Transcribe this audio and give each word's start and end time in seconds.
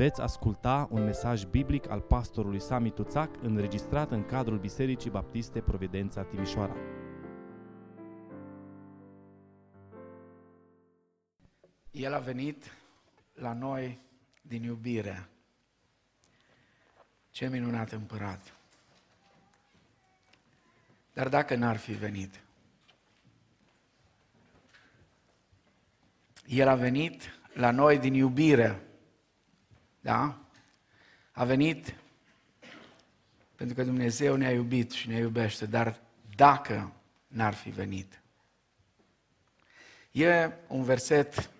Veți 0.00 0.20
asculta 0.20 0.88
un 0.90 1.04
mesaj 1.04 1.44
biblic 1.44 1.90
al 1.90 2.00
pastorului 2.00 2.60
Sami 2.60 2.90
Tuțac 2.90 3.42
înregistrat 3.42 4.10
în 4.10 4.24
cadrul 4.24 4.58
Bisericii 4.58 5.10
Baptiste 5.10 5.60
Providența 5.60 6.22
Timișoara. 6.22 6.76
El 11.90 12.14
a 12.14 12.18
venit 12.18 12.64
la 13.34 13.52
noi 13.52 14.00
din 14.42 14.62
iubire. 14.62 15.28
Ce 17.30 17.48
minunat 17.48 17.90
împărat! 17.92 18.56
Dar 21.12 21.28
dacă 21.28 21.54
n-ar 21.54 21.76
fi 21.76 21.92
venit, 21.92 22.40
El 26.46 26.68
a 26.68 26.74
venit 26.74 27.22
la 27.54 27.70
noi 27.70 27.98
din 27.98 28.14
iubire. 28.14 28.89
Da? 30.00 30.38
A 31.32 31.44
venit 31.44 31.94
pentru 33.60 33.78
că 33.78 33.84
Dumnezeu 33.84 34.36
ne-a 34.36 34.52
iubit 34.52 34.90
și 34.90 35.08
ne 35.08 35.16
iubește, 35.16 35.66
dar 35.66 36.00
dacă 36.36 36.92
n-ar 37.26 37.54
fi 37.54 37.70
venit. 37.70 38.20
E 40.10 40.50
un 40.66 40.82
verset 40.82 41.50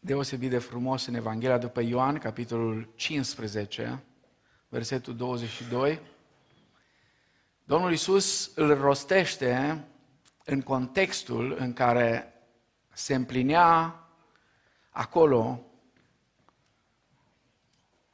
deosebit 0.00 0.50
de 0.50 0.58
frumos 0.58 1.06
în 1.06 1.14
Evanghelia 1.14 1.58
după 1.58 1.80
Ioan, 1.80 2.18
capitolul 2.18 2.92
15, 2.94 4.02
versetul 4.68 5.16
22. 5.16 6.00
Domnul 7.64 7.92
Isus 7.92 8.50
îl 8.54 8.74
rostește 8.74 9.84
în 10.44 10.62
contextul 10.62 11.56
în 11.58 11.72
care 11.72 12.34
se 12.92 13.14
împlinea 13.14 13.94
acolo, 14.90 15.67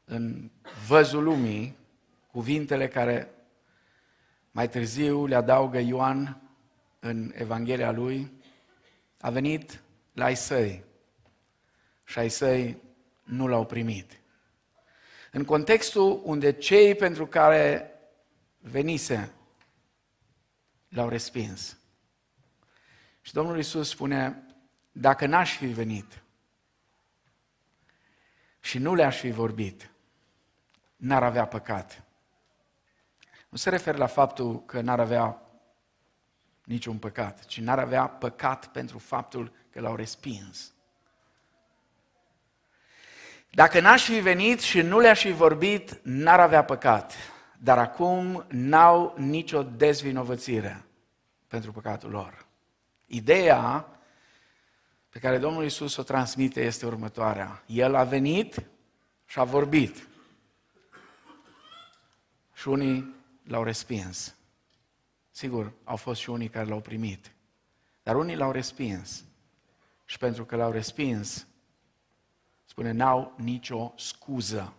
în 0.04 0.50
văzul 0.86 1.22
lumii, 1.22 1.76
cuvintele 2.30 2.88
care 2.88 3.30
mai 4.51 4.68
târziu 4.68 5.26
le 5.26 5.34
adaugă 5.34 5.79
Ioan 5.79 6.40
în 7.01 7.32
Evanghelia 7.34 7.90
lui, 7.90 8.32
a 9.20 9.30
venit 9.30 9.82
la 10.12 10.24
ai 10.24 10.37
săi 10.37 10.84
și 12.04 12.18
ai 12.18 12.29
săi 12.29 12.82
nu 13.23 13.46
l-au 13.46 13.66
primit. 13.66 14.20
În 15.30 15.45
contextul 15.45 16.20
unde 16.24 16.52
cei 16.52 16.95
pentru 16.95 17.26
care 17.26 17.90
venise 18.59 19.32
l-au 20.88 21.09
respins. 21.09 21.79
Și 23.20 23.32
Domnul 23.32 23.59
Isus 23.59 23.88
spune, 23.88 24.46
dacă 24.92 25.26
n-aș 25.26 25.57
fi 25.57 25.66
venit 25.66 26.23
și 28.60 28.79
nu 28.79 28.95
le-aș 28.95 29.18
fi 29.18 29.30
vorbit, 29.30 29.90
n-ar 30.96 31.23
avea 31.23 31.46
păcat. 31.46 32.02
Nu 33.48 33.56
se 33.56 33.70
referă 33.70 33.96
la 33.96 34.06
faptul 34.06 34.64
că 34.64 34.80
n-ar 34.80 35.01
avea 35.01 35.42
niciun 36.64 36.98
păcat, 36.98 37.45
ci 37.45 37.60
n-ar 37.60 37.78
avea 37.78 38.06
păcat 38.06 38.66
pentru 38.66 38.98
faptul 38.98 39.52
că 39.70 39.80
l-au 39.80 39.96
respins. 39.96 40.73
Dacă 43.51 43.80
n-aș 43.80 44.04
fi 44.04 44.20
venit 44.20 44.60
și 44.60 44.80
nu 44.80 44.98
le-aș 44.98 45.20
fi 45.20 45.32
vorbit, 45.32 46.01
n-ar 46.02 46.40
avea 46.40 46.64
păcat. 46.64 47.12
Dar 47.58 47.79
acum 47.79 48.45
n-au 48.48 49.14
nicio 49.16 49.62
dezvinovățire 49.62 50.84
pentru 51.46 51.73
păcatul 51.73 52.10
lor. 52.10 52.46
Ideea 53.06 53.88
pe 55.08 55.18
care 55.18 55.38
Domnul 55.38 55.64
Isus 55.64 55.96
o 55.96 56.02
transmite 56.02 56.64
este 56.64 56.86
următoarea. 56.86 57.62
El 57.66 57.95
a 57.95 58.04
venit 58.04 58.62
și 59.26 59.38
a 59.38 59.45
vorbit. 59.45 60.08
Și 62.65 62.70
unii 62.70 63.15
l-au 63.43 63.62
respins. 63.62 64.34
Sigur, 65.31 65.72
au 65.84 65.97
fost 65.97 66.20
și 66.20 66.30
unii 66.30 66.48
care 66.48 66.66
l-au 66.66 66.80
primit. 66.80 67.32
Dar 68.02 68.16
unii 68.16 68.36
l-au 68.36 68.50
respins. 68.50 69.25
Și 70.04 70.19
pentru 70.19 70.44
că 70.44 70.56
l-au 70.56 70.70
respins, 70.70 71.47
spune, 72.64 72.91
n-au 72.91 73.34
nicio 73.36 73.92
scuză. 73.97 74.72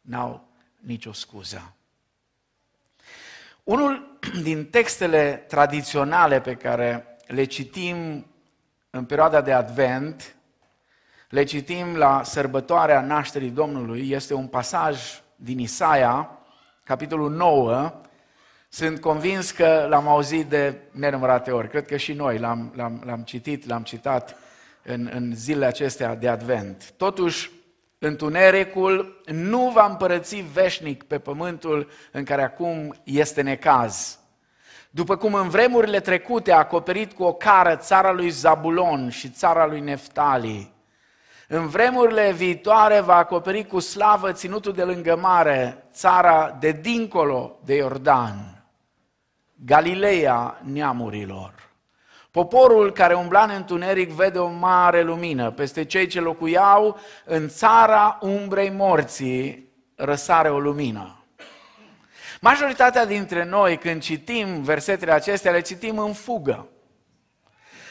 N-au 0.00 0.48
nicio 0.80 1.12
scuză. 1.12 1.74
Unul 3.64 4.18
din 4.42 4.66
textele 4.66 5.44
tradiționale 5.48 6.40
pe 6.40 6.54
care 6.54 7.18
le 7.26 7.44
citim 7.44 8.26
în 8.90 9.04
perioada 9.04 9.40
de 9.40 9.52
Advent, 9.52 10.36
le 11.28 11.44
citim 11.44 11.96
la 11.96 12.22
sărbătoarea 12.22 13.00
nașterii 13.00 13.50
Domnului, 13.50 14.10
este 14.10 14.34
un 14.34 14.46
pasaj 14.46 15.22
din 15.36 15.58
Isaia, 15.58 16.35
capitolul 16.86 17.30
9. 17.30 17.92
Sunt 18.68 19.00
convins 19.00 19.50
că 19.50 19.86
l-am 19.88 20.08
auzit 20.08 20.46
de 20.46 20.80
nenumărate 20.90 21.50
ori. 21.50 21.68
Cred 21.68 21.86
că 21.86 21.96
și 21.96 22.12
noi 22.12 22.38
l-am, 22.38 22.72
l-am, 22.76 23.02
l-am 23.04 23.20
citit, 23.22 23.66
l-am 23.66 23.82
citat 23.82 24.36
în, 24.82 25.10
în 25.12 25.34
zilele 25.34 25.66
acestea 25.66 26.14
de 26.14 26.28
Advent. 26.28 26.92
Totuși, 26.96 27.50
întunericul 27.98 29.22
nu 29.26 29.70
va 29.74 29.86
împărăți 29.86 30.36
veșnic 30.36 31.02
pe 31.02 31.18
pământul 31.18 31.90
în 32.12 32.24
care 32.24 32.42
acum 32.42 32.94
este 33.04 33.42
necaz. 33.42 34.18
După 34.90 35.16
cum 35.16 35.34
în 35.34 35.48
vremurile 35.48 36.00
trecute 36.00 36.52
a 36.52 36.58
acoperit 36.58 37.12
cu 37.12 37.22
o 37.22 37.32
cară 37.32 37.76
țara 37.76 38.12
lui 38.12 38.28
Zabulon 38.28 39.08
și 39.08 39.28
țara 39.28 39.66
lui 39.66 39.80
Neftali, 39.80 40.72
în 41.48 41.66
vremurile 41.66 42.32
viitoare 42.32 43.00
va 43.00 43.16
acoperi 43.16 43.66
cu 43.66 43.78
slavă 43.78 44.32
ținutul 44.32 44.72
de 44.72 44.82
lângă 44.82 45.16
mare, 45.16 45.84
țara 45.92 46.56
de 46.60 46.72
dincolo 46.72 47.58
de 47.64 47.74
Iordan, 47.74 48.64
Galileea 49.64 50.60
neamurilor. 50.62 51.54
Poporul 52.30 52.92
care 52.92 53.14
umbla 53.14 53.42
în 53.42 53.50
întuneric 53.50 54.10
vede 54.10 54.38
o 54.38 54.48
mare 54.48 55.02
lumină. 55.02 55.50
Peste 55.50 55.84
cei 55.84 56.06
ce 56.06 56.20
locuiau 56.20 56.98
în 57.24 57.48
țara 57.48 58.18
umbrei 58.20 58.70
morții 58.70 59.72
răsare 59.94 60.48
o 60.48 60.58
lumină. 60.58 61.24
Majoritatea 62.40 63.06
dintre 63.06 63.44
noi, 63.44 63.76
când 63.78 64.02
citim 64.02 64.62
versetele 64.62 65.12
acestea, 65.12 65.52
le 65.52 65.60
citim 65.60 65.98
în 65.98 66.12
fugă. 66.12 66.68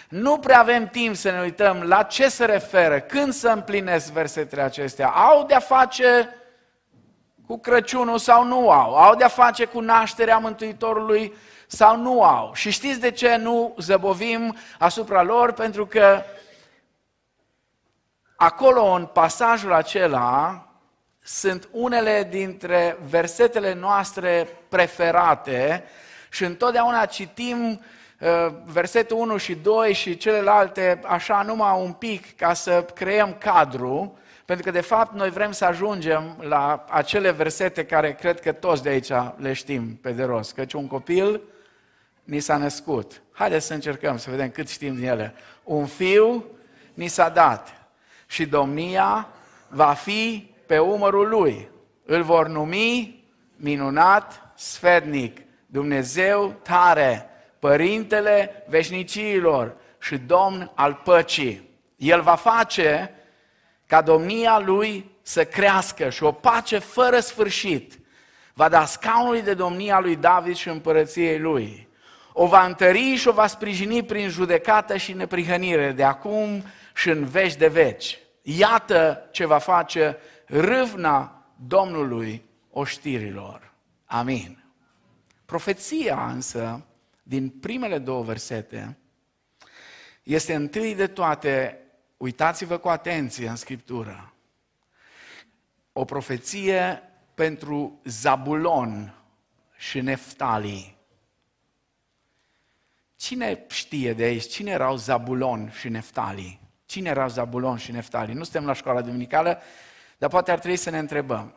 Nu 0.10 0.38
prea 0.38 0.60
avem 0.60 0.88
timp 0.88 1.16
să 1.16 1.32
ne 1.32 1.42
uităm 1.42 1.82
la 1.82 2.04
ce 2.04 2.30
se 2.30 2.46
referă, 2.46 3.00
când 3.00 3.34
să 3.34 3.48
împlinesc 3.48 4.12
versetele 4.12 4.62
acestea. 4.62 5.08
Au 5.08 5.46
de-a 5.46 5.60
face 5.60 6.30
cu 7.48 7.58
Crăciunul 7.58 8.18
sau 8.18 8.44
nu 8.44 8.70
au? 8.70 8.96
Au 8.96 9.16
de-a 9.16 9.28
face 9.28 9.66
cu 9.66 9.80
nașterea 9.80 10.38
Mântuitorului 10.38 11.34
sau 11.68 11.98
nu 11.98 12.24
au? 12.24 12.54
Și 12.54 12.70
știți 12.70 13.00
de 13.00 13.12
ce 13.12 13.36
nu 13.36 13.76
zăbovim 13.78 14.56
asupra 14.80 15.22
lor? 15.22 15.52
Pentru 15.52 15.86
că 15.86 16.24
acolo, 18.36 18.84
în 18.86 19.06
pasajul 19.06 19.74
acela, 19.74 20.60
sunt 21.24 21.70
unele 21.72 22.28
dintre 22.30 22.98
versetele 23.10 23.74
noastre 23.74 24.50
preferate 24.70 25.84
și 26.30 26.44
întotdeauna 26.44 27.06
citim 27.06 27.70
uh, 27.70 27.80
versetul 28.66 29.18
1 29.18 29.38
și 29.38 29.56
2 29.56 29.94
și 29.94 30.18
celelalte 30.18 31.00
așa 31.04 31.42
numai 31.42 31.82
un 31.82 31.92
pic 31.92 32.36
ca 32.36 32.54
să 32.54 32.86
creăm 32.94 33.36
cadru, 33.40 34.18
pentru 34.46 34.66
că 34.66 34.72
de 34.72 34.82
fapt 34.82 35.14
noi 35.14 35.30
vrem 35.30 35.52
să 35.52 35.66
ajungem 35.66 36.38
la 36.42 36.86
acele 36.90 37.32
versete 37.32 37.86
care 37.86 38.14
cred 38.14 38.40
că 38.40 38.52
toți 38.52 38.84
de 38.84 38.90
aici 38.90 39.12
le 39.38 39.54
știm 39.54 39.96
pe 40.02 40.12
de 40.12 40.24
rost, 40.24 40.54
căci 40.54 40.74
un 40.74 40.88
copil 40.88 41.42
ni 42.24 42.40
s-a 42.40 42.58
născut. 42.58 43.22
Haideți 43.32 43.66
să 43.66 43.74
încercăm 43.74 44.18
să 44.18 44.30
vedem 44.30 44.50
cât 44.50 44.70
știm 44.70 44.96
din 44.96 45.08
ele. 45.08 45.34
Un 45.64 45.86
fiu 45.86 46.46
ni 46.94 47.08
s-a 47.08 47.30
dat 47.30 47.88
și 48.28 48.46
domnia 48.46 49.28
va 49.68 49.94
fi 49.94 50.54
pe 50.66 50.78
umărul 50.78 51.30
lui. 51.30 51.70
Îl 52.06 52.24
vor 52.24 52.48
numi 52.48 53.24
minunat, 53.56 54.52
sfednic, 54.56 55.42
Dumnezeu 55.66 56.56
tare, 56.62 57.30
Părintele 57.60 58.64
veșniciilor 58.68 59.76
și 60.00 60.18
Domn 60.18 60.72
al 60.76 61.02
păcii. 61.04 61.70
El 61.96 62.22
va 62.22 62.36
face 62.36 63.12
ca 63.86 64.02
domnia 64.02 64.60
lui 64.60 65.12
să 65.22 65.46
crească 65.46 66.10
și 66.10 66.24
o 66.24 66.32
pace 66.32 66.78
fără 66.78 67.20
sfârșit. 67.20 68.00
Va 68.54 68.70
da 68.70 68.86
scaunului 68.86 69.42
de 69.42 69.54
domnia 69.54 70.00
lui 70.00 70.16
David 70.16 70.56
și 70.56 70.70
împărăției 70.70 71.40
lui. 71.40 71.88
O 72.34 72.48
va 72.48 72.66
întări 72.66 73.16
și 73.16 73.28
o 73.28 73.32
va 73.32 73.48
sprijini 73.48 74.04
prin 74.04 74.30
judecată 74.30 74.98
și 74.98 75.14
neprihănire 75.14 75.92
de 75.92 76.04
acum 76.04 76.64
și 76.96 77.10
în 77.10 77.26
veci 77.26 77.56
de 77.56 77.68
veci. 77.68 78.20
Iată 78.42 79.28
ce 79.32 79.46
va 79.46 79.58
face 79.58 80.18
râvna 80.46 81.46
Domnului 81.68 82.46
oștirilor. 82.72 83.74
Amin. 84.06 84.64
Profeția 85.46 86.30
însă, 86.34 86.86
din 87.28 87.50
primele 87.50 87.98
două 87.98 88.24
versete, 88.24 88.98
este 90.24 90.54
întâi 90.54 90.96
de 90.96 91.08
toate 91.08 91.80
uitați-vă 92.18 92.78
cu 92.78 92.88
atenție 92.88 93.48
în 93.48 93.56
Scriptură, 93.56 94.34
o 95.94 96.06
profeție 96.06 97.02
pentru 97.34 98.00
Zabulon 98.04 99.16
și 99.78 100.02
Neftali. 100.02 100.98
Cine 103.16 103.66
știe 103.70 104.14
de 104.14 104.24
aici? 104.24 104.48
Cine 104.48 104.72
erau 104.72 104.96
Zabulon 104.96 105.72
și 105.80 105.90
Neftali? 105.90 106.60
Cine 106.86 107.10
erau 107.10 107.30
Zabulon 107.30 107.78
și 107.78 107.92
Neftali? 107.92 108.34
Nu 108.34 108.44
suntem 108.44 108.66
la 108.66 108.74
școala 108.74 109.02
duminicală, 109.02 109.62
dar 110.18 110.30
poate 110.30 110.52
ar 110.52 110.60
trebui 110.60 110.78
să 110.78 110.90
ne 110.90 110.98
întrebăm. 110.98 111.56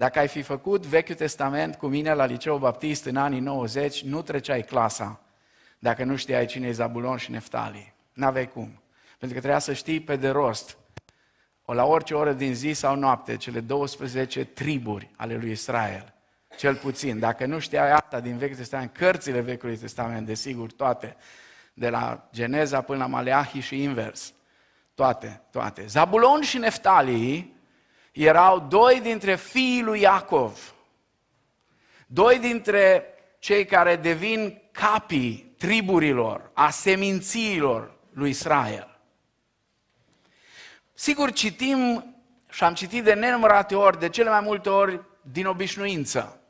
Dacă 0.00 0.18
ai 0.18 0.28
fi 0.28 0.42
făcut 0.42 0.86
Vechiul 0.86 1.14
Testament 1.14 1.76
cu 1.76 1.86
mine 1.86 2.14
la 2.14 2.24
Liceu 2.24 2.58
Baptist 2.58 3.04
în 3.04 3.16
anii 3.16 3.40
90, 3.40 4.02
nu 4.02 4.22
treceai 4.22 4.62
clasa 4.62 5.20
dacă 5.78 6.04
nu 6.04 6.16
știai 6.16 6.46
cine 6.46 6.66
e 6.66 6.72
Zabulon 6.72 7.16
și 7.16 7.30
Neftali. 7.30 7.94
N-aveai 8.12 8.48
cum. 8.48 8.82
Pentru 9.18 9.36
că 9.36 9.42
trebuia 9.42 9.58
să 9.58 9.72
știi 9.72 10.00
pe 10.00 10.16
de 10.16 10.28
rost, 10.28 10.76
o 11.64 11.72
la 11.72 11.84
orice 11.84 12.14
oră 12.14 12.32
din 12.32 12.54
zi 12.54 12.72
sau 12.72 12.96
noapte, 12.96 13.36
cele 13.36 13.60
12 13.60 14.44
triburi 14.44 15.10
ale 15.16 15.36
lui 15.36 15.50
Israel. 15.50 16.14
Cel 16.56 16.74
puțin. 16.74 17.18
Dacă 17.18 17.46
nu 17.46 17.58
știai 17.58 17.90
asta 17.90 18.20
din 18.20 18.36
Vechiul 18.36 18.56
Testament, 18.56 18.92
cărțile 18.92 19.40
Vechiului 19.40 19.76
Testament, 19.76 20.26
desigur, 20.26 20.72
toate, 20.72 21.16
de 21.74 21.88
la 21.88 22.28
Geneza 22.32 22.80
până 22.80 22.98
la 22.98 23.06
Maleahi 23.06 23.60
și 23.60 23.82
invers. 23.82 24.32
Toate, 24.94 25.40
toate. 25.50 25.86
Zabulon 25.86 26.40
și 26.40 26.58
Neftali 26.58 27.58
erau 28.24 28.60
doi 28.68 29.00
dintre 29.00 29.36
fiii 29.36 29.82
lui 29.82 30.00
Iacov. 30.00 30.74
Doi 32.06 32.38
dintre 32.38 33.04
cei 33.38 33.64
care 33.64 33.96
devin 33.96 34.62
capii 34.72 35.54
triburilor, 35.58 36.50
a 36.54 36.70
semințiilor 36.70 37.98
lui 38.12 38.30
Israel. 38.30 39.00
Sigur, 40.94 41.32
citim 41.32 42.04
și 42.50 42.64
am 42.64 42.74
citit 42.74 43.04
de 43.04 43.12
nenumărate 43.12 43.74
ori, 43.74 43.98
de 43.98 44.08
cele 44.08 44.30
mai 44.30 44.40
multe 44.40 44.68
ori 44.68 45.00
din 45.22 45.46
obișnuință. 45.46 46.40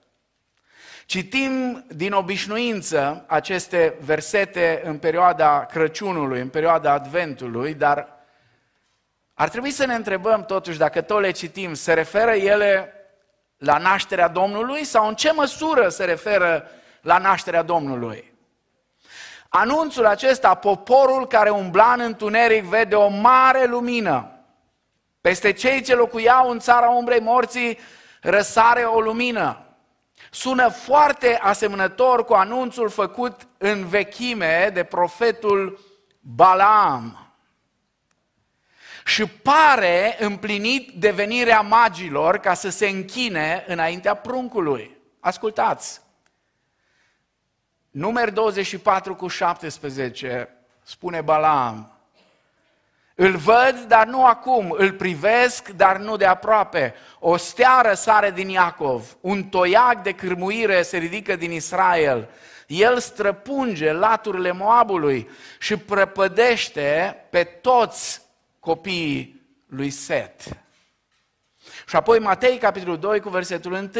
Citim 1.06 1.84
din 1.88 2.12
obișnuință 2.12 3.24
aceste 3.28 3.94
versete 4.00 4.80
în 4.84 4.98
perioada 4.98 5.64
Crăciunului, 5.64 6.40
în 6.40 6.48
perioada 6.48 6.92
Adventului, 6.92 7.74
dar 7.74 8.19
ar 9.40 9.48
trebui 9.48 9.70
să 9.70 9.86
ne 9.86 9.94
întrebăm 9.94 10.44
totuși 10.44 10.78
dacă 10.78 11.00
tot 11.00 11.20
le 11.20 11.30
citim, 11.30 11.74
se 11.74 11.92
referă 11.92 12.30
ele 12.30 12.92
la 13.56 13.78
nașterea 13.78 14.28
Domnului 14.28 14.84
sau 14.84 15.08
în 15.08 15.14
ce 15.14 15.32
măsură 15.32 15.88
se 15.88 16.04
referă 16.04 16.70
la 17.00 17.18
nașterea 17.18 17.62
Domnului? 17.62 18.32
Anunțul 19.48 20.06
acesta, 20.06 20.54
poporul 20.54 21.26
care 21.26 21.50
umbla 21.50 21.92
în 21.92 22.00
întuneric 22.00 22.64
vede 22.64 22.94
o 22.94 23.08
mare 23.08 23.64
lumină. 23.64 24.30
Peste 25.20 25.52
cei 25.52 25.82
ce 25.82 25.94
locuiau 25.94 26.50
în 26.50 26.58
țara 26.58 26.88
umbrei 26.88 27.20
morții 27.20 27.78
răsare 28.20 28.82
o 28.82 29.00
lumină. 29.00 29.64
Sună 30.30 30.68
foarte 30.68 31.38
asemănător 31.42 32.24
cu 32.24 32.32
anunțul 32.32 32.88
făcut 32.88 33.40
în 33.58 33.86
vechime 33.86 34.70
de 34.74 34.84
profetul 34.84 35.80
Balaam. 36.20 37.29
Și 39.10 39.26
pare 39.26 40.16
împlinit 40.18 40.90
devenirea 40.90 41.60
magilor 41.60 42.38
ca 42.38 42.54
să 42.54 42.68
se 42.68 42.88
închine 42.88 43.64
înaintea 43.66 44.14
pruncului. 44.14 44.96
Ascultați! 45.20 46.00
Numer 47.90 48.30
24 48.30 49.14
cu 49.14 49.28
17 49.28 50.48
spune 50.82 51.20
Balaam, 51.20 51.92
îl 53.14 53.36
văd, 53.36 53.84
dar 53.88 54.06
nu 54.06 54.26
acum, 54.26 54.74
îl 54.78 54.92
privesc, 54.92 55.68
dar 55.68 55.96
nu 55.96 56.16
de 56.16 56.26
aproape. 56.26 56.94
O 57.18 57.36
stea 57.36 57.80
răsare 57.80 58.30
din 58.30 58.48
Iacov, 58.48 59.16
un 59.20 59.44
toiac 59.44 60.02
de 60.02 60.12
cârmuire 60.12 60.82
se 60.82 60.96
ridică 60.96 61.36
din 61.36 61.50
Israel. 61.50 62.28
El 62.66 62.98
străpunge 62.98 63.92
laturile 63.92 64.52
Moabului 64.52 65.30
și 65.58 65.76
prăpădește 65.76 67.16
pe 67.30 67.44
toți 67.44 68.28
copiii 68.60 69.40
lui 69.66 69.90
Set. 69.90 70.42
Și 71.86 71.96
apoi 71.96 72.18
Matei, 72.18 72.58
capitolul 72.58 72.98
2, 72.98 73.20
cu 73.20 73.28
versetul 73.28 73.72
1. 73.72 73.90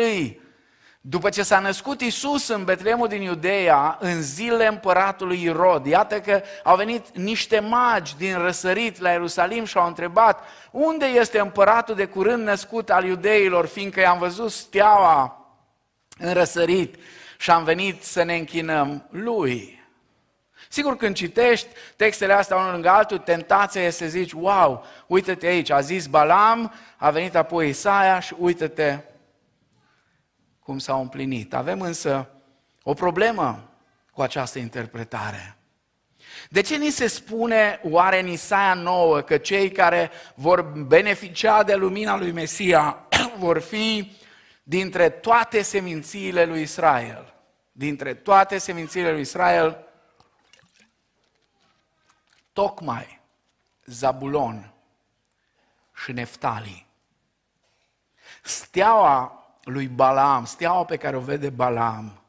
După 1.01 1.29
ce 1.29 1.43
s-a 1.43 1.59
născut 1.59 2.01
Isus 2.01 2.49
în 2.49 2.65
Betleemul 2.65 3.09
din 3.09 3.23
Iudeea, 3.23 3.97
în 4.01 4.23
zilele 4.23 4.67
împăratului 4.67 5.43
Irod, 5.43 5.87
iată 5.87 6.21
că 6.21 6.43
au 6.63 6.77
venit 6.77 7.17
niște 7.17 7.61
magi 7.61 8.17
din 8.17 8.39
răsărit 8.39 8.99
la 8.99 9.11
Ierusalim 9.11 9.65
și 9.65 9.79
au 9.79 9.87
întrebat 9.87 10.45
unde 10.71 11.07
este 11.07 11.39
împăratul 11.39 11.95
de 11.95 12.05
curând 12.05 12.43
născut 12.43 12.91
al 12.91 13.05
iudeilor, 13.05 13.67
fiindcă 13.67 14.01
i-am 14.01 14.19
văzut 14.19 14.51
steaua 14.51 15.47
în 16.19 16.33
răsărit 16.33 16.95
și 17.39 17.51
am 17.51 17.65
venit 17.65 18.03
să 18.03 18.23
ne 18.23 18.37
închinăm 18.37 19.07
lui. 19.11 19.80
Sigur, 20.73 20.97
când 20.97 21.15
citești 21.15 21.69
textele 21.97 22.33
astea 22.33 22.57
unul 22.57 22.73
lângă 22.73 22.89
altul, 22.89 23.19
tentația 23.19 23.83
este 23.83 24.05
să 24.05 24.11
zici, 24.11 24.33
wow, 24.33 24.85
uite-te 25.07 25.47
aici, 25.47 25.71
a 25.71 25.81
zis 25.81 26.07
Balam, 26.07 26.73
a 26.97 27.11
venit 27.11 27.35
apoi 27.35 27.69
Isaia 27.69 28.21
și 28.21 28.35
uite-te 28.39 28.99
cum 30.63 30.79
s-au 30.79 31.01
împlinit. 31.01 31.55
Avem 31.55 31.81
însă 31.81 32.29
o 32.83 32.95
problemă 32.95 33.71
cu 34.13 34.23
această 34.23 34.59
interpretare. 34.59 35.57
De 36.49 36.61
ce 36.61 36.77
ni 36.77 36.91
se 36.91 37.07
spune 37.07 37.81
oare 37.83 38.21
în 38.21 38.27
Isaia 38.27 38.75
9 38.75 39.21
că 39.21 39.37
cei 39.37 39.71
care 39.71 40.11
vor 40.35 40.63
beneficia 40.63 41.63
de 41.63 41.75
lumina 41.75 42.17
lui 42.17 42.33
Mesia 42.33 42.99
vor 43.39 43.61
fi 43.61 44.17
dintre 44.63 45.09
toate 45.09 45.63
semințiile 45.63 46.45
lui 46.45 46.63
Israel? 46.63 47.35
Dintre 47.73 48.15
toate 48.15 48.59
semințiile 48.59 49.11
lui 49.11 49.21
Israel, 49.21 49.85
tocmai 52.53 53.21
Zabulon 53.85 54.73
și 55.95 56.13
Neftali. 56.13 56.87
Steaua 58.43 59.45
lui 59.65 59.89
Balaam, 59.89 60.45
steaua 60.45 60.85
pe 60.85 60.97
care 60.97 61.17
o 61.17 61.21
vede 61.21 61.51
Balaam, 61.51 62.23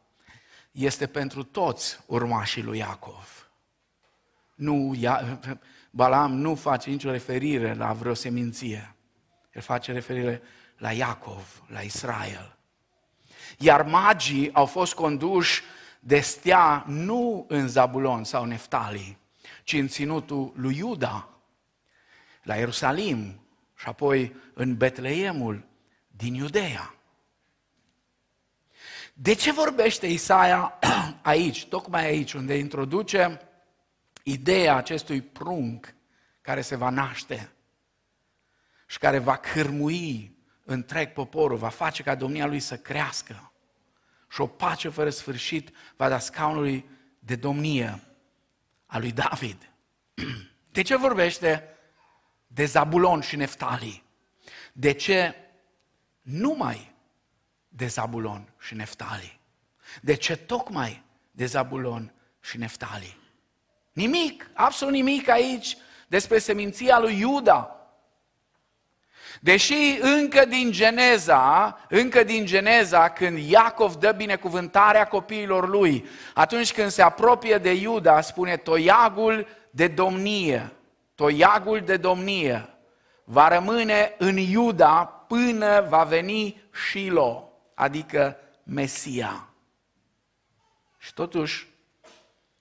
este 0.71 1.07
pentru 1.07 1.43
toți 1.43 1.99
urmașii 2.05 2.63
lui 2.63 2.77
Iacov. 2.77 3.49
Nu, 4.55 4.95
Balaam 5.89 6.33
nu 6.33 6.55
face 6.55 6.89
nicio 6.89 7.11
referire 7.11 7.73
la 7.73 7.93
vreo 7.93 8.13
seminție. 8.13 8.95
El 9.51 9.61
face 9.61 9.91
referire 9.91 10.41
la 10.77 10.91
Iacov, 10.91 11.63
la 11.67 11.79
Israel. 11.79 12.55
Iar 13.57 13.83
magii 13.83 14.53
au 14.53 14.65
fost 14.65 14.93
conduși 14.93 15.61
de 15.99 16.19
stea 16.19 16.83
nu 16.87 17.45
în 17.47 17.67
Zabulon 17.67 18.23
sau 18.23 18.45
Neftali, 18.45 19.17
ci 19.71 19.79
în 19.79 19.87
ținutul 19.87 20.51
lui 20.55 20.77
Iuda, 20.77 21.29
la 22.43 22.55
Ierusalim 22.55 23.39
și 23.77 23.87
apoi 23.87 24.35
în 24.53 24.77
Betleemul 24.77 25.67
din 26.07 26.33
Iudeea. 26.33 26.95
De 29.13 29.33
ce 29.33 29.51
vorbește 29.51 30.07
Isaia 30.07 30.79
aici, 31.21 31.65
tocmai 31.65 32.05
aici, 32.05 32.33
unde 32.33 32.57
introduce 32.57 33.41
ideea 34.23 34.75
acestui 34.75 35.21
prunc 35.21 35.93
care 36.41 36.61
se 36.61 36.75
va 36.75 36.89
naște 36.89 37.51
și 38.85 38.97
care 38.97 39.17
va 39.17 39.37
cârmui 39.37 40.37
întreg 40.63 41.13
poporul, 41.13 41.57
va 41.57 41.69
face 41.69 42.03
ca 42.03 42.15
domnia 42.15 42.45
lui 42.45 42.59
să 42.59 42.77
crească 42.77 43.51
și 44.29 44.41
o 44.41 44.47
pace 44.47 44.89
fără 44.89 45.09
sfârșit 45.09 45.69
va 45.95 46.09
da 46.09 46.19
scaunului 46.19 46.89
de 47.19 47.35
domnie 47.35 48.10
a 48.91 48.97
lui 48.97 49.11
David. 49.11 49.69
De 50.71 50.81
ce 50.81 50.95
vorbește 50.95 51.67
de 52.47 52.65
Zabulon 52.65 53.21
și 53.21 53.35
Neftali? 53.35 54.03
De 54.73 54.91
ce 54.91 55.35
numai 56.21 56.93
de 57.69 57.87
Zabulon 57.87 58.53
și 58.59 58.75
Neftali. 58.75 59.39
De 60.01 60.13
ce 60.15 60.35
tocmai 60.35 61.03
de 61.31 61.45
Zabulon 61.45 62.13
și 62.39 62.57
Neftali? 62.57 63.17
Nimic, 63.93 64.49
absolut 64.53 64.93
nimic 64.93 65.27
aici 65.27 65.77
despre 66.07 66.39
seminția 66.39 66.99
lui 66.99 67.19
Iuda. 67.19 67.80
Deși 69.39 69.97
încă 69.99 70.45
din 70.45 70.71
Geneza, 70.71 71.77
încă 71.89 72.23
din 72.23 72.45
Geneza, 72.45 73.09
când 73.09 73.37
Iacov 73.37 73.95
dă 73.95 74.11
binecuvântarea 74.11 75.07
copiilor 75.07 75.69
lui, 75.69 76.05
atunci 76.33 76.73
când 76.73 76.89
se 76.89 77.01
apropie 77.01 77.57
de 77.57 77.71
Iuda, 77.73 78.21
spune 78.21 78.57
toiagul 78.57 79.47
de 79.69 79.87
domnie, 79.87 80.71
toiagul 81.15 81.81
de 81.81 81.97
domnie 81.97 82.69
va 83.23 83.47
rămâne 83.47 84.15
în 84.17 84.37
Iuda 84.37 85.05
până 85.27 85.85
va 85.89 86.03
veni 86.03 86.61
Shiloh 86.89 87.49
adică 87.81 88.37
Mesia. 88.63 89.49
Și 90.97 91.13
totuși, 91.13 91.67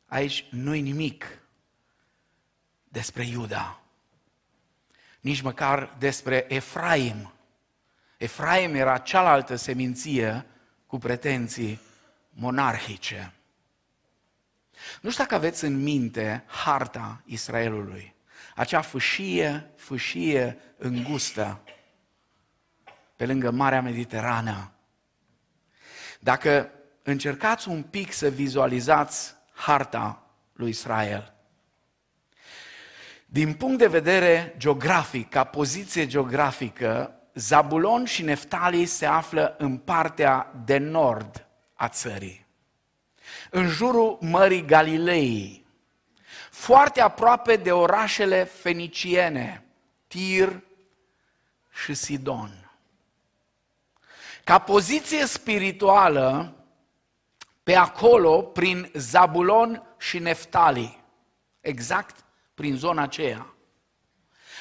aici 0.07 0.47
nu-i 0.51 0.81
nimic 0.81 1.43
despre 2.85 3.27
Iuda. 3.27 3.81
Nici 5.21 5.41
măcar 5.41 5.95
despre 5.99 6.47
Efraim. 6.49 7.33
Efraim 8.17 8.75
era 8.75 8.99
cealaltă 8.99 9.55
seminție 9.57 10.47
cu 10.87 10.99
pretenții 10.99 11.81
monarhice. 12.31 13.33
Nu 15.01 15.11
știu 15.11 15.23
dacă 15.23 15.35
aveți 15.35 15.65
în 15.65 15.83
minte 15.83 16.45
harta 16.47 17.23
Israelului, 17.25 18.15
acea 18.55 18.81
fâșie, 18.81 19.71
fâșie 19.77 20.59
îngustă 20.77 21.61
pe 23.17 23.27
lângă 23.27 23.51
Marea 23.51 23.83
Mediterană. 23.83 24.73
Dacă 26.21 26.71
încercați 27.03 27.69
un 27.69 27.83
pic 27.83 28.13
să 28.13 28.29
vizualizați 28.29 29.35
harta 29.53 30.23
lui 30.53 30.69
Israel, 30.69 31.35
din 33.33 33.55
punct 33.55 33.79
de 33.79 33.87
vedere 33.87 34.55
geografic, 34.59 35.29
ca 35.29 35.45
poziție 35.45 36.07
geografică, 36.07 37.15
Zabulon 37.35 38.05
și 38.05 38.23
Neftali 38.23 38.85
se 38.85 39.07
află 39.07 39.55
în 39.59 39.77
partea 39.77 40.53
de 40.65 40.79
nord 40.79 41.47
a 41.75 41.89
țării, 41.89 42.47
în 43.51 43.69
jurul 43.69 44.19
Mării 44.21 44.65
Galilei, 44.65 45.67
foarte 46.51 47.01
aproape 47.01 47.57
de 47.57 47.73
orașele 47.73 48.45
feniciene, 48.45 49.65
Tir 50.07 50.63
și 51.71 51.95
Sidon. 51.95 52.71
Ca 54.45 54.59
poziție 54.59 55.27
spirituală, 55.27 56.55
pe 57.63 57.75
acolo, 57.75 58.43
prin 58.43 58.91
Zabulon 58.95 59.83
și 59.99 60.19
Neftali, 60.19 61.03
exact 61.61 62.25
prin 62.61 62.77
zona 62.77 63.03
aceea. 63.03 63.55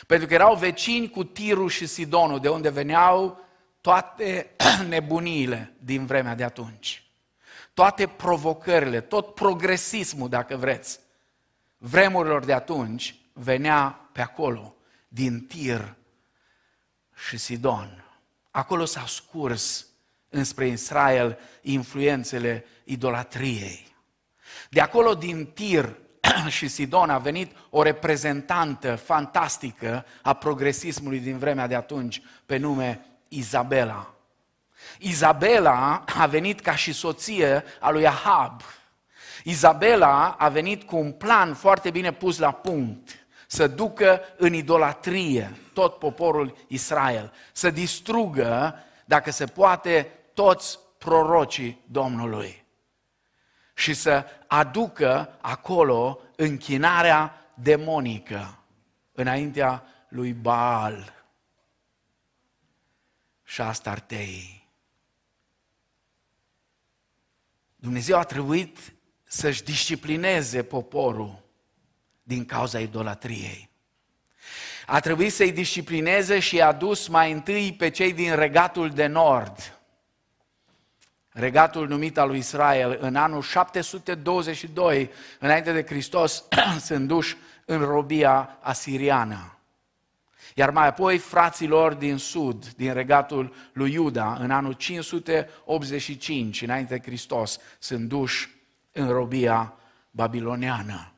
Pentru 0.07 0.27
că 0.27 0.33
erau 0.33 0.55
vecini 0.55 1.09
cu 1.09 1.23
Tirul 1.23 1.69
și 1.69 1.85
Sidonul, 1.85 2.39
de 2.39 2.49
unde 2.49 2.69
veneau 2.69 3.45
toate 3.81 4.55
nebuniile 4.87 5.73
din 5.79 6.05
vremea 6.05 6.35
de 6.35 6.43
atunci. 6.43 7.03
Toate 7.73 8.07
provocările, 8.07 9.01
tot 9.01 9.33
progresismul, 9.33 10.29
dacă 10.29 10.55
vreți, 10.55 10.99
vremurilor 11.77 12.45
de 12.45 12.53
atunci, 12.53 13.15
venea 13.33 14.09
pe 14.11 14.21
acolo, 14.21 14.75
din 15.07 15.45
Tir 15.45 15.95
și 17.27 17.37
Sidon. 17.37 18.05
Acolo 18.51 18.85
s-au 18.85 19.05
scurs 19.05 19.87
înspre 20.29 20.67
Israel 20.67 21.39
influențele 21.61 22.65
idolatriei. 22.83 23.87
De 24.69 24.81
acolo, 24.81 25.15
din 25.15 25.45
Tir 25.45 25.97
și 26.57 26.67
Sidon, 26.67 27.09
a 27.09 27.17
venit 27.17 27.55
o 27.69 27.81
reprezentantă 27.81 28.95
fantastică 28.95 30.05
a 30.21 30.33
progresismului 30.33 31.19
din 31.19 31.37
vremea 31.37 31.67
de 31.67 31.75
atunci, 31.75 32.21
pe 32.45 32.57
nume 32.57 33.05
Izabela. 33.27 34.13
Izabela 34.99 36.03
a 36.17 36.25
venit 36.25 36.59
ca 36.59 36.75
și 36.75 36.93
soție 36.93 37.63
a 37.79 37.89
lui 37.89 38.07
Ahab. 38.07 38.61
Izabela 39.43 40.35
a 40.39 40.49
venit 40.49 40.83
cu 40.83 40.97
un 40.97 41.11
plan 41.11 41.53
foarte 41.53 41.89
bine 41.89 42.11
pus 42.11 42.37
la 42.37 42.51
punct 42.51 43.09
să 43.47 43.67
ducă 43.67 44.21
în 44.37 44.53
idolatrie 44.53 45.57
tot 45.73 45.99
poporul 45.99 46.57
Israel, 46.67 47.33
să 47.51 47.69
distrugă, 47.69 48.79
dacă 49.05 49.31
se 49.31 49.45
poate, 49.45 50.11
toți 50.33 50.79
prorocii 50.97 51.81
Domnului 51.85 52.65
și 53.73 53.93
să 53.93 54.25
aducă 54.49 55.37
acolo 55.41 56.19
închinarea 56.35 57.51
demonică 57.53 58.59
înaintea 59.11 59.83
lui 60.09 60.33
Baal 60.33 61.13
și 63.43 63.61
Astartei. 63.61 64.67
Dumnezeu 67.75 68.17
a 68.17 68.23
trebuit 68.23 68.93
să-și 69.23 69.63
disciplineze 69.63 70.63
poporul 70.63 71.43
din 72.23 72.45
cauza 72.45 72.79
idolatriei. 72.79 73.69
A 74.85 74.99
trebuit 74.99 75.33
să-i 75.33 75.51
disciplineze 75.51 76.39
și 76.39 76.61
a 76.61 76.71
dus 76.71 77.07
mai 77.07 77.31
întâi 77.31 77.73
pe 77.73 77.89
cei 77.89 78.13
din 78.13 78.35
regatul 78.35 78.89
de 78.89 79.05
nord, 79.05 79.78
regatul 81.39 81.87
numit 81.87 82.17
al 82.17 82.27
lui 82.27 82.37
Israel, 82.37 82.97
în 83.01 83.15
anul 83.15 83.41
722 83.41 85.09
înainte 85.39 85.71
de 85.71 85.85
Hristos, 85.85 86.43
sunt 86.87 87.07
duși 87.07 87.37
în 87.65 87.79
robia 87.79 88.57
asiriană. 88.61 89.53
Iar 90.55 90.69
mai 90.69 90.87
apoi 90.87 91.17
fraților 91.17 91.93
din 91.93 92.17
sud, 92.17 92.67
din 92.67 92.93
regatul 92.93 93.55
lui 93.73 93.93
Iuda, 93.93 94.37
în 94.39 94.51
anul 94.51 94.73
585 94.73 96.61
înainte 96.61 96.95
de 96.95 97.01
Hristos, 97.05 97.59
sunt 97.79 98.07
duși 98.07 98.49
în 98.91 99.09
robia 99.09 99.73
babiloniană. 100.11 101.13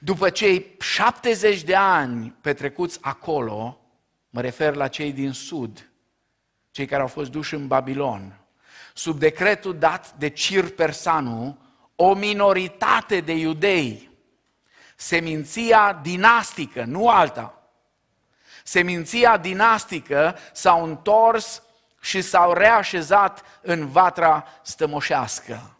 După 0.00 0.30
cei 0.30 0.76
70 0.80 1.62
de 1.62 1.74
ani 1.74 2.34
petrecuți 2.40 2.98
acolo, 3.00 3.80
mă 4.30 4.40
refer 4.40 4.74
la 4.74 4.88
cei 4.88 5.12
din 5.12 5.32
sud, 5.32 5.90
cei 6.70 6.86
care 6.86 7.02
au 7.02 7.08
fost 7.08 7.30
duși 7.30 7.54
în 7.54 7.66
Babilon, 7.66 8.43
sub 8.96 9.18
decretul 9.18 9.78
dat 9.78 10.14
de 10.18 10.28
Cir 10.28 10.74
Persanu, 10.74 11.58
o 11.96 12.14
minoritate 12.14 13.20
de 13.20 13.32
iudei, 13.32 14.10
seminția 14.96 16.00
dinastică, 16.02 16.84
nu 16.84 17.08
alta, 17.08 17.62
seminția 18.64 19.36
dinastică 19.36 20.36
s-au 20.52 20.84
întors 20.84 21.62
și 22.00 22.20
s-au 22.20 22.52
reașezat 22.52 23.42
în 23.60 23.88
vatra 23.88 24.44
stămoșească. 24.62 25.78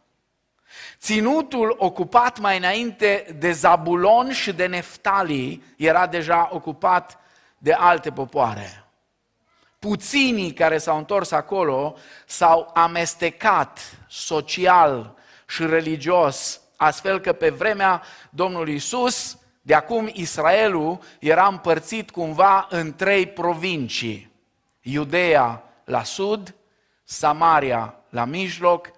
Ținutul 0.99 1.77
ocupat 1.79 2.39
mai 2.39 2.57
înainte 2.57 3.37
de 3.39 3.53
Zabulon 3.53 4.33
și 4.33 4.53
de 4.53 4.67
Neftali 4.67 5.63
era 5.77 6.07
deja 6.07 6.49
ocupat 6.53 7.19
de 7.59 7.73
alte 7.73 8.13
popoare 8.13 8.84
puținii 9.85 10.53
care 10.53 10.79
s-au 10.79 10.99
întors 10.99 11.31
acolo 11.31 11.97
s-au 12.27 12.71
amestecat 12.75 13.99
social 14.09 15.15
și 15.49 15.67
religios, 15.67 16.61
astfel 16.77 17.21
că 17.21 17.33
pe 17.33 17.51
vremea 17.51 18.03
Domnului 18.31 18.75
Isus, 18.75 19.39
de 19.63 19.75
acum 19.75 20.11
Israelul 20.13 20.99
era 21.21 21.47
împărțit 21.47 22.11
cumva 22.11 22.67
în 22.71 22.95
trei 22.95 23.27
provincii. 23.27 24.33
Iudeea 24.81 25.63
la 25.85 26.03
sud, 26.03 26.55
Samaria 27.05 27.95
la 28.09 28.25
mijloc 28.25 28.91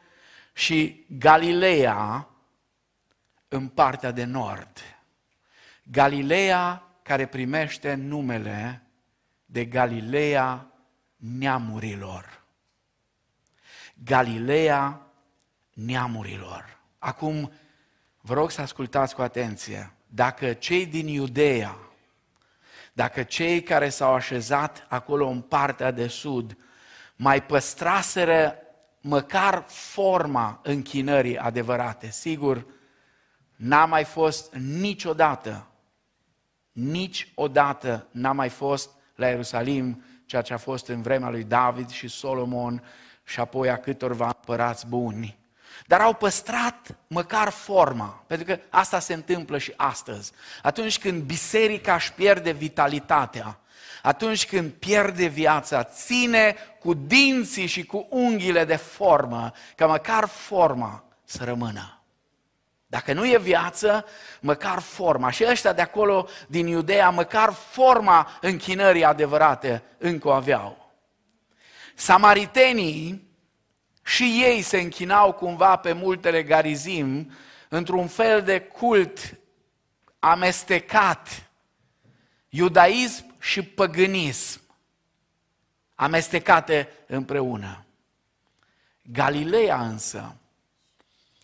și 0.53 1.05
Galileea 1.19 2.29
în 3.49 3.69
partea 3.69 4.11
de 4.11 4.25
nord. 4.25 4.79
Galileea 5.83 6.83
care 7.03 7.27
primește 7.27 7.95
numele 7.95 8.83
de 9.45 9.65
Galileea 9.65 10.71
neamurilor. 11.17 12.45
Galileea 14.05 15.01
neamurilor. 15.73 16.79
Acum, 16.99 17.53
vă 18.21 18.35
rog 18.35 18.51
să 18.51 18.61
ascultați 18.61 19.15
cu 19.15 19.23
atenție. 19.23 19.93
Dacă 20.07 20.53
cei 20.53 20.87
din 20.87 21.09
Iudeea, 21.09 21.77
dacă 22.93 23.23
cei 23.23 23.63
care 23.63 23.89
s-au 23.89 24.15
așezat 24.15 24.87
acolo 24.89 25.29
în 25.29 25.41
partea 25.41 25.91
de 25.91 26.07
sud, 26.07 26.57
mai 27.17 27.43
păstraseră 27.43 28.55
măcar 29.01 29.65
forma 29.69 30.61
închinării 30.63 31.39
adevărate, 31.39 32.11
sigur, 32.11 32.67
n-a 33.57 33.85
mai 33.85 34.05
fost 34.05 34.55
niciodată, 34.55 35.67
niciodată 36.73 38.07
n-a 38.11 38.33
mai 38.33 38.49
fost 38.49 38.91
la 39.15 39.29
Ierusalim 39.29 40.05
ceea 40.27 40.43
ce 40.43 40.53
a 40.53 40.57
fost 40.59 40.89
în 40.89 41.03
vremea 41.03 41.29
lui 41.29 41.45
David 41.45 41.91
și 41.91 42.09
Solomon 42.09 42.83
și 43.25 43.41
apoi 43.41 43.71
a 43.71 43.77
câtorva 43.77 44.27
împărați 44.27 44.87
buni. 44.87 45.39
Dar 45.87 46.01
au 46.01 46.15
păstrat 46.15 46.97
măcar 47.07 47.49
forma, 47.49 48.25
pentru 48.27 48.47
că 48.47 48.59
asta 48.71 48.99
se 48.99 49.15
întâmplă 49.15 49.59
și 49.59 49.73
astăzi. 49.77 50.33
Atunci 50.63 50.99
când 50.99 51.23
biserica 51.23 51.95
își 51.95 52.13
pierde 52.13 52.51
vitalitatea, 52.51 53.59
atunci 54.03 54.47
când 54.47 54.73
pierde 54.73 55.27
viața, 55.27 55.85
ține 55.85 56.57
cu 56.79 56.95
dinții 56.95 57.67
și 57.67 57.85
cu 57.85 58.07
unghiile 58.11 58.65
de 58.65 58.77
formă, 58.77 59.53
ca 59.77 59.87
măcar 59.87 60.27
forma 60.27 61.05
să 61.25 61.45
rămână. 61.45 61.96
Dacă 62.97 63.13
nu 63.13 63.27
e 63.27 63.39
viață, 63.39 64.05
măcar 64.41 64.79
forma. 64.79 65.31
Și 65.31 65.45
ăștia 65.49 65.73
de 65.73 65.83
acolo, 65.83 66.29
din 66.47 66.67
Iudeea, 66.67 67.11
măcar 67.11 67.53
forma 67.53 68.39
închinării 68.41 69.05
adevărate 69.05 69.83
încă 69.99 70.29
o 70.29 70.33
aveau. 70.33 70.93
Samaritenii 71.95 73.29
și 74.05 74.23
ei 74.23 74.63
se 74.63 74.81
închinau 74.81 75.33
cumva 75.33 75.77
pe 75.77 75.93
multele 75.93 76.43
garizim 76.43 77.33
într-un 77.69 78.07
fel 78.07 78.43
de 78.43 78.61
cult 78.61 79.39
amestecat 80.19 81.51
iudaism 82.49 83.35
și 83.39 83.63
păgânism 83.63 84.61
amestecate 85.95 86.89
împreună. 87.07 87.85
Galileea 89.03 89.81
însă 89.81 90.37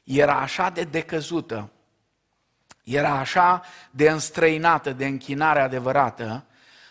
era 0.02 0.40
așa 0.40 0.70
de 0.70 0.84
decăzută, 0.84 1.70
era 2.84 3.18
așa 3.18 3.62
de 3.90 4.10
înstrăinată 4.10 4.92
de 4.92 5.06
închinare 5.06 5.60
adevărată, 5.60 6.44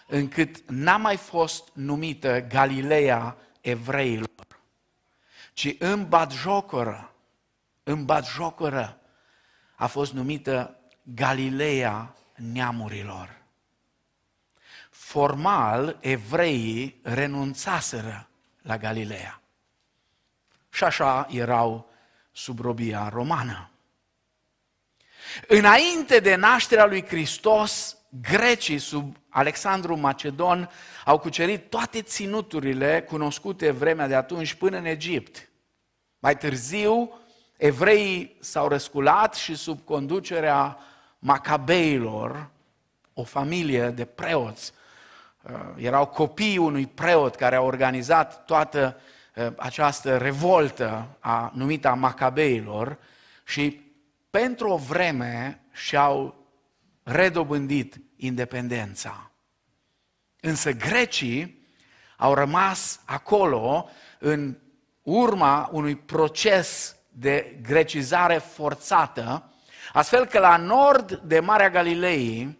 încât 0.08 0.70
n-a 0.70 0.98
mai 0.98 1.18
fost 1.18 1.70
numită 1.74 2.41
Galileea 2.41 3.38
evreilor, 3.62 4.30
ci 5.53 5.75
în 5.80 6.08
batjocoră, 6.08 7.13
în 7.84 8.06
batjocoră 8.06 9.00
a 9.75 9.88
fost 9.88 10.13
numită 10.13 10.80
Galileea 11.03 12.15
neamurilor. 12.36 13.41
Formal, 14.89 15.98
evreii 16.00 17.00
renunțaseră 17.03 18.30
la 18.62 18.77
Galileea. 18.77 19.41
Și 20.70 20.84
așa 20.84 21.27
erau 21.30 21.91
sub 22.32 22.60
robia 22.60 23.10
romană. 23.14 23.70
Înainte 25.48 26.20
de 26.20 26.36
nașterea 26.36 26.86
lui 26.86 27.06
Hristos, 27.06 27.98
grecii 28.22 28.80
sub 28.80 29.16
Alexandru 29.30 29.96
Macedon 29.96 30.70
au 31.06 31.20
cucerit 31.20 31.70
toate 31.70 32.02
ținuturile 32.02 33.02
cunoscute 33.02 33.72
vremea 33.72 34.08
de 34.08 34.16
atunci 34.16 34.54
până 34.54 34.78
în 34.78 34.86
Egipt. 34.86 35.50
Mai 36.20 36.38
târziu, 36.38 37.20
evreii 37.58 38.38
s-au 38.40 38.68
răsculat 38.68 39.36
și 39.36 39.56
sub 39.56 39.80
conducerea 39.84 40.78
macabeilor, 41.20 42.50
o 43.14 43.24
familie 43.24 43.90
de 43.90 44.06
preoți, 44.06 44.74
uh, 45.42 45.52
erau 45.76 46.06
copiii 46.06 46.58
unui 46.58 46.88
preot 46.88 47.36
care 47.36 47.56
a 47.56 47.62
organizat 47.62 48.46
toată 48.46 48.96
uh, 48.98 49.11
această 49.56 50.18
revoltă 50.18 51.18
a, 51.20 51.52
numită 51.56 51.88
a 51.88 51.94
macabeilor 51.94 52.98
și 53.46 53.82
pentru 54.30 54.70
o 54.70 54.78
vreme 54.78 55.62
și-au 55.72 56.46
redobândit 57.04 58.02
independența. 58.16 59.32
Însă 60.40 60.72
grecii 60.72 61.68
au 62.18 62.34
rămas 62.34 63.02
acolo 63.06 63.90
în 64.20 64.58
urma 65.02 65.70
unui 65.72 65.96
proces 65.96 66.96
de 67.10 67.60
grecizare 67.62 68.38
forțată, 68.38 69.54
astfel 69.94 70.26
că 70.26 70.40
la 70.40 70.58
nord 70.58 71.16
de 71.16 71.40
Marea 71.40 71.70
Galilei, 71.70 72.60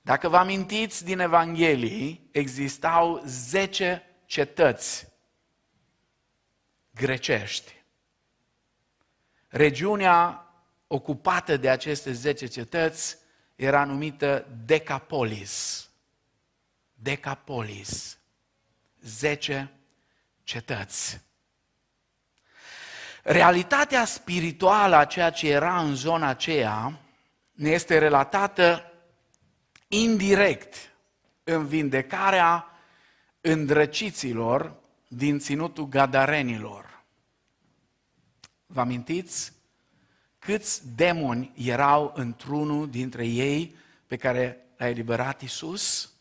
dacă 0.00 0.28
vă 0.28 0.36
amintiți 0.36 1.04
din 1.04 1.18
Evanghelii, 1.18 2.28
existau 2.32 3.22
10 3.26 4.02
cetăți 4.26 5.13
grecești. 6.94 7.82
Regiunea 9.48 10.46
ocupată 10.86 11.56
de 11.56 11.70
aceste 11.70 12.12
10 12.12 12.46
cetăți 12.46 13.16
era 13.56 13.84
numită 13.84 14.46
Decapolis. 14.64 15.88
Decapolis. 16.94 18.18
10 19.00 19.70
cetăți. 20.42 21.20
Realitatea 23.22 24.04
spirituală 24.04 24.96
a 24.96 25.04
ceea 25.04 25.30
ce 25.30 25.50
era 25.50 25.80
în 25.80 25.94
zona 25.94 26.28
aceea 26.28 27.00
ne 27.52 27.70
este 27.70 27.98
relatată 27.98 28.92
indirect 29.88 30.74
în 31.44 31.66
vindecarea 31.66 32.66
îndrăciților 33.40 34.74
din 35.08 35.38
ținutul 35.38 35.88
gadarenilor. 35.88 36.83
Vă 38.66 38.80
amintiți 38.80 39.52
câți 40.38 40.94
demoni 40.94 41.52
erau 41.56 42.12
într-unul 42.14 42.90
dintre 42.90 43.26
ei 43.26 43.76
pe 44.06 44.16
care 44.16 44.66
l-a 44.76 44.88
eliberat 44.88 45.42
Isus? 45.42 46.12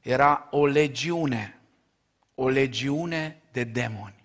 Era 0.00 0.48
o 0.50 0.66
legiune, 0.66 1.60
o 2.34 2.48
legiune 2.48 3.42
de 3.52 3.64
demoni. 3.64 4.24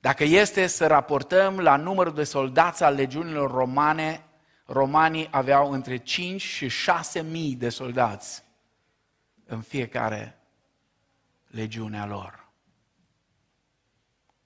Dacă 0.00 0.24
este 0.24 0.66
să 0.66 0.86
raportăm 0.86 1.58
la 1.60 1.76
numărul 1.76 2.14
de 2.14 2.24
soldați 2.24 2.82
al 2.82 2.94
legiunilor 2.94 3.50
romane, 3.50 4.24
romanii 4.66 5.28
aveau 5.30 5.70
între 5.70 5.96
5 5.96 6.40
și 6.40 6.68
6 6.68 7.22
mii 7.22 7.54
de 7.54 7.68
soldați 7.68 8.44
în 9.44 9.60
fiecare 9.60 10.38
legiune 11.46 11.98
a 11.98 12.06
lor. 12.06 12.48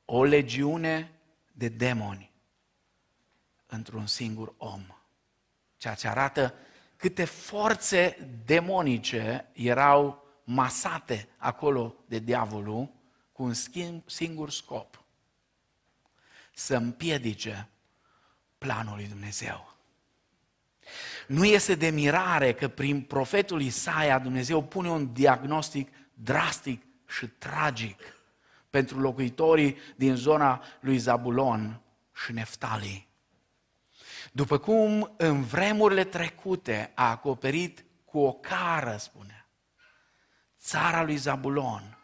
O 0.05 0.24
legiune 0.24 1.18
de 1.59 1.68
demoni 1.68 2.33
într-un 3.66 4.07
singur 4.07 4.55
om. 4.57 4.87
Ceea 5.77 5.94
ce 5.94 6.09
arată 6.09 6.55
câte 6.97 7.25
forțe 7.25 8.29
demonice 8.44 9.49
erau 9.53 10.27
masate 10.44 11.29
acolo 11.37 11.94
de 12.07 12.18
diavolul 12.18 12.90
cu 13.33 13.42
un 13.42 13.53
singur 14.07 14.51
scop. 14.51 15.03
Să 16.55 16.77
împiedice 16.77 17.68
planul 18.59 18.97
lui 18.97 19.07
Dumnezeu. 19.07 19.77
Nu 21.27 21.44
este 21.44 21.75
de 21.75 21.90
mirare 21.90 22.55
că 22.55 22.68
prin 22.68 23.03
profetul 23.03 23.61
Isaia 23.61 24.18
Dumnezeu 24.18 24.64
pune 24.64 24.90
un 24.90 25.12
diagnostic 25.12 25.92
drastic 26.14 26.83
și 27.07 27.27
tragic 27.27 28.18
pentru 28.71 29.01
locuitorii 29.01 29.77
din 29.97 30.15
zona 30.15 30.63
lui 30.81 30.97
Zabulon 30.97 31.81
și 32.25 32.33
Neftali. 32.33 33.09
După 34.33 34.59
cum 34.59 35.15
în 35.17 35.43
vremurile 35.43 36.05
trecute 36.05 36.93
a 36.95 37.11
acoperit 37.11 37.85
cu 38.05 38.19
o 38.19 38.33
cară, 38.33 38.97
spune, 38.99 39.47
țara 40.61 41.03
lui 41.03 41.17
Zabulon 41.17 41.99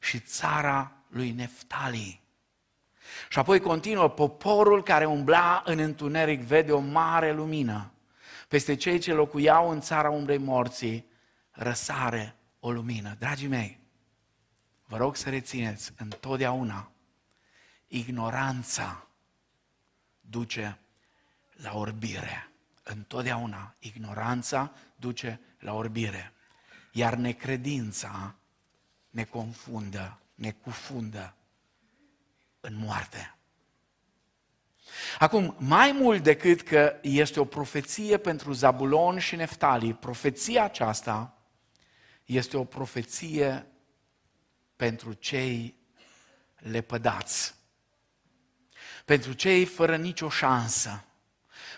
și 0.00 0.18
țara 0.18 0.92
lui 1.08 1.30
Neftali. 1.30 2.24
Și 3.28 3.38
apoi 3.38 3.60
continuă, 3.60 4.08
poporul 4.08 4.82
care 4.82 5.04
umbla 5.04 5.62
în 5.64 5.78
întuneric 5.78 6.40
vede 6.40 6.72
o 6.72 6.78
mare 6.78 7.32
lumină. 7.32 7.90
Peste 8.48 8.74
cei 8.74 8.98
ce 8.98 9.12
locuiau 9.12 9.70
în 9.70 9.80
țara 9.80 10.10
umbrei 10.10 10.38
morții, 10.38 11.06
răsare 11.50 12.36
o 12.60 12.70
lumină. 12.70 13.16
Dragii 13.18 13.48
mei, 13.48 13.80
vă 14.86 14.96
rog 14.96 15.16
să 15.16 15.30
rețineți 15.30 15.92
întotdeauna, 15.96 16.90
ignoranța 17.86 19.06
duce 20.20 20.78
la 21.52 21.76
orbire. 21.76 22.50
Întotdeauna 22.82 23.74
ignoranța 23.78 24.72
duce 24.96 25.40
la 25.58 25.74
orbire. 25.74 26.32
Iar 26.92 27.14
necredința 27.14 28.34
ne 29.10 29.24
confundă, 29.24 30.20
ne 30.34 30.50
cufundă 30.50 31.34
în 32.60 32.76
moarte. 32.76 33.36
Acum, 35.18 35.54
mai 35.58 35.92
mult 35.92 36.22
decât 36.22 36.62
că 36.62 36.98
este 37.02 37.40
o 37.40 37.44
profeție 37.44 38.16
pentru 38.16 38.52
Zabulon 38.52 39.18
și 39.18 39.36
Neftali, 39.36 39.94
profeția 39.94 40.64
aceasta 40.64 41.38
este 42.24 42.56
o 42.56 42.64
profeție 42.64 43.66
pentru 44.76 45.12
cei 45.12 45.74
lepădați, 46.56 47.54
pentru 49.04 49.32
cei 49.32 49.64
fără 49.64 49.96
nicio 49.96 50.28
șansă, 50.28 51.04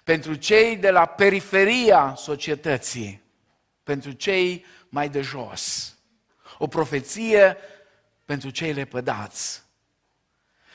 pentru 0.05 0.35
cei 0.35 0.77
de 0.77 0.91
la 0.91 1.07
periferia 1.07 2.15
societății, 2.17 3.23
pentru 3.83 4.13
cei 4.13 4.65
mai 4.89 5.09
de 5.09 5.21
jos. 5.21 5.97
O 6.59 6.67
profeție 6.67 7.57
pentru 8.25 8.51
cei 8.51 8.73
lepădați. 8.73 9.63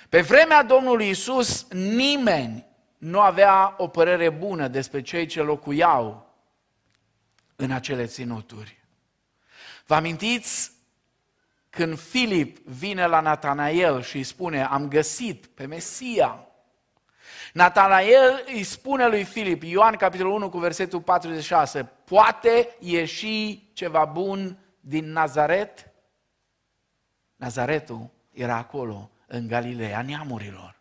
Pe 0.09 0.21
vremea 0.21 0.63
Domnului 0.63 1.09
Isus, 1.09 1.67
nimeni 1.71 2.65
nu 2.97 3.19
avea 3.19 3.75
o 3.77 3.88
părere 3.88 4.29
bună 4.29 4.67
despre 4.67 5.01
cei 5.01 5.25
ce 5.25 5.41
locuiau 5.41 6.36
în 7.55 7.71
acele 7.71 8.05
ținuturi. 8.05 8.83
Vă 9.86 9.95
amintiți 9.95 10.72
când 11.75 11.99
Filip 11.99 12.57
vine 12.57 13.05
la 13.05 13.19
Natanael 13.19 14.01
și 14.01 14.15
îi 14.15 14.23
spune, 14.23 14.63
am 14.63 14.88
găsit 14.88 15.45
pe 15.45 15.65
Mesia, 15.65 16.47
Natanael 17.53 18.43
îi 18.45 18.63
spune 18.63 19.07
lui 19.07 19.23
Filip, 19.23 19.63
Ioan 19.63 19.95
capitolul 19.95 20.33
1 20.33 20.49
cu 20.49 20.57
versetul 20.57 21.01
46, 21.01 21.83
poate 21.83 22.75
ieși 22.79 23.73
ceva 23.73 24.05
bun 24.05 24.57
din 24.79 25.12
Nazaret? 25.12 25.91
Nazaretul 27.36 28.09
era 28.31 28.55
acolo, 28.55 29.09
în 29.27 29.47
Galileea 29.47 30.01
neamurilor. 30.01 30.79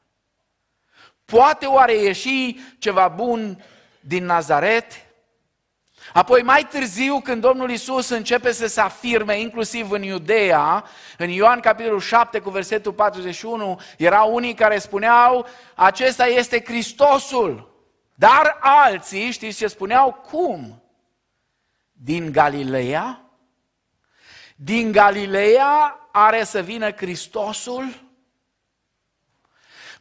Poate 1.25 1.67
oare 1.67 1.95
ieși 1.95 2.57
ceva 2.79 3.09
bun 3.09 3.65
din 4.01 4.25
Nazaret? 4.25 4.93
Apoi 6.13 6.43
mai 6.43 6.67
târziu, 6.71 7.21
când 7.21 7.41
Domnul 7.41 7.71
Isus 7.71 8.09
începe 8.09 8.53
să 8.53 8.67
se 8.67 8.81
afirme, 8.81 9.41
inclusiv 9.41 9.91
în 9.91 10.03
Iudeea, 10.03 10.85
în 11.19 11.29
Ioan 11.29 11.61
capitolul 11.61 12.01
7 12.01 12.39
cu 12.39 12.51
versetul 12.51 12.93
41, 12.93 13.81
erau 13.99 14.35
unii 14.35 14.55
care 14.55 14.79
spuneau, 14.79 15.47
acesta 15.75 16.27
este 16.27 16.63
Hristosul. 16.65 17.71
Dar 18.15 18.59
alții, 18.61 19.31
știți 19.31 19.59
ce 19.59 19.67
spuneau? 19.67 20.13
Cum? 20.13 20.83
Din 21.93 22.33
Galileea? 22.33 23.21
Din 24.57 24.93
Galileea 24.93 26.09
are 26.13 26.45
să 26.45 26.61
vină 26.61 26.91
Hristosul? 26.91 28.02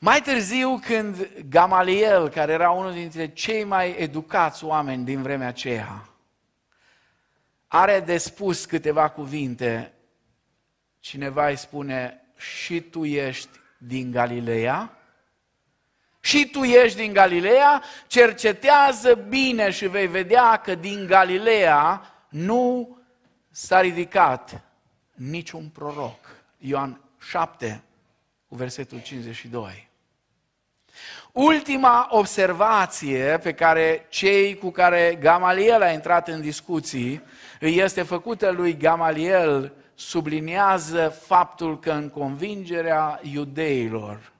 Mai 0.03 0.21
târziu, 0.21 0.79
când 0.79 1.29
Gamaliel, 1.49 2.29
care 2.29 2.51
era 2.51 2.71
unul 2.71 2.93
dintre 2.93 3.27
cei 3.27 3.63
mai 3.63 3.95
educați 3.97 4.63
oameni 4.63 5.05
din 5.05 5.21
vremea 5.21 5.47
aceea, 5.47 6.09
are 7.67 7.99
de 7.99 8.17
spus 8.17 8.65
câteva 8.65 9.09
cuvinte, 9.09 9.93
cineva 10.99 11.47
îi 11.47 11.55
spune, 11.55 12.23
și 12.35 12.81
tu 12.81 13.05
ești 13.05 13.49
din 13.77 14.11
Galileea? 14.11 14.97
Și 16.19 16.49
tu 16.49 16.63
ești 16.63 16.97
din 16.97 17.13
Galileea? 17.13 17.83
Cercetează 18.07 19.13
bine 19.13 19.69
și 19.69 19.87
vei 19.87 20.07
vedea 20.07 20.57
că 20.57 20.75
din 20.75 21.05
Galileea 21.05 22.01
nu 22.29 22.97
s-a 23.49 23.81
ridicat 23.81 24.63
niciun 25.13 25.69
proroc. 25.69 26.35
Ioan 26.57 27.01
7, 27.29 27.83
cu 28.47 28.55
versetul 28.55 29.01
52. 29.01 29.89
Ultima 31.31 32.07
observație 32.09 33.37
pe 33.37 33.53
care 33.53 34.05
cei 34.09 34.57
cu 34.57 34.71
care 34.71 35.17
Gamaliel 35.19 35.81
a 35.81 35.91
intrat 35.91 36.27
în 36.27 36.41
discuții 36.41 37.23
îi 37.59 37.77
este 37.77 38.03
făcută 38.03 38.49
lui 38.49 38.77
Gamaliel 38.77 39.73
subliniază 39.95 41.09
faptul 41.09 41.79
că 41.79 41.91
în 41.91 42.09
convingerea 42.09 43.19
iudeilor 43.23 44.31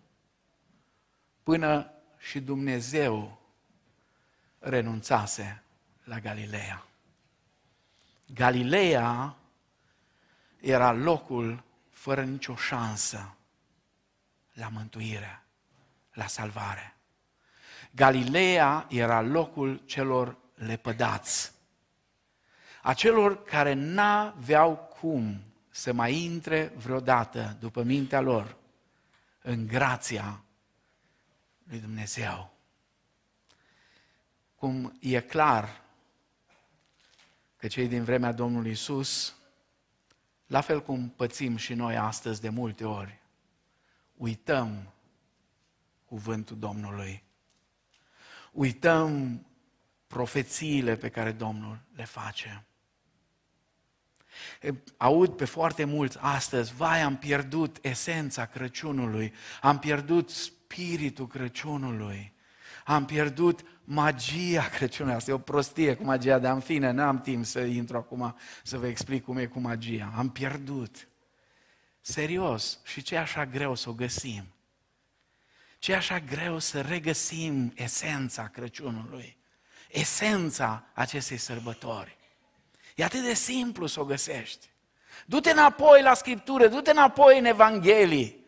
până 1.44 1.92
și 2.18 2.40
Dumnezeu 2.40 3.40
renunțase 4.60 5.64
la 6.04 6.20
Galileea. 6.20 6.86
Galileea 8.34 9.36
era 10.60 10.92
locul 10.92 11.64
fără 11.90 12.24
nicio 12.24 12.56
șansă 12.56 13.36
la 14.54 14.70
mântuire 14.70 15.41
la 16.14 16.28
salvare. 16.28 16.96
Galileea 17.92 18.86
era 18.90 19.22
locul 19.22 19.82
celor 19.86 20.38
lepădați, 20.54 21.52
a 22.82 22.94
celor 22.94 23.44
care 23.44 23.74
n-aveau 23.74 24.76
cum 24.76 25.42
să 25.70 25.94
mai 25.94 26.16
intre 26.16 26.74
vreodată 26.76 27.58
după 27.60 27.84
mintea 27.84 28.22
lor 28.22 28.58
în 29.42 29.68
grația 29.68 30.44
lui 31.64 31.80
Dumnezeu. 31.80 32.54
Cum 34.56 34.98
e 35.00 35.20
clar 35.20 35.82
că 37.58 37.68
cei 37.68 37.88
din 37.88 38.04
vremea 38.04 38.32
Domnului 38.32 38.72
Isus, 38.72 39.36
la 40.48 40.62
fel 40.62 40.82
cum 40.82 41.10
pățim 41.10 41.56
și 41.56 41.74
noi 41.74 41.98
astăzi 41.98 42.42
de 42.42 42.50
multe 42.50 42.86
ori, 42.86 43.20
uităm 44.18 44.94
cuvântul 46.12 46.60
Domnului. 46.60 47.24
Uităm 48.52 49.46
profețiile 50.08 50.96
pe 50.96 51.10
care 51.10 51.32
Domnul 51.32 51.80
le 51.96 52.06
face. 52.06 52.66
Aud 54.98 55.36
pe 55.36 55.46
foarte 55.46 55.84
mulți 55.84 56.18
astăzi, 56.20 56.74
vai, 56.74 57.02
am 57.02 57.18
pierdut 57.18 57.78
esența 57.82 58.46
Crăciunului, 58.46 59.34
am 59.62 59.80
pierdut 59.80 60.30
spiritul 60.30 61.28
Crăciunului, 61.28 62.34
am 62.86 63.06
pierdut 63.06 63.64
magia 63.84 64.70
Crăciunului. 64.70 65.18
Asta 65.18 65.32
e 65.32 65.34
o 65.34 65.38
prostie 65.38 65.96
cu 65.96 66.04
magia, 66.04 66.40
dar 66.40 66.54
în 66.54 66.60
fine, 66.60 66.92
n-am 66.92 67.22
timp 67.22 67.46
să 67.46 67.60
intru 67.60 67.98
acum 67.98 68.36
să 68.64 68.78
vă 68.78 68.88
explic 68.88 69.24
cum 69.24 69.38
e 69.38 69.46
cu 69.46 69.60
magia. 69.60 70.14
Am 70.16 70.30
pierdut. 70.30 71.08
Serios. 72.02 72.80
Și 72.84 73.02
ce 73.02 73.16
e 73.16 73.20
așa 73.20 73.46
greu 73.46 73.76
să 73.76 73.90
o 73.90 73.94
găsim? 73.94 74.54
Ce 75.82 75.92
e 75.92 75.96
așa 75.96 76.20
greu 76.20 76.60
să 76.60 76.82
regăsim 76.82 77.74
esența 77.76 78.48
Crăciunului, 78.48 79.38
esența 79.90 80.84
acestei 80.94 81.38
sărbători. 81.38 82.18
E 82.96 83.04
atât 83.04 83.24
de 83.24 83.34
simplu 83.34 83.88
să 83.88 84.00
o 84.00 84.06
găsești. 84.06 84.70
Du-te 85.26 85.52
înapoi 85.52 86.02
la 86.02 86.14
Scriptură, 86.14 86.68
du-te 86.68 86.92
înapoi 86.92 87.40
în 87.40 87.46
Evanghelii. 87.46 88.41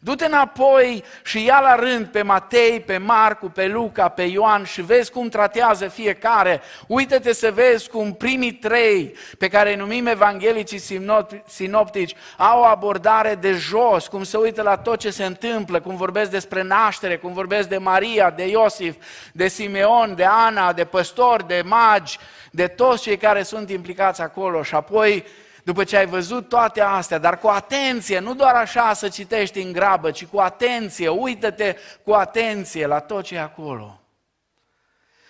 Du-te 0.00 0.24
înapoi 0.24 1.04
și 1.24 1.44
ia 1.44 1.60
la 1.60 1.74
rând 1.74 2.06
pe 2.06 2.22
Matei, 2.22 2.80
pe 2.80 2.98
Marcu, 2.98 3.46
pe 3.46 3.66
Luca, 3.66 4.08
pe 4.08 4.22
Ioan 4.22 4.64
și 4.64 4.82
vezi 4.82 5.10
cum 5.10 5.28
tratează 5.28 5.88
fiecare. 5.88 6.60
Uită-te 6.86 7.32
să 7.32 7.50
vezi 7.50 7.88
cum 7.88 8.14
primii 8.14 8.52
trei, 8.52 9.14
pe 9.38 9.48
care 9.48 9.70
îi 9.70 9.76
numim 9.76 10.06
evanghelicii 10.06 11.04
sinoptici, 11.46 12.14
au 12.36 12.60
o 12.60 12.64
abordare 12.64 13.34
de 13.34 13.52
jos, 13.52 14.06
cum 14.06 14.22
se 14.22 14.36
uită 14.36 14.62
la 14.62 14.76
tot 14.76 14.98
ce 14.98 15.10
se 15.10 15.24
întâmplă, 15.24 15.80
cum 15.80 15.96
vorbesc 15.96 16.30
despre 16.30 16.62
naștere, 16.62 17.16
cum 17.16 17.32
vorbesc 17.32 17.68
de 17.68 17.78
Maria, 17.78 18.30
de 18.30 18.48
Iosif, 18.48 18.94
de 19.32 19.48
Simeon, 19.48 20.14
de 20.14 20.24
Ana, 20.24 20.72
de 20.72 20.84
păstori, 20.84 21.46
de 21.46 21.62
magi, 21.64 22.18
de 22.50 22.66
toți 22.66 23.02
cei 23.02 23.16
care 23.16 23.42
sunt 23.42 23.70
implicați 23.70 24.20
acolo 24.20 24.62
și 24.62 24.74
apoi 24.74 25.24
după 25.68 25.84
ce 25.84 25.96
ai 25.96 26.06
văzut 26.06 26.48
toate 26.48 26.80
astea, 26.80 27.18
dar 27.18 27.38
cu 27.38 27.46
atenție, 27.46 28.18
nu 28.18 28.34
doar 28.34 28.54
așa 28.54 28.92
să 28.92 29.08
citești 29.08 29.60
în 29.60 29.72
grabă, 29.72 30.10
ci 30.10 30.24
cu 30.24 30.38
atenție, 30.38 31.08
uită-te 31.08 31.76
cu 32.04 32.12
atenție 32.12 32.86
la 32.86 33.00
tot 33.00 33.24
ce 33.24 33.34
e 33.34 33.40
acolo. 33.40 34.00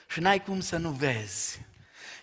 Și 0.09 0.21
n-ai 0.21 0.43
cum 0.43 0.61
să 0.61 0.77
nu 0.77 0.91
vezi 0.91 1.61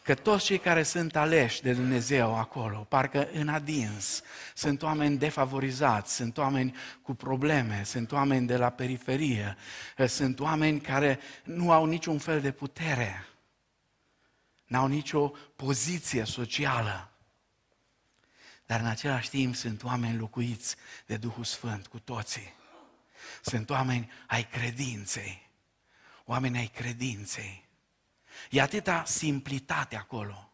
că 0.04 0.13
toți 0.13 0.45
cei 0.45 0.58
care 0.58 0.84
sunt 0.84 1.15
aleși 1.15 1.62
de 1.62 1.73
Dumnezeu 1.73 2.36
acolo, 2.36 2.86
parcă 2.89 3.28
în 3.34 3.47
adins, 3.47 4.21
sunt 4.54 4.84
oameni 4.84 5.17
defavorizați, 5.17 6.15
sunt 6.15 6.38
oameni 6.38 6.75
cu 7.01 7.13
probleme, 7.13 7.82
sunt 7.86 8.12
oameni 8.12 8.47
de 8.47 8.58
la 8.58 8.69
periferie, 8.69 9.58
sunt 10.08 10.39
oameni 10.39 10.80
care 10.80 11.19
nu 11.43 11.71
au 11.71 11.86
niciun 11.86 12.17
fel 12.17 12.41
de 12.41 12.51
putere, 12.51 13.25
n-au 14.65 14.88
nicio 14.88 15.32
poziție 15.56 16.23
socială. 16.23 17.10
Dar 18.65 18.80
în 18.80 18.86
același 18.86 19.30
timp 19.30 19.56
sunt 19.56 19.84
oameni 19.84 20.17
locuiți 20.17 20.75
de 21.06 21.17
Duhul 21.17 21.43
Sfânt 21.43 21.88
cu 21.88 21.99
toții. 21.99 22.54
Sunt 23.41 23.69
oameni 23.69 24.12
ai 24.28 24.47
credinței. 24.47 25.49
Oameni 26.25 26.58
ai 26.58 26.67
credinței. 26.67 27.65
E 28.49 28.62
atâta 28.62 29.04
simplitate 29.06 29.95
acolo. 29.95 30.49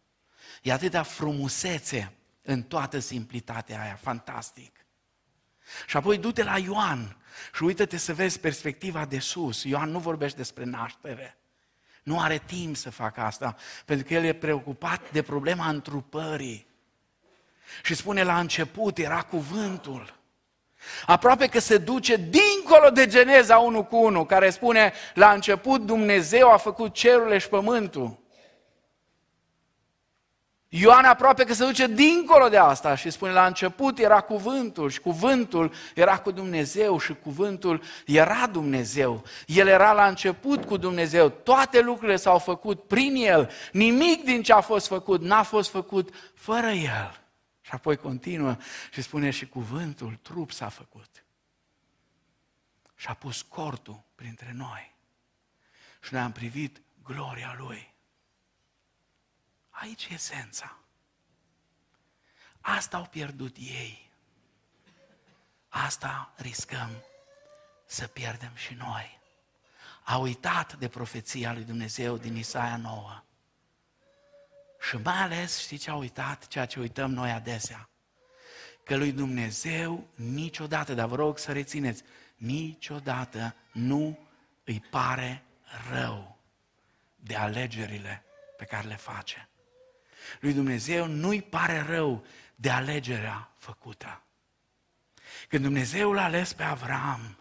E 0.61 0.71
atâta 0.71 1.03
frumusețe 1.03 2.13
în 2.41 2.63
toată 2.63 2.99
simplitatea 2.99 3.81
aia. 3.81 3.95
Fantastic. 3.95 4.85
Și 5.87 5.97
apoi 5.97 6.17
du-te 6.17 6.43
la 6.43 6.57
Ioan 6.57 7.17
și 7.53 7.63
uită-te 7.63 7.97
să 7.97 8.13
vezi 8.13 8.39
perspectiva 8.39 9.05
de 9.05 9.19
sus. 9.19 9.63
Ioan 9.63 9.89
nu 9.89 9.99
vorbește 9.99 10.37
despre 10.37 10.63
naștere. 10.63 11.37
Nu 12.03 12.19
are 12.19 12.37
timp 12.37 12.75
să 12.75 12.89
facă 12.89 13.21
asta, 13.21 13.55
pentru 13.85 14.07
că 14.07 14.13
el 14.13 14.23
e 14.23 14.33
preocupat 14.33 15.11
de 15.11 15.21
problema 15.21 15.69
întrupării. 15.69 16.67
Și 17.83 17.95
spune 17.95 18.23
la 18.23 18.39
început 18.39 18.97
era 18.97 19.21
cuvântul. 19.21 20.19
Aproape 21.05 21.47
că 21.47 21.59
se 21.59 21.77
duce 21.77 22.15
dincolo 22.15 22.89
de 22.89 23.07
Geneza 23.07 23.57
1 23.57 23.83
cu 23.83 23.95
1, 23.95 24.25
care 24.25 24.49
spune 24.49 24.93
la 25.13 25.31
început 25.31 25.81
Dumnezeu 25.81 26.51
a 26.51 26.57
făcut 26.57 26.93
cerurile 26.93 27.37
și 27.37 27.49
pământul. 27.49 28.19
Ioan 30.73 31.05
aproape 31.05 31.43
că 31.43 31.53
se 31.53 31.65
duce 31.65 31.87
dincolo 31.87 32.47
de 32.47 32.57
asta 32.57 32.95
și 32.95 33.09
spune 33.09 33.31
la 33.31 33.45
început 33.45 33.99
era 33.99 34.21
cuvântul 34.21 34.89
și 34.89 34.99
cuvântul 34.99 35.73
era 35.95 36.17
cu 36.17 36.31
Dumnezeu 36.31 36.99
și 36.99 37.15
cuvântul 37.23 37.81
era 38.05 38.47
Dumnezeu. 38.51 39.23
El 39.45 39.67
era 39.67 39.91
la 39.91 40.07
început 40.07 40.65
cu 40.65 40.77
Dumnezeu. 40.77 41.29
Toate 41.29 41.81
lucrurile 41.81 42.15
s-au 42.15 42.37
făcut 42.37 42.83
prin 42.83 43.15
El. 43.15 43.49
Nimic 43.71 44.23
din 44.23 44.41
ce 44.41 44.53
a 44.53 44.61
fost 44.61 44.87
făcut 44.87 45.21
n-a 45.21 45.43
fost 45.43 45.69
făcut 45.69 46.09
fără 46.33 46.67
El. 46.67 47.20
Și 47.71 47.77
apoi 47.77 47.97
continuă 47.97 48.57
și 48.91 49.01
spune 49.01 49.29
și 49.29 49.47
cuvântul 49.47 50.15
trup 50.15 50.51
s-a 50.51 50.69
făcut. 50.69 51.25
Și 52.95 53.07
a 53.07 53.13
pus 53.13 53.41
cortul 53.41 54.03
printre 54.15 54.51
noi. 54.51 54.95
Și 56.03 56.13
noi 56.13 56.21
am 56.21 56.31
privit 56.31 56.81
gloria 57.03 57.55
Lui. 57.57 57.93
Aici 59.69 60.07
e 60.07 60.13
esența. 60.13 60.77
Asta 62.61 62.97
au 62.97 63.05
pierdut 63.05 63.55
ei. 63.57 64.11
Asta 65.67 66.33
riscăm 66.35 67.03
să 67.85 68.07
pierdem 68.07 68.55
și 68.55 68.73
noi. 68.73 69.19
A 70.03 70.17
uitat 70.17 70.75
de 70.75 70.87
profeția 70.87 71.53
lui 71.53 71.63
Dumnezeu 71.63 72.17
din 72.17 72.35
Isaia 72.35 72.77
9. 72.77 73.23
Și 74.89 74.97
mai 75.03 75.21
ales, 75.21 75.59
știi 75.59 75.77
ce 75.77 75.89
a 75.89 75.95
uitat? 75.95 76.47
Ceea 76.47 76.65
ce 76.65 76.79
uităm 76.79 77.11
noi 77.11 77.31
adesea. 77.31 77.89
Că 78.83 78.95
lui 78.95 79.11
Dumnezeu 79.11 80.07
niciodată, 80.15 80.93
dar 80.93 81.07
vă 81.07 81.15
rog 81.15 81.37
să 81.37 81.51
rețineți, 81.51 82.03
niciodată 82.35 83.55
nu 83.71 84.19
îi 84.63 84.79
pare 84.89 85.43
rău 85.91 86.37
de 87.15 87.35
alegerile 87.35 88.23
pe 88.57 88.65
care 88.65 88.87
le 88.87 88.95
face. 88.95 89.49
Lui 90.39 90.53
Dumnezeu 90.53 91.07
nu-i 91.07 91.41
pare 91.41 91.81
rău 91.81 92.25
de 92.55 92.69
alegerea 92.69 93.51
făcută. 93.57 94.21
Când 95.47 95.63
Dumnezeu 95.63 96.11
l-a 96.11 96.23
ales 96.23 96.53
pe 96.53 96.63
Avram 96.63 97.35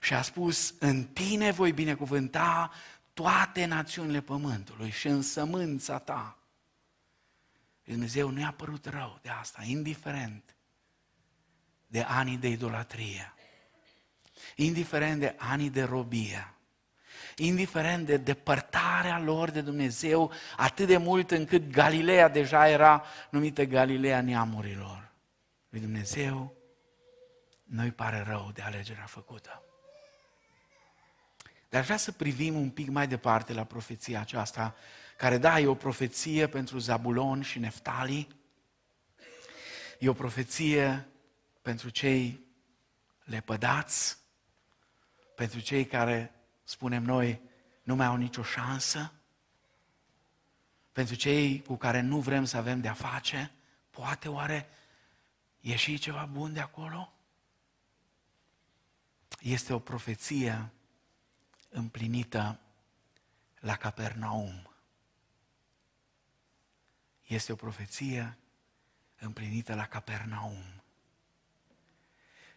și 0.00 0.14
a 0.14 0.22
spus, 0.22 0.74
în 0.78 1.04
tine 1.04 1.50
voi 1.50 1.72
binecuvânta 1.72 2.70
toate 3.12 3.64
națiunile 3.64 4.20
pământului 4.20 4.90
și 4.90 5.06
în 5.06 5.22
sămânța 5.22 5.98
ta. 5.98 6.36
Dumnezeu 7.84 8.30
nu 8.30 8.40
i-a 8.40 8.54
părut 8.56 8.86
rău 8.86 9.18
de 9.22 9.28
asta, 9.28 9.62
indiferent 9.64 10.56
de 11.86 12.00
anii 12.00 12.36
de 12.36 12.48
idolatrie, 12.48 13.34
indiferent 14.56 15.20
de 15.20 15.34
anii 15.38 15.70
de 15.70 15.82
robie, 15.82 16.54
indiferent 17.36 18.06
de 18.06 18.16
depărtarea 18.16 19.18
lor 19.18 19.50
de 19.50 19.60
Dumnezeu, 19.60 20.32
atât 20.56 20.86
de 20.86 20.96
mult 20.96 21.30
încât 21.30 21.70
Galileea 21.70 22.28
deja 22.28 22.68
era 22.68 23.04
numită 23.30 23.64
Galileea 23.64 24.20
neamurilor. 24.20 25.12
Lui 25.68 25.80
Dumnezeu 25.80 26.56
nu-i 27.62 27.90
pare 27.90 28.20
rău 28.20 28.50
de 28.54 28.62
alegerea 28.62 29.06
făcută. 29.06 29.62
Dar 31.72 31.82
vrea 31.82 31.96
să 31.96 32.12
privim 32.12 32.54
un 32.54 32.70
pic 32.70 32.88
mai 32.88 33.08
departe 33.08 33.52
la 33.52 33.64
profeția 33.64 34.20
aceasta, 34.20 34.74
care 35.16 35.38
da, 35.38 35.60
e 35.60 35.66
o 35.66 35.74
profeție 35.74 36.46
pentru 36.46 36.78
Zabulon 36.78 37.42
și 37.42 37.58
Neftali, 37.58 38.28
e 39.98 40.08
o 40.08 40.12
profeție 40.12 41.08
pentru 41.62 41.88
cei 41.88 42.40
lepădați, 43.24 44.18
pentru 45.34 45.60
cei 45.60 45.86
care, 45.86 46.34
spunem 46.64 47.02
noi, 47.02 47.40
nu 47.82 47.94
mai 47.94 48.06
au 48.06 48.16
nicio 48.16 48.42
șansă, 48.42 49.12
pentru 50.92 51.14
cei 51.14 51.62
cu 51.62 51.76
care 51.76 52.00
nu 52.00 52.20
vrem 52.20 52.44
să 52.44 52.56
avem 52.56 52.80
de-a 52.80 52.94
face, 52.94 53.52
poate 53.90 54.28
oare 54.28 54.68
ieși 55.60 55.98
ceva 55.98 56.28
bun 56.32 56.52
de 56.52 56.60
acolo? 56.60 57.12
Este 59.40 59.72
o 59.72 59.78
profeție 59.78 60.72
împlinită 61.72 62.60
la 63.60 63.76
Capernaum. 63.76 64.70
Este 67.26 67.52
o 67.52 67.56
profeție 67.56 68.38
împlinită 69.18 69.74
la 69.74 69.86
Capernaum. 69.86 70.82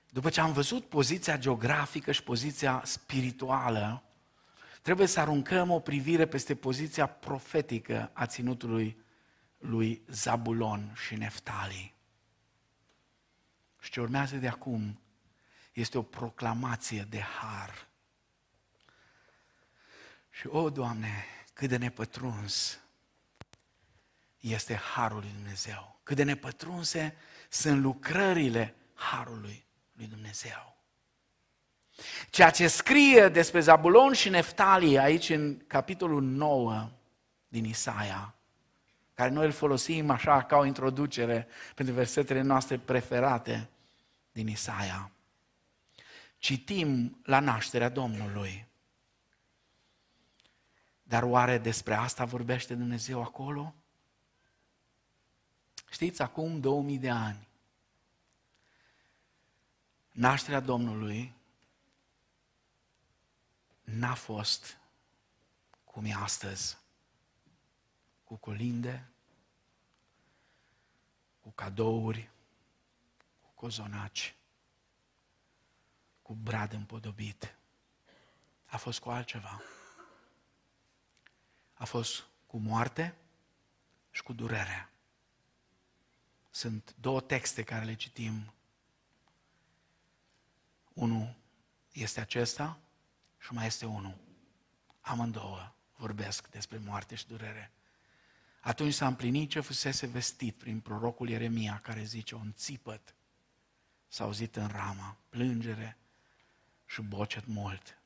După 0.10 0.30
ce 0.30 0.42
am 0.42 0.54
văzut 0.54 0.90
poziția 0.90 1.38
geografică 1.38 2.12
și 2.12 2.24
poziția 2.24 2.82
spirituală, 2.86 4.04
trebuie 4.82 5.08
să 5.08 5.20
aruncăm 5.20 5.72
o 5.72 5.80
privire 5.80 6.26
peste 6.26 6.56
poziția 6.56 7.06
profetică 7.08 8.10
a 8.14 8.26
ținutului 8.26 9.04
lui 9.58 10.02
Zabulon 10.08 10.94
și 11.06 11.16
Neftali. 11.16 11.96
Și 13.80 13.92
ce 13.92 14.02
urmează 14.02 14.36
de 14.36 14.48
acum 14.48 15.00
este 15.74 15.98
o 15.98 16.02
proclamație 16.02 17.02
de 17.10 17.20
har. 17.20 17.88
Și, 20.40 20.48
o, 20.48 20.70
Doamne, 20.70 21.26
cât 21.54 21.70
de 21.70 21.78
nepătruns 21.78 22.80
este 24.40 24.76
harul 24.76 25.20
lui 25.20 25.32
Dumnezeu. 25.34 26.00
Cât 26.04 26.16
de 26.16 26.24
nepătrunse 26.24 27.16
sunt 27.50 27.82
lucrările 27.82 28.76
harului 28.94 29.66
lui 29.92 30.08
Dumnezeu. 30.08 30.76
Ceea 32.30 32.50
ce 32.50 32.68
scrie 32.68 33.28
despre 33.28 33.60
Zabulon 33.60 34.14
și 34.14 34.30
Neftali 34.30 35.00
aici 35.00 35.30
în 35.30 35.58
capitolul 35.68 36.22
9 36.22 36.90
din 37.48 37.66
Isaia, 37.66 38.36
care 39.14 39.30
noi 39.30 39.46
îl 39.46 39.52
folosim 39.52 40.10
așa 40.10 40.44
ca 40.44 40.58
o 40.58 40.66
introducere 40.66 41.48
pentru 41.76 41.94
versetele 41.94 42.42
noastre 42.42 42.78
preferate 42.78 43.70
din 44.32 44.48
Isaia. 44.48 45.12
Citim 46.38 47.20
la 47.24 47.40
nașterea 47.40 47.90
Domnului. 47.90 48.65
Dar 51.16 51.24
oare 51.24 51.58
despre 51.58 51.94
asta 51.94 52.26
vorbește 52.26 52.76
Dumnezeu 52.76 53.22
acolo? 53.22 53.74
Știți, 55.90 56.22
acum 56.22 56.60
2000 56.60 56.98
de 56.98 57.10
ani, 57.10 57.48
nașterea 60.12 60.60
Domnului 60.60 61.34
n-a 63.84 64.14
fost 64.14 64.78
cum 65.84 66.06
e 66.06 66.14
astăzi, 66.14 66.78
cu 68.24 68.36
colinde, 68.36 69.08
cu 71.42 71.50
cadouri, 71.50 72.30
cu 73.42 73.50
cozonaci, 73.54 74.36
cu 76.22 76.34
brad 76.34 76.74
împodobit. 76.74 77.58
A 78.66 78.78
fost 78.78 79.00
cu 79.00 79.10
altceva. 79.10 79.62
A 81.76 81.86
fost 81.86 82.24
cu 82.48 82.58
moarte 82.58 83.16
și 84.12 84.24
cu 84.24 84.34
durere. 84.34 84.90
Sunt 86.50 86.96
două 87.00 87.22
texte 87.22 87.64
care 87.64 87.86
le 87.86 87.96
citim. 87.96 88.54
Unul 90.94 91.36
este 91.92 92.20
acesta 92.20 92.80
și 93.40 93.54
mai 93.54 93.66
este 93.66 93.86
unul. 93.86 94.18
Amândouă 95.02 95.74
vorbesc 95.96 96.50
despre 96.50 96.78
moarte 96.78 97.16
și 97.16 97.28
durere. 97.28 97.72
Atunci 98.62 98.94
s-a 98.94 99.08
împlinit 99.08 99.50
ce 99.50 99.60
fusese 99.60 100.08
vestit 100.08 100.56
prin 100.56 100.80
prorocul 100.80 101.30
Ieremia, 101.30 101.80
care 101.80 102.04
zice, 102.04 102.36
un 102.36 102.54
țipăt 102.54 103.16
s-a 104.08 104.24
auzit 104.24 104.56
în 104.56 104.68
rama, 104.68 105.18
plângere 105.30 105.98
și 106.86 107.02
bocet 107.02 107.46
mult. 107.46 107.98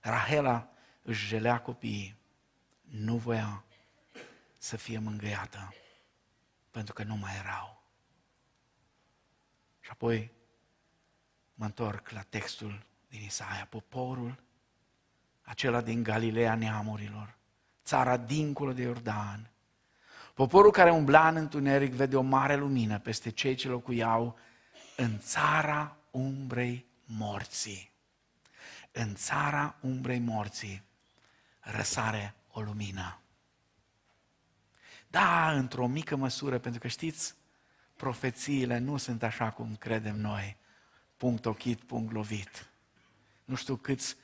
Rahela 0.00 0.68
își 1.02 1.26
jelea 1.26 1.60
copiii, 1.60 2.16
nu 2.90 3.16
voia 3.16 3.64
să 4.58 4.76
fie 4.76 4.98
mângâiată, 4.98 5.74
pentru 6.70 6.94
că 6.94 7.02
nu 7.02 7.16
mai 7.16 7.36
erau. 7.36 7.82
Și 9.80 9.90
apoi 9.90 10.30
mă 11.54 11.64
întorc 11.64 12.10
la 12.10 12.22
textul 12.22 12.86
din 13.08 13.22
Isaia. 13.22 13.66
Poporul 13.70 14.42
acela 15.42 15.80
din 15.80 16.02
Galileea 16.02 16.54
neamurilor, 16.54 17.36
țara 17.84 18.16
dincolo 18.16 18.72
de 18.72 18.82
Iordan, 18.82 19.50
poporul 20.34 20.70
care 20.70 20.90
umbla 20.90 21.28
în 21.28 21.36
întuneric 21.36 21.92
vede 21.92 22.16
o 22.16 22.20
mare 22.20 22.56
lumină 22.56 22.98
peste 22.98 23.30
cei 23.30 23.54
ce 23.54 23.68
locuiau 23.68 24.38
în 24.96 25.18
țara 25.18 25.96
umbrei 26.10 26.86
morții. 27.04 27.90
În 28.92 29.14
țara 29.14 29.76
umbrei 29.80 30.18
morții 30.18 30.82
răsare 31.60 32.34
o 32.52 32.60
lumină. 32.60 33.20
Da, 35.08 35.52
într-o 35.52 35.86
mică 35.86 36.16
măsură, 36.16 36.58
pentru 36.58 36.80
că 36.80 36.88
știți, 36.88 37.34
profețiile 37.96 38.78
nu 38.78 38.96
sunt 38.96 39.22
așa 39.22 39.50
cum 39.50 39.76
credem 39.76 40.16
noi, 40.16 40.56
punct 41.16 41.46
ochit, 41.46 41.82
punct 41.82 42.12
lovit. 42.12 42.70
Nu 43.44 43.54
știu 43.54 43.76
câți 43.76 44.16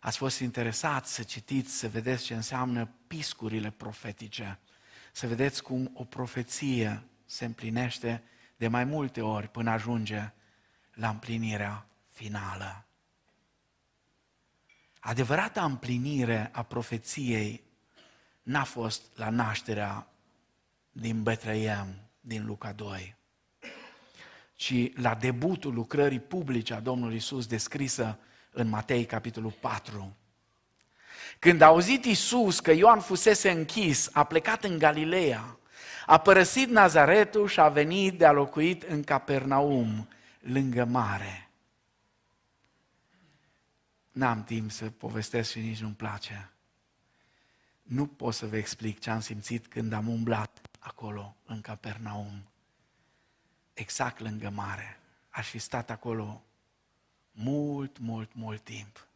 ați 0.00 0.16
fost 0.16 0.40
interesați 0.40 1.14
să 1.14 1.22
citiți, 1.22 1.78
să 1.78 1.88
vedeți 1.88 2.24
ce 2.24 2.34
înseamnă 2.34 2.90
piscurile 3.06 3.70
profetice, 3.70 4.58
să 5.12 5.26
vedeți 5.26 5.62
cum 5.62 5.90
o 5.94 6.04
profeție 6.04 7.02
se 7.26 7.44
împlinește 7.44 8.22
de 8.56 8.68
mai 8.68 8.84
multe 8.84 9.20
ori 9.20 9.48
până 9.48 9.70
ajunge 9.70 10.32
la 10.94 11.08
împlinirea 11.08 11.86
finală. 12.08 12.86
Adevărata 15.00 15.64
împlinire 15.64 16.50
a 16.52 16.62
profeției 16.62 17.62
n-a 18.48 18.64
fost 18.64 19.02
la 19.14 19.30
nașterea 19.30 20.06
din 20.92 21.22
Betleem, 21.22 21.86
din 22.20 22.46
Luca 22.46 22.72
2 22.72 23.16
ci 24.58 24.92
la 24.94 25.14
debutul 25.14 25.74
lucrării 25.74 26.20
publice 26.20 26.74
a 26.74 26.80
Domnului 26.80 27.16
Isus 27.16 27.46
descrisă 27.46 28.18
în 28.50 28.68
Matei, 28.68 29.04
capitolul 29.04 29.50
4. 29.50 30.16
Când 31.38 31.60
a 31.60 31.66
auzit 31.66 32.04
Isus 32.04 32.60
că 32.60 32.72
Ioan 32.72 33.00
fusese 33.00 33.50
închis, 33.50 34.10
a 34.12 34.24
plecat 34.24 34.64
în 34.64 34.78
Galileea, 34.78 35.58
a 36.06 36.18
părăsit 36.18 36.68
Nazaretul 36.68 37.48
și 37.48 37.60
a 37.60 37.68
venit 37.68 38.18
de 38.18 38.26
a 38.26 38.32
locuit 38.32 38.82
în 38.82 39.02
Capernaum, 39.02 40.08
lângă 40.40 40.84
mare. 40.84 41.50
N-am 44.10 44.44
timp 44.44 44.70
să 44.70 44.90
povestesc 44.90 45.50
și 45.50 45.58
nici 45.58 45.80
nu-mi 45.80 45.94
place. 45.94 46.50
Nu 47.88 48.06
pot 48.06 48.34
să 48.34 48.46
vă 48.46 48.56
explic 48.56 48.98
ce 48.98 49.10
am 49.10 49.20
simțit 49.20 49.66
când 49.66 49.92
am 49.92 50.08
umblat 50.08 50.60
acolo, 50.78 51.36
în 51.44 51.60
Capernaum, 51.60 52.48
exact 53.74 54.20
lângă 54.20 54.50
mare. 54.50 55.00
Aș 55.28 55.48
fi 55.48 55.58
stat 55.58 55.90
acolo 55.90 56.44
mult, 57.30 57.98
mult, 57.98 58.34
mult 58.34 58.64
timp. 58.64 59.06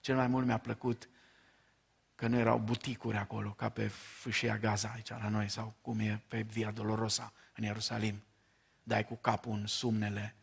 Cel 0.00 0.16
mai 0.16 0.26
mult 0.26 0.46
mi-a 0.46 0.58
plăcut 0.58 1.08
că 2.14 2.26
nu 2.26 2.38
erau 2.38 2.58
buticuri 2.58 3.16
acolo, 3.16 3.50
ca 3.50 3.68
pe 3.68 3.88
fâșia 3.88 4.58
Gaza 4.58 4.90
aici 4.94 5.08
la 5.08 5.28
noi, 5.28 5.48
sau 5.48 5.74
cum 5.80 5.98
e 5.98 6.22
pe 6.28 6.40
Via 6.40 6.70
Dolorosa 6.70 7.32
în 7.56 7.64
Ierusalim. 7.64 8.22
Dai 8.82 9.04
cu 9.04 9.14
capul 9.14 9.52
în 9.52 9.66
sumnele 9.66 10.34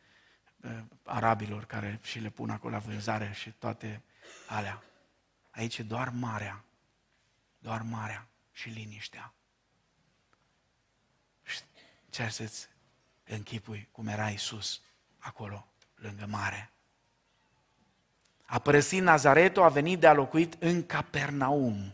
uh, 0.62 0.80
arabilor 1.04 1.66
care 1.66 2.00
și 2.02 2.20
le 2.20 2.30
pun 2.30 2.50
acolo 2.50 2.74
la 2.74 2.80
vânzare 2.80 3.32
și 3.34 3.52
toate 3.52 4.04
alea. 4.48 4.84
Aici 5.52 5.78
e 5.78 5.84
doar 5.84 6.10
marea, 6.10 6.64
doar 7.60 7.82
marea 7.82 8.28
și 8.52 8.70
liniștea. 8.70 9.34
Și 11.44 11.60
cer 12.10 12.30
să-ți 12.30 12.68
închipui 13.24 13.88
cum 13.92 14.08
era 14.08 14.30
Isus 14.30 14.82
acolo, 15.18 15.68
lângă 15.96 16.26
mare. 16.26 16.72
A 18.46 18.60
părăsit 18.60 19.02
Nazaretul, 19.02 19.64
a 19.64 19.70
venit 19.70 20.00
de 20.00 20.08
a 20.08 20.14
locuit 20.14 20.56
în 20.60 20.86
Capernaum. 20.86 21.94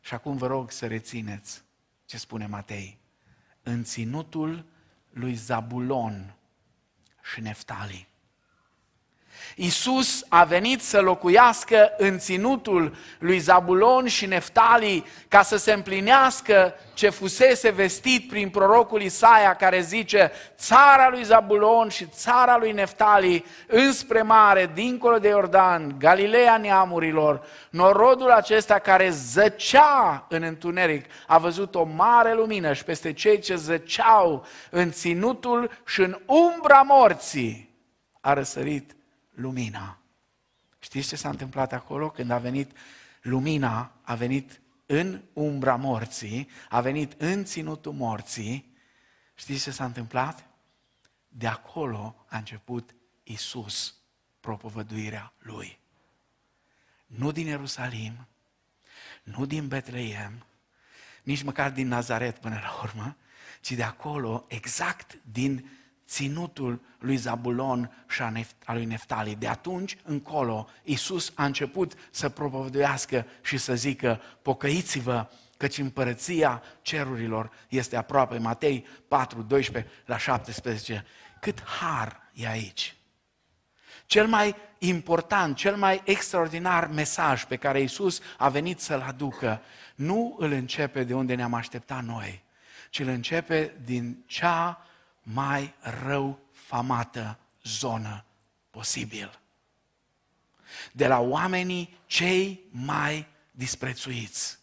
Și 0.00 0.14
acum 0.14 0.36
vă 0.36 0.46
rog 0.46 0.70
să 0.70 0.86
rețineți 0.86 1.62
ce 2.04 2.16
spune 2.16 2.46
Matei. 2.46 2.98
În 3.62 3.84
ținutul 3.84 4.64
lui 5.10 5.34
Zabulon 5.34 6.34
și 7.32 7.40
Neftali. 7.40 8.08
Isus 9.56 10.24
a 10.28 10.44
venit 10.44 10.82
să 10.82 11.00
locuiască 11.00 11.92
în 11.96 12.18
ținutul 12.18 12.96
lui 13.18 13.38
Zabulon 13.38 14.06
și 14.06 14.26
Neftali 14.26 15.04
ca 15.28 15.42
să 15.42 15.56
se 15.56 15.72
împlinească 15.72 16.74
ce 16.94 17.08
fusese 17.08 17.70
vestit 17.70 18.28
prin 18.28 18.48
prorocul 18.48 19.02
Isaia 19.02 19.54
care 19.54 19.80
zice 19.80 20.32
țara 20.56 21.08
lui 21.10 21.22
Zabulon 21.22 21.88
și 21.88 22.06
țara 22.06 22.56
lui 22.56 22.72
Neftali 22.72 23.44
înspre 23.66 24.22
mare, 24.22 24.70
dincolo 24.74 25.18
de 25.18 25.28
Iordan, 25.28 25.94
Galileea 25.98 26.56
neamurilor, 26.56 27.46
norodul 27.70 28.30
acesta 28.30 28.78
care 28.78 29.10
zăcea 29.10 30.26
în 30.28 30.42
întuneric 30.42 31.04
a 31.26 31.38
văzut 31.38 31.74
o 31.74 31.84
mare 31.84 32.34
lumină 32.34 32.72
și 32.72 32.84
peste 32.84 33.12
cei 33.12 33.38
ce 33.38 33.54
zăceau 33.54 34.46
în 34.70 34.90
ținutul 34.90 35.70
și 35.86 36.00
în 36.00 36.18
umbra 36.26 36.82
morții 36.82 37.72
a 38.20 38.32
răsărit 38.32 38.96
lumina. 39.34 39.98
Știți 40.78 41.08
ce 41.08 41.16
s-a 41.16 41.28
întâmplat 41.28 41.72
acolo 41.72 42.10
când 42.10 42.30
a 42.30 42.38
venit 42.38 42.76
lumina, 43.22 43.92
a 44.02 44.14
venit 44.14 44.60
în 44.86 45.22
umbra 45.32 45.76
morții, 45.76 46.48
a 46.68 46.80
venit 46.80 47.20
în 47.20 47.44
ținutul 47.44 47.92
morții. 47.92 48.76
Știți 49.34 49.62
ce 49.62 49.70
s-a 49.70 49.84
întâmplat? 49.84 50.46
De 51.28 51.46
acolo 51.46 52.24
a 52.28 52.36
început 52.36 52.94
Isus 53.22 53.94
propovăduirea 54.40 55.32
lui. 55.38 55.78
Nu 57.06 57.32
din 57.32 57.46
Ierusalim, 57.46 58.26
nu 59.22 59.46
din 59.46 59.68
Betleem, 59.68 60.46
nici 61.22 61.42
măcar 61.42 61.70
din 61.70 61.88
Nazaret 61.88 62.38
până 62.38 62.60
la 62.62 62.80
urmă, 62.82 63.16
ci 63.60 63.72
de 63.72 63.82
acolo, 63.82 64.44
exact 64.48 65.18
din 65.22 65.70
ținutul 66.06 66.80
lui 66.98 67.16
Zabulon 67.16 68.04
și 68.08 68.22
a 68.64 68.72
lui 68.72 68.84
Neftali. 68.84 69.34
De 69.34 69.48
atunci 69.48 69.96
încolo, 70.04 70.68
Iisus 70.82 71.32
a 71.34 71.44
început 71.44 71.92
să 72.10 72.28
propovăduiască 72.28 73.26
și 73.42 73.56
să 73.56 73.74
zică, 73.74 74.20
pocăiți-vă, 74.42 75.26
căci 75.56 75.78
împărăția 75.78 76.62
cerurilor 76.82 77.50
este 77.68 77.96
aproape. 77.96 78.38
Matei 78.38 78.86
4, 79.08 79.42
12 79.42 79.92
la 80.04 80.18
17. 80.18 81.04
Cât 81.40 81.62
har 81.62 82.30
e 82.32 82.48
aici! 82.48 82.96
Cel 84.06 84.26
mai 84.26 84.56
important, 84.78 85.56
cel 85.56 85.76
mai 85.76 86.02
extraordinar 86.04 86.86
mesaj 86.86 87.44
pe 87.44 87.56
care 87.56 87.80
Iisus 87.80 88.20
a 88.38 88.48
venit 88.48 88.80
să-l 88.80 89.04
aducă, 89.06 89.60
nu 89.94 90.36
îl 90.38 90.52
începe 90.52 91.04
de 91.04 91.14
unde 91.14 91.34
ne-am 91.34 91.54
așteptat 91.54 92.04
noi, 92.04 92.42
ci 92.90 92.98
îl 92.98 93.08
începe 93.08 93.76
din 93.84 94.24
cea 94.26 94.86
mai 95.24 95.74
rău 96.06 96.38
famată 96.52 97.38
zonă 97.62 98.24
posibil. 98.70 99.38
De 100.92 101.06
la 101.06 101.20
oamenii 101.20 101.98
cei 102.06 102.60
mai 102.70 103.26
disprețuiți, 103.50 104.58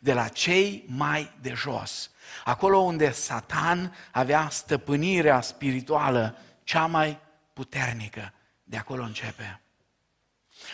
de 0.00 0.12
la 0.12 0.28
cei 0.28 0.84
mai 0.88 1.32
de 1.40 1.52
jos, 1.52 2.10
acolo 2.44 2.78
unde 2.78 3.10
Satan 3.10 3.94
avea 4.10 4.48
stăpânirea 4.48 5.40
spirituală 5.40 6.38
cea 6.64 6.86
mai 6.86 7.18
puternică, 7.52 8.32
de 8.64 8.76
acolo 8.76 9.02
începe. 9.02 9.60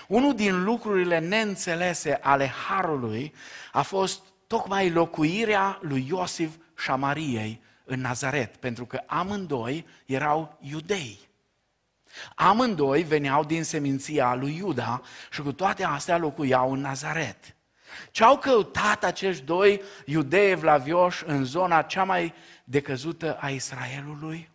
Unul 0.08 0.34
din 0.34 0.64
lucrurile 0.64 1.18
neînțelese 1.18 2.18
ale 2.22 2.46
Harului 2.46 3.34
a 3.72 3.82
fost 3.82 4.22
tocmai 4.46 4.90
locuirea 4.90 5.78
lui 5.82 6.06
Iosif 6.08 6.54
și 6.76 6.90
a 6.90 6.94
Mariei 6.94 7.62
în 7.90 8.00
Nazaret, 8.00 8.56
pentru 8.56 8.86
că 8.86 9.02
amândoi 9.06 9.86
erau 10.06 10.58
iudei. 10.60 11.18
Amândoi 12.34 13.02
veneau 13.02 13.44
din 13.44 13.64
seminția 13.64 14.34
lui 14.34 14.56
Iuda 14.56 15.02
și 15.30 15.42
cu 15.42 15.52
toate 15.52 15.84
astea 15.84 16.16
locuiau 16.16 16.72
în 16.72 16.80
Nazaret. 16.80 17.54
Ce 18.10 18.24
au 18.24 18.38
căutat 18.38 19.04
acești 19.04 19.44
doi 19.44 19.82
iudei 20.04 20.50
evlavioși 20.50 21.22
în 21.26 21.44
zona 21.44 21.82
cea 21.82 22.04
mai 22.04 22.34
decăzută 22.64 23.38
a 23.40 23.48
Israelului? 23.48 24.50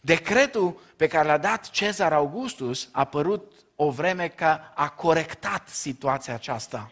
Decretul 0.00 0.80
pe 0.96 1.06
care 1.06 1.28
l-a 1.28 1.38
dat 1.38 1.70
Cezar 1.70 2.12
Augustus 2.12 2.88
a 2.92 3.04
părut 3.04 3.52
o 3.74 3.90
vreme 3.90 4.28
că 4.28 4.58
a 4.74 4.88
corectat 4.88 5.68
situația 5.68 6.34
aceasta. 6.34 6.90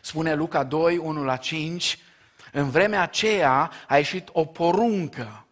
Spune 0.00 0.34
Luca 0.34 0.64
2, 0.64 0.96
1 0.96 1.24
la 1.24 1.36
5, 1.36 1.98
în 2.54 2.70
vremea 2.70 3.02
aceea 3.02 3.70
a 3.88 3.96
ieșit 3.96 4.28
o 4.32 4.44
poruncă 4.44 5.46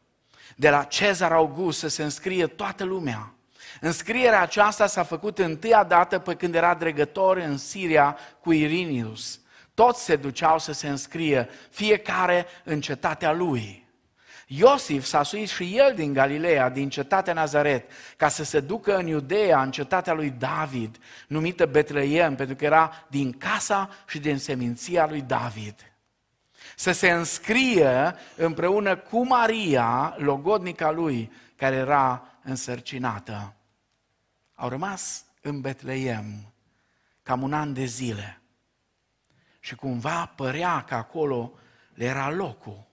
de 0.56 0.70
la 0.70 0.82
Cezar 0.82 1.32
August 1.32 1.78
să 1.78 1.88
se 1.88 2.02
înscrie 2.02 2.46
toată 2.46 2.84
lumea. 2.84 3.34
Înscrierea 3.80 4.40
aceasta 4.40 4.86
s-a 4.86 5.02
făcut 5.02 5.38
întâia 5.38 5.84
dată 5.84 6.18
pe 6.18 6.34
când 6.34 6.54
era 6.54 6.74
dregător 6.74 7.36
în 7.36 7.56
Siria 7.56 8.16
cu 8.40 8.52
Irinius. 8.52 9.40
Toți 9.74 10.04
se 10.04 10.16
duceau 10.16 10.58
să 10.58 10.72
se 10.72 10.88
înscrie, 10.88 11.48
fiecare 11.70 12.46
în 12.64 12.80
cetatea 12.80 13.32
lui. 13.32 13.88
Iosif 14.46 15.04
s-a 15.04 15.22
suit 15.22 15.48
și 15.48 15.76
el 15.76 15.94
din 15.94 16.12
Galileea, 16.12 16.68
din 16.68 16.88
cetatea 16.88 17.32
Nazaret, 17.32 17.90
ca 18.16 18.28
să 18.28 18.44
se 18.44 18.60
ducă 18.60 18.96
în 18.96 19.06
Iudeea, 19.06 19.62
în 19.62 19.70
cetatea 19.70 20.12
lui 20.12 20.30
David, 20.30 20.96
numită 21.28 21.66
Betleem, 21.66 22.34
pentru 22.34 22.56
că 22.56 22.64
era 22.64 23.04
din 23.08 23.32
casa 23.32 23.90
și 24.06 24.18
din 24.18 24.38
seminția 24.38 25.06
lui 25.06 25.20
David 25.20 25.89
să 26.80 26.92
se 26.92 27.10
înscrie 27.10 28.14
împreună 28.36 28.96
cu 28.96 29.26
Maria, 29.26 30.14
logodnica 30.18 30.90
lui, 30.90 31.32
care 31.56 31.74
era 31.74 32.26
însărcinată. 32.42 33.54
Au 34.54 34.68
rămas 34.68 35.24
în 35.42 35.60
Betleem 35.60 36.52
cam 37.22 37.42
un 37.42 37.52
an 37.52 37.72
de 37.72 37.84
zile 37.84 38.40
și 39.58 39.74
cumva 39.74 40.26
părea 40.26 40.84
că 40.84 40.94
acolo 40.94 41.52
le 41.94 42.04
era 42.04 42.30
locul. 42.30 42.86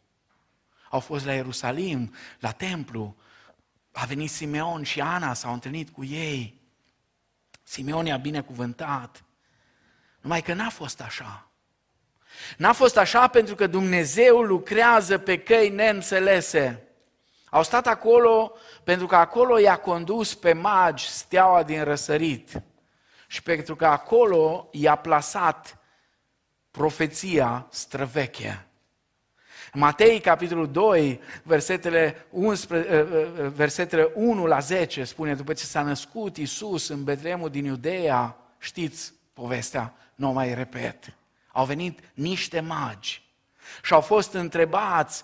Au 0.90 1.00
fost 1.00 1.26
la 1.26 1.34
Ierusalim, 1.34 2.14
la 2.40 2.52
templu, 2.52 3.16
a 3.92 4.06
venit 4.06 4.30
Simeon 4.30 4.84
și 4.84 5.02
Ana, 5.02 5.34
s-au 5.34 5.54
întâlnit 5.54 5.90
cu 5.90 6.04
ei. 6.04 6.62
Simeon 7.64 8.06
i-a 8.06 8.18
binecuvântat. 8.18 9.24
Numai 10.22 10.42
că 10.42 10.54
n-a 10.54 10.70
fost 10.70 11.02
așa. 11.02 11.47
N-a 12.58 12.74
fost 12.74 12.98
așa 12.98 13.28
pentru 13.28 13.56
că 13.56 13.68
Dumnezeu 13.68 14.42
lucrează 14.42 15.18
pe 15.18 15.40
căi 15.40 15.70
neînțelese. 15.70 16.88
Au 17.50 17.64
stat 17.64 17.88
acolo 17.88 18.54
pentru 18.84 19.06
că 19.06 19.16
acolo 19.16 19.60
i-a 19.60 19.76
condus 19.76 20.34
pe 20.34 20.54
magi 20.54 21.08
steaua 21.08 21.64
din 21.64 21.84
răsărit 21.84 22.62
și 23.28 23.44
pentru 23.44 23.76
că 23.76 23.86
acolo 23.86 24.70
i-a 24.72 24.96
plasat 24.96 25.78
profeția 26.72 27.68
străveche. 27.70 28.68
Matei, 29.74 30.20
capitolul 30.20 30.72
2, 30.72 31.20
versetele, 31.44 32.26
11, 32.30 32.94
eh, 32.94 33.00
eh, 33.00 33.52
versetele 33.54 34.12
1 34.14 34.46
la 34.46 34.60
10, 34.60 35.04
spune, 35.04 35.34
după 35.34 35.54
ce 35.54 35.64
s-a 35.64 35.82
născut 35.82 36.38
Iisus 36.38 36.88
în 36.88 37.04
Betleemul 37.04 37.50
din 37.50 37.66
Iudeea, 37.66 38.38
știți 38.58 39.14
povestea, 39.34 39.94
nu 40.16 40.32
mai 40.32 40.54
repet 40.54 41.17
au 41.58 41.66
venit 41.66 42.00
niște 42.14 42.60
magi 42.60 43.22
și 43.84 43.94
au 43.94 44.02
fost 44.02 44.34
întrebați 44.34 45.24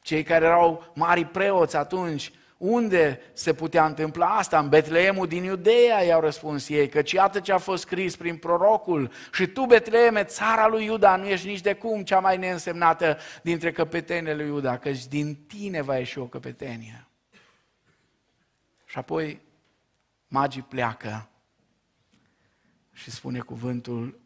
cei 0.00 0.22
care 0.22 0.44
erau 0.44 0.92
mari 0.94 1.24
preoți 1.24 1.76
atunci, 1.76 2.32
Unde 2.56 3.20
se 3.32 3.54
putea 3.54 3.86
întâmpla 3.86 4.26
asta? 4.26 4.58
În 4.58 4.68
Betleemul 4.68 5.26
din 5.26 5.44
Iudeea, 5.44 6.02
i-au 6.02 6.20
răspuns 6.20 6.68
ei, 6.68 6.88
căci 6.88 7.12
iată 7.12 7.40
ce 7.40 7.52
a 7.52 7.58
fost 7.58 7.82
scris 7.82 8.16
prin 8.16 8.36
prorocul. 8.36 9.10
Și 9.32 9.46
tu, 9.46 9.64
Betleeme, 9.64 10.24
țara 10.24 10.66
lui 10.66 10.84
Iuda, 10.84 11.16
nu 11.16 11.26
ești 11.26 11.46
nici 11.46 11.60
de 11.60 11.74
cum 11.74 12.02
cea 12.02 12.20
mai 12.20 12.38
neînsemnată 12.38 13.18
dintre 13.42 13.72
căpetenele 13.72 14.34
lui 14.34 14.46
Iuda, 14.46 14.78
căci 14.78 15.06
din 15.06 15.34
tine 15.34 15.80
va 15.80 15.96
ieși 15.96 16.18
o 16.18 16.26
căpetenie. 16.26 17.06
Și 18.84 18.98
apoi 18.98 19.40
magii 20.28 20.62
pleacă 20.62 21.28
și 22.92 23.10
spune 23.10 23.38
cuvântul, 23.38 24.21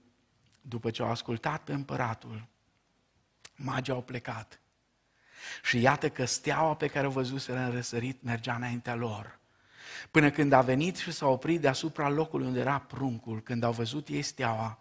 după 0.68 0.90
ce 0.90 1.02
au 1.02 1.10
ascultat 1.10 1.62
pe 1.62 1.72
împăratul, 1.72 2.46
magii 3.56 3.92
au 3.92 4.02
plecat. 4.02 4.60
Și 5.62 5.80
iată 5.80 6.10
că 6.10 6.24
steaua 6.24 6.74
pe 6.74 6.86
care 6.86 7.06
o 7.06 7.10
văzuseră 7.10 7.58
în 7.58 7.70
răsărit 7.70 8.22
mergea 8.22 8.54
înaintea 8.54 8.94
lor. 8.94 9.38
Până 10.10 10.30
când 10.30 10.52
a 10.52 10.60
venit 10.60 10.96
și 10.96 11.12
s-a 11.12 11.26
oprit 11.26 11.60
deasupra 11.60 12.08
locului 12.08 12.46
unde 12.46 12.60
era 12.60 12.78
pruncul, 12.78 13.42
când 13.42 13.62
au 13.62 13.72
văzut 13.72 14.08
ei 14.08 14.22
steaua, 14.22 14.78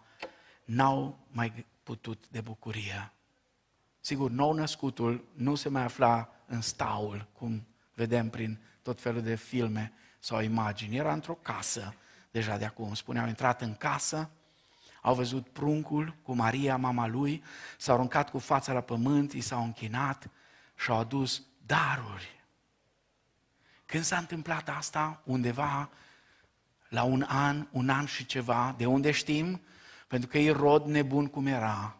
n-au 0.64 1.18
mai 1.30 1.66
putut 1.82 2.24
de 2.28 2.40
bucurie. 2.40 3.12
Sigur, 4.00 4.30
nou 4.30 4.52
născutul 4.52 5.24
nu 5.34 5.54
se 5.54 5.68
mai 5.68 5.82
afla 5.82 6.28
în 6.46 6.60
staul, 6.60 7.28
cum 7.32 7.66
vedem 7.94 8.30
prin 8.30 8.58
tot 8.82 9.00
felul 9.00 9.22
de 9.22 9.34
filme 9.34 9.92
sau 10.18 10.40
imagini. 10.40 10.96
Era 10.96 11.12
într-o 11.12 11.34
casă 11.34 11.94
deja 12.30 12.56
de 12.56 12.64
acum. 12.64 12.94
Spune, 12.94 13.20
au 13.20 13.26
intrat 13.26 13.60
în 13.60 13.74
casă, 13.74 14.30
au 15.06 15.14
văzut 15.14 15.48
pruncul 15.48 16.16
cu 16.22 16.34
Maria, 16.34 16.76
mama 16.76 17.06
lui, 17.06 17.44
s-au 17.78 17.94
aruncat 17.94 18.30
cu 18.30 18.38
fața 18.38 18.72
la 18.72 18.80
pământ, 18.80 19.32
i 19.32 19.40
s-au 19.40 19.62
închinat 19.62 20.30
și 20.76 20.90
au 20.90 20.98
adus 20.98 21.42
daruri. 21.66 22.44
Când 23.86 24.04
s-a 24.04 24.16
întâmplat 24.16 24.68
asta? 24.68 25.22
Undeva 25.24 25.90
la 26.88 27.02
un 27.02 27.24
an, 27.28 27.66
un 27.70 27.88
an 27.88 28.06
și 28.06 28.26
ceva. 28.26 28.74
De 28.78 28.86
unde 28.86 29.10
știm? 29.10 29.60
Pentru 30.08 30.28
că 30.28 30.38
e 30.38 30.50
rod 30.50 30.84
nebun 30.84 31.26
cum 31.26 31.46
era. 31.46 31.96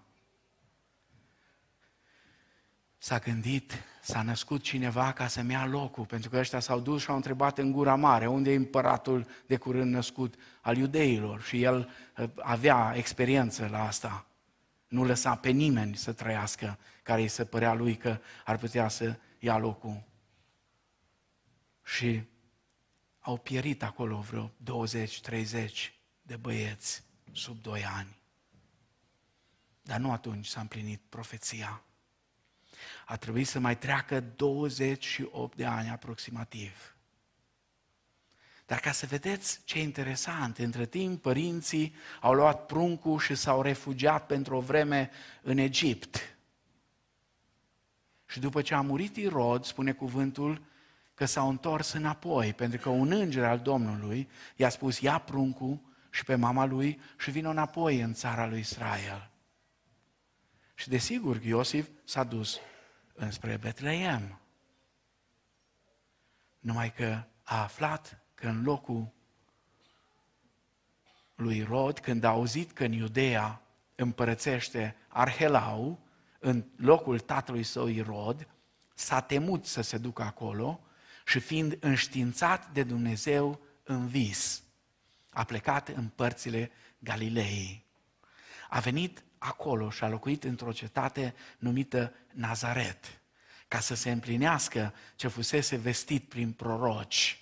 S-a 2.99 3.19
gândit, 3.19 3.73
s-a 4.07 4.23
născut 4.23 4.63
cineva 4.63 5.13
ca 5.13 5.27
să-mi 5.27 5.53
ia 5.53 5.67
locul, 5.67 6.05
pentru 6.05 6.31
că 6.31 6.37
ăștia 6.37 6.61
s-au 6.61 6.81
dus 6.81 7.03
și 7.03 7.11
au 7.11 7.17
întrebat 7.17 7.59
în 7.59 7.73
gura 7.73 7.95
mare, 7.95 8.27
unde 8.27 8.53
e 8.53 8.57
împăratul 8.57 9.27
de 9.47 9.57
curând 9.57 9.93
născut 9.93 10.35
al 10.61 10.77
iudeilor? 10.77 11.43
Și 11.43 11.63
el 11.63 11.91
uh, 12.17 12.31
avea 12.37 12.93
experiență 12.97 13.69
la 13.71 13.87
asta. 13.87 14.27
Nu 14.89 15.05
lăsa 15.05 15.35
pe 15.35 15.51
nimeni 15.51 15.97
să 15.97 16.13
trăiască 16.13 16.79
care 17.03 17.21
îi 17.21 17.29
se 17.29 17.45
părea 17.45 17.75
lui 17.75 17.97
că 17.97 18.19
ar 18.45 18.59
putea 18.59 18.89
să 18.89 19.19
ia 19.39 19.59
locul. 19.59 20.03
Și 21.85 22.23
au 23.21 23.37
pierit 23.37 23.83
acolo 23.83 24.19
vreo 24.19 24.49
20-30 24.49 24.53
de 26.23 26.37
băieți 26.37 27.03
sub 27.33 27.63
2 27.63 27.85
ani. 27.85 28.17
Dar 29.83 29.99
nu 29.99 30.13
atunci 30.13 30.47
s-a 30.47 30.61
împlinit 30.61 31.01
profeția. 31.09 31.83
A 33.07 33.17
trebuit 33.17 33.47
să 33.47 33.59
mai 33.59 33.79
treacă 33.79 34.21
28 34.37 35.57
de 35.57 35.65
ani 35.65 35.91
aproximativ. 35.91 36.97
Dar 38.67 38.81
ca 38.81 38.93
să 38.93 39.07
vedeți 39.07 39.61
ce 39.65 39.81
interesant, 39.81 40.59
între 40.59 40.87
timp 40.87 41.23
părinții 41.23 41.95
au 42.21 42.33
luat 42.33 42.67
pruncul 42.67 43.19
și 43.19 43.35
s-au 43.35 43.63
refugiat 43.63 44.27
pentru 44.27 44.57
o 44.57 44.61
vreme 44.61 45.11
în 45.43 45.59
Egipt. 45.59 46.37
Și 48.27 48.41
după 48.41 48.63
ce 48.63 48.75
a 48.75 48.81
murit 48.81 49.17
Irod, 49.17 49.65
spune 49.65 49.93
cuvântul, 49.93 50.63
că 51.15 51.25
s-au 51.25 51.49
întors 51.49 51.93
înapoi, 51.93 52.53
pentru 52.53 52.79
că 52.79 52.89
un 52.89 53.13
înger 53.13 53.45
al 53.45 53.59
Domnului 53.59 54.29
i-a 54.57 54.69
spus, 54.69 55.01
ia 55.01 55.19
pruncul 55.19 55.81
și 56.11 56.25
pe 56.25 56.35
mama 56.35 56.65
lui 56.65 57.01
și 57.19 57.31
vină 57.31 57.51
înapoi 57.51 58.01
în 58.01 58.15
țara 58.15 58.47
lui 58.47 58.59
Israel. 58.59 59.31
Și 60.75 60.89
desigur, 60.89 61.45
Iosif 61.45 61.89
s-a 62.05 62.25
dus 62.25 62.59
înspre 63.17 63.57
Betleem. 63.57 64.41
Numai 66.59 66.93
că 66.93 67.23
a 67.43 67.63
aflat 67.63 68.19
că 68.35 68.49
în 68.49 68.63
locul 68.63 69.13
lui 71.35 71.63
Rod, 71.63 71.99
când 71.99 72.25
a 72.25 72.29
auzit 72.29 72.73
că 72.73 72.85
în 72.85 72.93
Iudea 72.93 73.63
împărățește 73.95 74.97
Arhelau, 75.09 75.99
în 76.39 76.65
locul 76.77 77.19
tatălui 77.21 77.63
său 77.63 77.87
Irod, 77.87 78.49
s-a 78.95 79.21
temut 79.21 79.67
să 79.67 79.81
se 79.81 79.99
ducă 79.99 80.23
acolo 80.23 80.81
și 81.27 81.41
fiind 81.41 81.77
înștiințat 81.81 82.71
de 82.73 82.83
Dumnezeu 82.83 83.61
în 83.83 84.07
vis, 84.07 84.63
a 85.31 85.45
plecat 85.45 85.89
în 85.89 86.09
părțile 86.09 86.71
Galilei. 86.99 87.85
A 88.69 88.81
venit 88.81 89.25
acolo 89.47 89.91
și 89.91 90.05
a 90.05 90.09
locuit 90.09 90.45
într-o 90.45 90.73
cetate 90.73 91.35
numită 91.59 92.13
Nazaret, 92.33 93.21
ca 93.69 93.81
să 93.81 93.95
se 93.95 94.11
împlinească 94.11 94.95
ce 95.17 95.29
fusese 95.29 95.77
vestit 95.77 96.29
prin 96.29 96.53
proroci, 96.53 97.41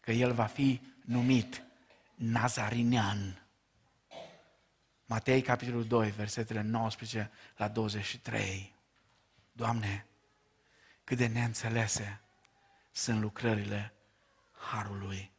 că 0.00 0.12
el 0.12 0.32
va 0.32 0.46
fi 0.46 0.80
numit 1.04 1.62
Nazarinean. 2.14 3.46
Matei, 5.06 5.42
capitolul 5.42 5.84
2, 5.84 6.10
versetele 6.10 6.60
19 6.60 7.30
la 7.56 7.68
23. 7.68 8.74
Doamne, 9.52 10.06
cât 11.04 11.16
de 11.16 11.26
neînțelese 11.26 12.20
sunt 12.92 13.20
lucrările 13.20 13.92
Harului. 14.52 15.30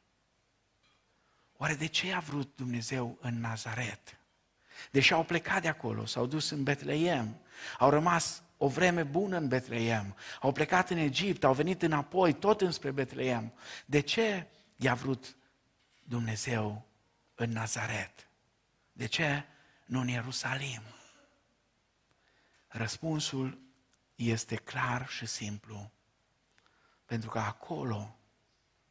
Oare 1.58 1.76
de 1.76 1.86
ce 1.86 2.14
a 2.14 2.20
vrut 2.20 2.56
Dumnezeu 2.56 3.18
în 3.22 3.40
Nazaret? 3.40 4.18
Deși 4.92 5.14
au 5.14 5.24
plecat 5.24 5.62
de 5.62 5.68
acolo, 5.68 6.06
s-au 6.06 6.26
dus 6.26 6.50
în 6.50 6.64
Betleem, 6.64 7.40
au 7.80 7.90
rămas 7.90 8.44
o 8.58 8.68
vreme 8.68 9.04
bună 9.04 9.38
în 9.38 9.48
Betleem, 9.48 10.16
au 10.42 10.52
plecat 10.52 10.90
în 10.90 10.98
Egipt, 10.98 11.44
au 11.44 11.54
venit 11.54 11.82
înapoi, 11.82 12.34
tot 12.34 12.62
înspre 12.62 12.92
Betleem. 12.92 13.54
De 13.86 14.00
ce 14.00 14.48
i-a 14.76 14.94
vrut 14.94 15.36
Dumnezeu 16.04 16.86
în 17.36 17.52
Nazaret? 17.52 18.28
De 18.94 19.06
ce 19.06 19.44
nu 19.86 20.00
în 20.00 20.08
Ierusalim? 20.08 20.82
Răspunsul 22.68 23.60
este 24.16 24.56
clar 24.56 25.08
și 25.08 25.26
simplu. 25.26 25.92
Pentru 27.06 27.30
că 27.30 27.40
acolo, 27.40 28.18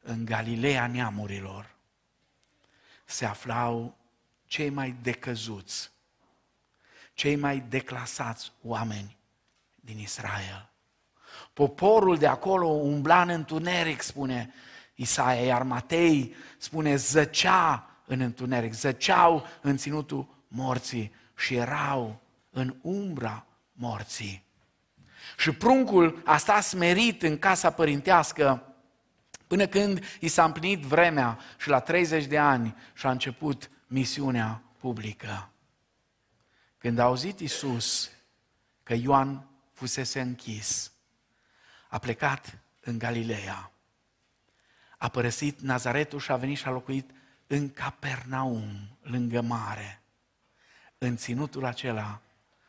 în 0.00 0.24
Galileea 0.24 0.86
neamurilor, 0.86 1.74
se 3.04 3.24
aflau 3.24 3.98
cei 4.52 4.70
mai 4.70 4.94
decăzuți, 5.02 5.90
cei 7.14 7.36
mai 7.36 7.64
declasați 7.68 8.52
oameni 8.62 9.16
din 9.74 9.98
Israel. 9.98 10.68
Poporul 11.52 12.18
de 12.18 12.26
acolo 12.26 12.66
umbla 12.66 13.22
în 13.22 13.28
întuneric, 13.28 14.02
spune 14.02 14.54
Isaia, 14.94 15.44
iar 15.44 15.62
Matei 15.62 16.34
spune 16.58 16.96
zăcea 16.96 17.90
în 18.06 18.20
întuneric, 18.20 18.72
zăceau 18.72 19.46
în 19.60 19.76
ținutul 19.76 20.26
morții 20.48 21.12
și 21.36 21.54
erau 21.54 22.20
în 22.50 22.74
umbra 22.80 23.46
morții. 23.72 24.44
Și 25.38 25.52
pruncul 25.52 26.22
a 26.24 26.36
stat 26.36 26.62
smerit 26.62 27.22
în 27.22 27.38
casa 27.38 27.70
părintească 27.70 28.74
până 29.46 29.66
când 29.66 30.04
i 30.20 30.28
s-a 30.28 30.44
împlinit 30.44 30.80
vremea 30.80 31.38
și 31.58 31.68
la 31.68 31.80
30 31.80 32.24
de 32.24 32.38
ani 32.38 32.76
și-a 32.94 33.10
început 33.10 33.70
misiunea 33.92 34.62
publică. 34.78 35.50
Când 36.78 36.98
a 36.98 37.02
auzit 37.02 37.38
Isus 37.38 38.10
că 38.82 38.94
Ioan 38.94 39.48
fusese 39.72 40.20
închis, 40.20 40.92
a 41.88 41.98
plecat 41.98 42.58
în 42.80 42.98
Galileea. 42.98 43.72
A 44.98 45.08
părăsit 45.08 45.60
Nazaretul 45.60 46.18
și 46.18 46.32
a 46.32 46.36
venit 46.36 46.58
și 46.58 46.66
a 46.66 46.70
locuit 46.70 47.10
în 47.46 47.70
Capernaum, 47.70 48.98
lângă 49.00 49.40
mare 49.40 50.02
în 50.98 51.16
ținutul 51.16 51.64
acela 51.64 52.20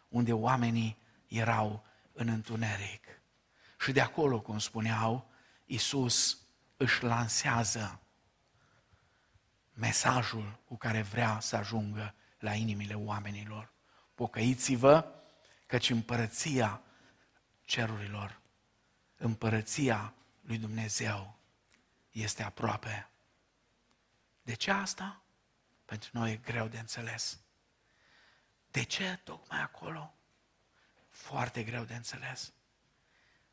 unde 0.10 0.34
oamenii 0.34 0.98
erau 1.28 1.86
în 2.14 2.28
întuneric. 2.28 3.06
Și 3.80 3.92
de 3.92 4.02
acolo, 4.02 4.40
cum 4.42 4.60
spuneau, 4.60 5.30
Iisus 5.66 6.38
își 6.78 7.04
lansează 7.04 8.03
mesajul 9.74 10.60
cu 10.66 10.78
care 10.78 11.02
vrea 11.02 11.40
să 11.40 11.56
ajungă 11.56 12.16
la 12.40 12.54
inimile 12.54 12.94
oamenilor. 12.94 13.72
Pocăiți-vă, 14.16 15.14
căci 15.66 15.90
împărăția 15.90 16.82
cerurilor, 17.62 18.42
împărăția 19.18 20.14
lui 20.42 20.58
Dumnezeu 20.58 21.40
este 22.12 22.44
aproape. 22.44 23.10
De 24.42 24.54
ce 24.54 24.72
asta? 24.72 25.22
Pentru 25.86 26.10
noi 26.14 26.32
e 26.32 26.36
greu 26.36 26.68
de 26.68 26.80
înțeles. 26.80 27.40
De 28.72 28.84
ce 28.84 29.20
tocmai 29.24 29.62
acolo? 29.62 30.14
Foarte 31.10 31.64
greu 31.64 31.84
de 31.84 31.96
înțeles. 31.96 32.54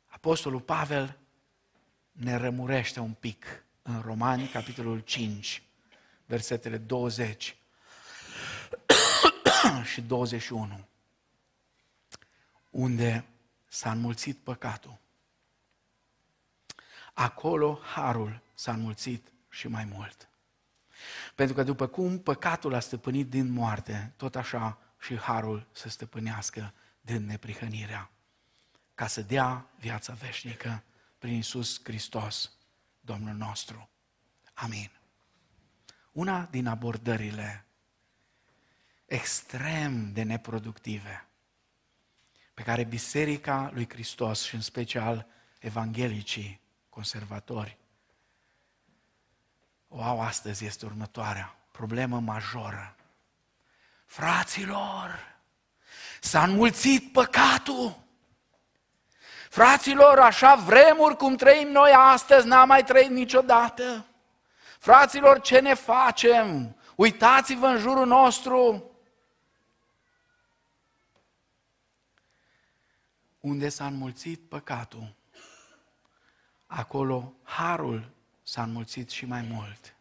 Apostolul 0.05 0.61
Pavel 0.61 1.19
ne 2.11 2.35
rămurește 2.35 2.99
un 2.99 3.13
pic 3.13 3.65
în 3.81 4.01
Romani, 4.01 4.47
capitolul 4.47 4.99
5, 4.99 5.63
versetele 6.31 6.77
20 6.77 7.57
și 9.91 10.01
21, 10.01 10.85
unde 12.69 13.25
s-a 13.67 13.91
înmulțit 13.91 14.37
păcatul. 14.37 14.97
Acolo 17.13 17.79
harul 17.83 18.41
s-a 18.53 18.71
înmulțit 18.71 19.31
și 19.49 19.67
mai 19.67 19.85
mult. 19.85 20.29
Pentru 21.35 21.55
că 21.55 21.63
după 21.63 21.87
cum 21.87 22.19
păcatul 22.19 22.73
a 22.73 22.79
stăpânit 22.79 23.29
din 23.29 23.51
moarte, 23.51 24.13
tot 24.17 24.35
așa 24.35 24.77
și 24.99 25.17
harul 25.17 25.67
să 25.71 25.89
stăpânească 25.89 26.73
din 27.01 27.25
neprihănirea, 27.25 28.11
ca 28.95 29.07
să 29.07 29.21
dea 29.21 29.69
viața 29.79 30.13
veșnică 30.13 30.83
prin 31.17 31.33
Isus 31.33 31.79
Hristos, 31.83 32.51
Domnul 32.99 33.35
nostru. 33.35 33.89
Amin. 34.53 35.00
Una 36.11 36.47
din 36.51 36.67
abordările 36.67 37.65
extrem 39.05 40.13
de 40.13 40.23
neproductive 40.23 41.25
pe 42.53 42.63
care 42.63 42.83
Biserica 42.83 43.69
lui 43.73 43.89
Hristos 43.89 44.43
și 44.43 44.55
în 44.55 44.61
special 44.61 45.27
evanghelicii 45.59 46.61
conservatori 46.89 47.77
o 49.93 50.03
au 50.03 50.21
astăzi 50.21 50.65
este 50.65 50.85
următoarea, 50.85 51.55
problemă 51.71 52.19
majoră. 52.19 52.95
Fraților, 54.05 55.39
s-a 56.21 56.43
înmulțit 56.43 57.11
păcatul. 57.11 57.99
Fraților, 59.49 60.19
așa 60.19 60.55
vremuri 60.55 61.17
cum 61.17 61.35
trăim 61.35 61.67
noi 61.67 61.91
astăzi, 61.91 62.47
n-am 62.47 62.67
mai 62.67 62.83
trăit 62.83 63.09
niciodată. 63.09 64.05
Fraților, 64.81 65.41
ce 65.41 65.59
ne 65.59 65.73
facem? 65.73 66.75
Uitați-vă 66.95 67.65
în 67.65 67.77
jurul 67.77 68.07
nostru. 68.07 68.91
Unde 73.39 73.69
s-a 73.69 73.85
înmulțit 73.85 74.39
păcatul, 74.49 75.15
acolo 76.65 77.33
harul 77.43 78.09
s-a 78.43 78.63
înmulțit 78.63 79.09
și 79.09 79.25
mai 79.25 79.41
mult. 79.41 79.95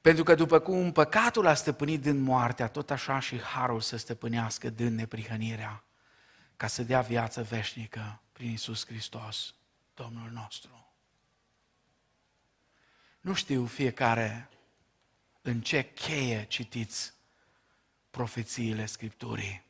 Pentru 0.00 0.24
că 0.24 0.34
după 0.34 0.58
cum 0.58 0.92
păcatul 0.92 1.46
a 1.46 1.54
stăpânit 1.54 2.00
din 2.00 2.20
moartea, 2.20 2.68
tot 2.68 2.90
așa 2.90 3.18
și 3.18 3.40
harul 3.40 3.80
să 3.80 3.96
stăpânească 3.96 4.70
din 4.70 4.94
neprihănirea, 4.94 5.82
ca 6.56 6.66
să 6.66 6.82
dea 6.82 7.00
viață 7.00 7.42
veșnică 7.42 8.20
prin 8.32 8.50
Isus 8.50 8.86
Hristos, 8.86 9.54
Domnul 9.94 10.30
nostru. 10.30 10.91
Nu 13.22 13.34
știu 13.34 13.64
fiecare 13.64 14.48
în 15.42 15.60
ce 15.60 15.92
cheie 15.94 16.44
citiți 16.48 17.12
profețiile 18.10 18.86
Scripturii. 18.86 19.62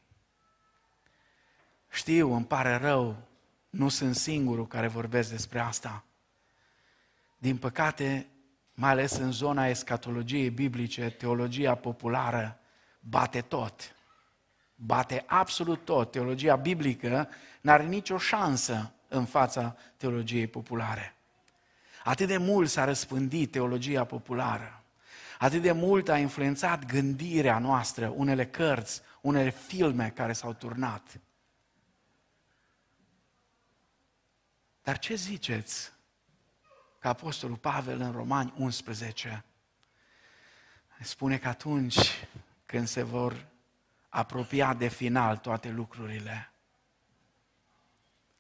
Știu, 1.91 2.33
îmi 2.33 2.45
pare 2.45 2.77
rău, 2.77 3.29
nu 3.71 3.89
sunt 3.89 4.17
singurul 4.17 4.67
care 4.67 4.87
vorbesc 4.87 5.31
despre 5.31 5.59
asta. 5.59 6.05
Din 7.39 7.57
păcate, 7.59 8.27
mai 8.75 8.91
ales 8.91 9.13
în 9.13 9.33
zona 9.33 9.67
escatologiei 9.67 10.51
biblice, 10.51 11.11
teologia 11.11 11.75
populară 11.75 12.61
bate 13.01 13.41
tot. 13.41 13.97
Bate 14.75 15.25
absolut 15.27 15.85
tot. 15.85 16.11
Teologia 16.11 16.57
biblică 16.57 17.29
n-are 17.61 17.85
nicio 17.85 18.19
șansă 18.19 18.93
în 19.09 19.25
fața 19.25 19.77
teologiei 19.97 20.47
populare. 20.47 21.17
Atât 22.05 22.27
de 22.27 22.37
mult 22.37 22.71
s-a 22.71 22.85
răspândit 22.85 23.51
teologia 23.51 24.05
populară. 24.05 24.83
Atât 25.39 25.63
de 25.63 25.73
mult 25.73 26.09
a 26.09 26.19
influențat 26.19 26.85
gândirea 26.85 27.59
noastră, 27.59 28.09
unele 28.09 28.47
cărți, 28.47 29.03
unele 29.21 29.51
filme 29.51 30.11
care 30.11 30.33
s-au 30.33 30.53
turnat. 30.53 31.21
Dar 34.83 34.99
ce 34.99 35.15
ziceți 35.15 35.93
că 36.99 37.09
Apostolul 37.09 37.57
Pavel 37.57 38.01
în 38.01 38.13
Romani 38.13 38.53
11 38.57 39.45
spune 41.01 41.39
că 41.39 41.49
atunci 41.49 42.27
când 42.67 42.87
se 42.87 43.03
vor 43.03 43.47
apropia 44.09 44.75
de 44.75 44.89
final 44.89 45.37
toate 45.37 45.69
lucrurile, 45.69 46.53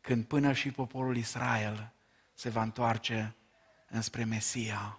când 0.00 0.24
până 0.24 0.52
și 0.52 0.70
poporul 0.70 1.16
Israel 1.16 1.92
se 2.34 2.48
va 2.48 2.62
întoarce 2.62 3.34
înspre 3.92 4.24
Mesia, 4.24 4.98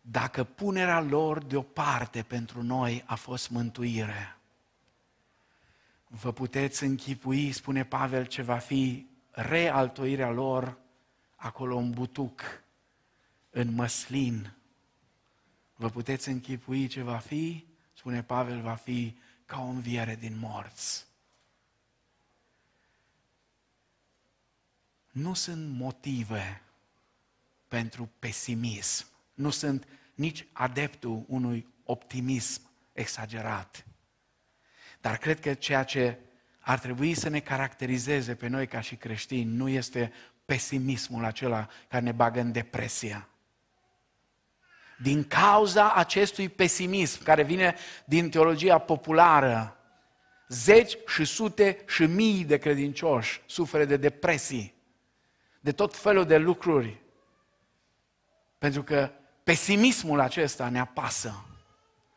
dacă 0.00 0.44
punerea 0.44 1.00
lor 1.00 1.42
deoparte 1.42 2.22
pentru 2.22 2.62
noi 2.62 3.02
a 3.06 3.14
fost 3.14 3.50
mântuire, 3.50 4.36
vă 6.06 6.32
puteți 6.32 6.84
închipui, 6.84 7.52
spune 7.52 7.84
Pavel, 7.84 8.26
ce 8.26 8.42
va 8.42 8.58
fi 8.58 9.06
realtoirea 9.30 10.30
lor 10.30 10.78
acolo 11.36 11.76
în 11.76 11.90
butuc, 11.90 12.42
în 13.50 13.74
măslin. 13.74 14.52
Vă 15.74 15.90
puteți 15.90 16.28
închipui 16.28 16.86
ce 16.86 17.02
va 17.02 17.18
fi? 17.18 17.66
Spune 17.92 18.22
Pavel, 18.22 18.60
va 18.60 18.74
fi 18.74 19.16
ca 19.46 19.60
o 19.60 19.66
înviere 19.66 20.16
din 20.16 20.38
morți. 20.38 21.06
Nu 25.10 25.34
sunt 25.34 25.78
motive 25.78 26.62
pentru 27.68 28.10
pesimism. 28.18 29.06
Nu 29.34 29.50
sunt 29.50 29.86
nici 30.14 30.46
adeptul 30.52 31.24
unui 31.26 31.66
optimism 31.84 32.62
exagerat. 32.92 33.84
Dar 35.00 35.16
cred 35.16 35.40
că 35.40 35.54
ceea 35.54 35.82
ce 35.82 36.18
ar 36.60 36.78
trebui 36.78 37.14
să 37.14 37.28
ne 37.28 37.40
caracterizeze 37.40 38.34
pe 38.34 38.46
noi 38.46 38.66
ca 38.66 38.80
și 38.80 38.96
creștini 38.96 39.56
nu 39.56 39.68
este 39.68 40.12
pesimismul 40.44 41.24
acela 41.24 41.68
care 41.88 42.04
ne 42.04 42.12
bagă 42.12 42.40
în 42.40 42.52
depresie. 42.52 43.28
Din 45.02 45.24
cauza 45.24 45.92
acestui 45.92 46.48
pesimism 46.48 47.22
care 47.22 47.42
vine 47.42 47.74
din 48.04 48.30
teologia 48.30 48.78
populară, 48.78 49.76
zeci 50.48 50.96
și 51.06 51.24
sute 51.24 51.84
și 51.86 52.02
mii 52.02 52.44
de 52.44 52.58
credincioși 52.58 53.42
suferă 53.46 53.84
de 53.84 53.96
depresii, 53.96 54.74
de 55.60 55.72
tot 55.72 55.96
felul 55.96 56.24
de 56.24 56.36
lucruri. 56.36 57.00
Pentru 58.58 58.82
că 58.82 59.10
pesimismul 59.44 60.20
acesta 60.20 60.68
ne 60.68 60.80
apasă. 60.80 61.44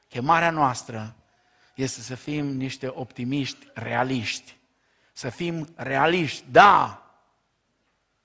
Chemarea 0.07 0.49
noastră 0.49 1.15
este 1.75 2.01
să 2.01 2.15
fim 2.15 2.45
niște 2.45 2.87
optimiști 2.87 3.67
realiști. 3.73 4.57
Să 5.13 5.29
fim 5.29 5.67
realiști, 5.75 6.43
da, 6.51 7.01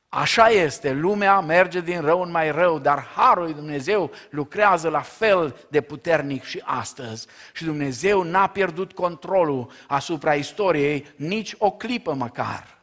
Așa 0.09 0.49
este, 0.49 0.93
lumea 0.93 1.41
merge 1.41 1.81
din 1.81 2.01
rău 2.01 2.23
în 2.23 2.31
mai 2.31 2.51
rău, 2.51 2.79
dar 2.79 3.05
Harul 3.15 3.45
lui 3.45 3.55
Dumnezeu 3.55 4.11
lucrează 4.31 4.89
la 4.89 5.01
fel 5.01 5.57
de 5.71 5.81
puternic 5.81 6.45
și 6.45 6.63
astăzi. 6.65 7.27
Și 7.53 7.65
Dumnezeu 7.65 8.23
n-a 8.23 8.47
pierdut 8.47 8.93
controlul 8.93 9.71
asupra 9.87 10.35
istoriei 10.35 11.07
nici 11.17 11.55
o 11.59 11.71
clipă 11.71 12.15
măcar. 12.15 12.79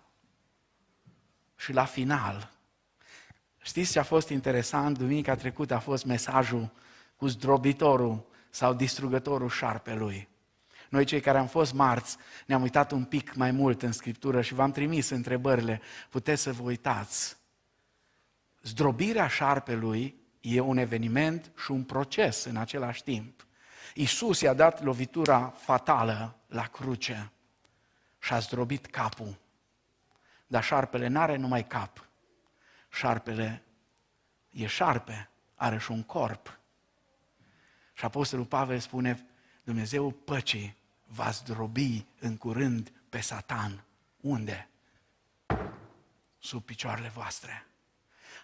Și 1.56 1.74
la 1.74 1.86
final, 1.86 2.53
știți 3.64 3.91
ce 3.91 3.99
a 3.99 4.03
fost 4.03 4.30
interesant? 4.30 4.97
Duminica 4.97 5.36
trecută 5.36 5.74
a 5.74 5.80
fost 5.80 6.05
mesajul 6.05 6.72
cu 7.16 7.28
zdrobitorul 7.28 8.26
sau 8.49 8.74
distrugătorul 8.74 9.49
șarpelui. 9.49 10.28
Noi 10.89 11.05
cei 11.05 11.20
care 11.20 11.38
am 11.38 11.47
fost 11.47 11.74
marți 11.74 12.18
ne-am 12.45 12.61
uitat 12.61 12.91
un 12.91 13.03
pic 13.03 13.34
mai 13.34 13.51
mult 13.51 13.82
în 13.82 13.91
Scriptură 13.91 14.41
și 14.41 14.53
v-am 14.53 14.72
trimis 14.72 15.09
întrebările. 15.09 15.82
Puteți 16.09 16.41
să 16.41 16.51
vă 16.51 16.61
uitați. 16.61 17.38
Zdrobirea 18.61 19.28
șarpelui 19.28 20.16
e 20.39 20.59
un 20.59 20.78
eveniment 20.78 21.51
și 21.64 21.72
un 21.72 21.84
proces 21.84 22.43
în 22.43 22.55
același 22.55 23.03
timp. 23.03 23.47
Isus 23.93 24.41
i-a 24.41 24.53
dat 24.53 24.84
lovitura 24.84 25.53
fatală 25.57 26.36
la 26.47 26.64
cruce 26.64 27.32
și 28.20 28.34
a 28.34 28.39
zdrobit 28.39 28.86
capul. 28.86 29.38
Dar 30.47 30.64
șarpele 30.64 31.07
n-are 31.07 31.36
numai 31.36 31.68
cap. 31.68 32.07
Șarpele 32.94 33.64
e 34.50 34.66
șarpe, 34.66 35.30
are 35.56 35.78
și 35.78 35.91
un 35.91 36.04
corp. 36.04 36.60
Și 37.94 38.06
Apostolul 38.06 38.46
Pavel 38.46 38.80
spune, 38.80 39.28
Dumnezeu 39.64 40.12
păcii 40.12 40.78
va 41.08 41.30
zdrobi 41.30 42.06
în 42.20 42.38
curând 42.38 42.91
pe 43.10 43.20
Satan. 43.20 43.84
Unde? 44.22 44.70
Sub 46.39 46.64
picioarele 46.64 47.08
voastre. 47.08 47.66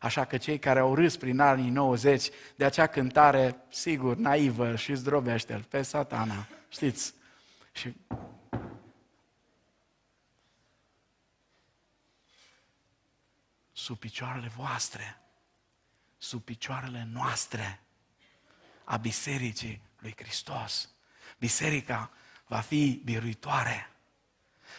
Așa 0.02 0.26
că 0.26 0.38
cei 0.38 0.60
care 0.60 0.80
au 0.80 0.96
râs 0.96 1.18
prin 1.18 1.40
anii 1.40 1.70
90 1.70 2.30
de 2.56 2.66
acea 2.66 2.88
cântare, 2.88 3.56
sigur, 3.70 4.16
naivă 4.16 4.76
și 4.76 4.96
zdrobește-l 4.96 5.64
pe 5.64 5.82
satana, 5.82 6.48
știți? 6.70 7.14
Și 7.72 7.96
sub 13.80 13.98
picioarele 13.98 14.48
voastre, 14.48 15.22
sub 16.18 16.44
picioarele 16.44 17.04
noastre, 17.12 17.82
a 18.84 18.98
Bisericii 18.98 19.82
lui 20.00 20.14
Hristos. 20.18 20.90
Biserica 21.38 22.12
va 22.48 22.60
fi 22.60 23.02
biruitoare, 23.04 23.90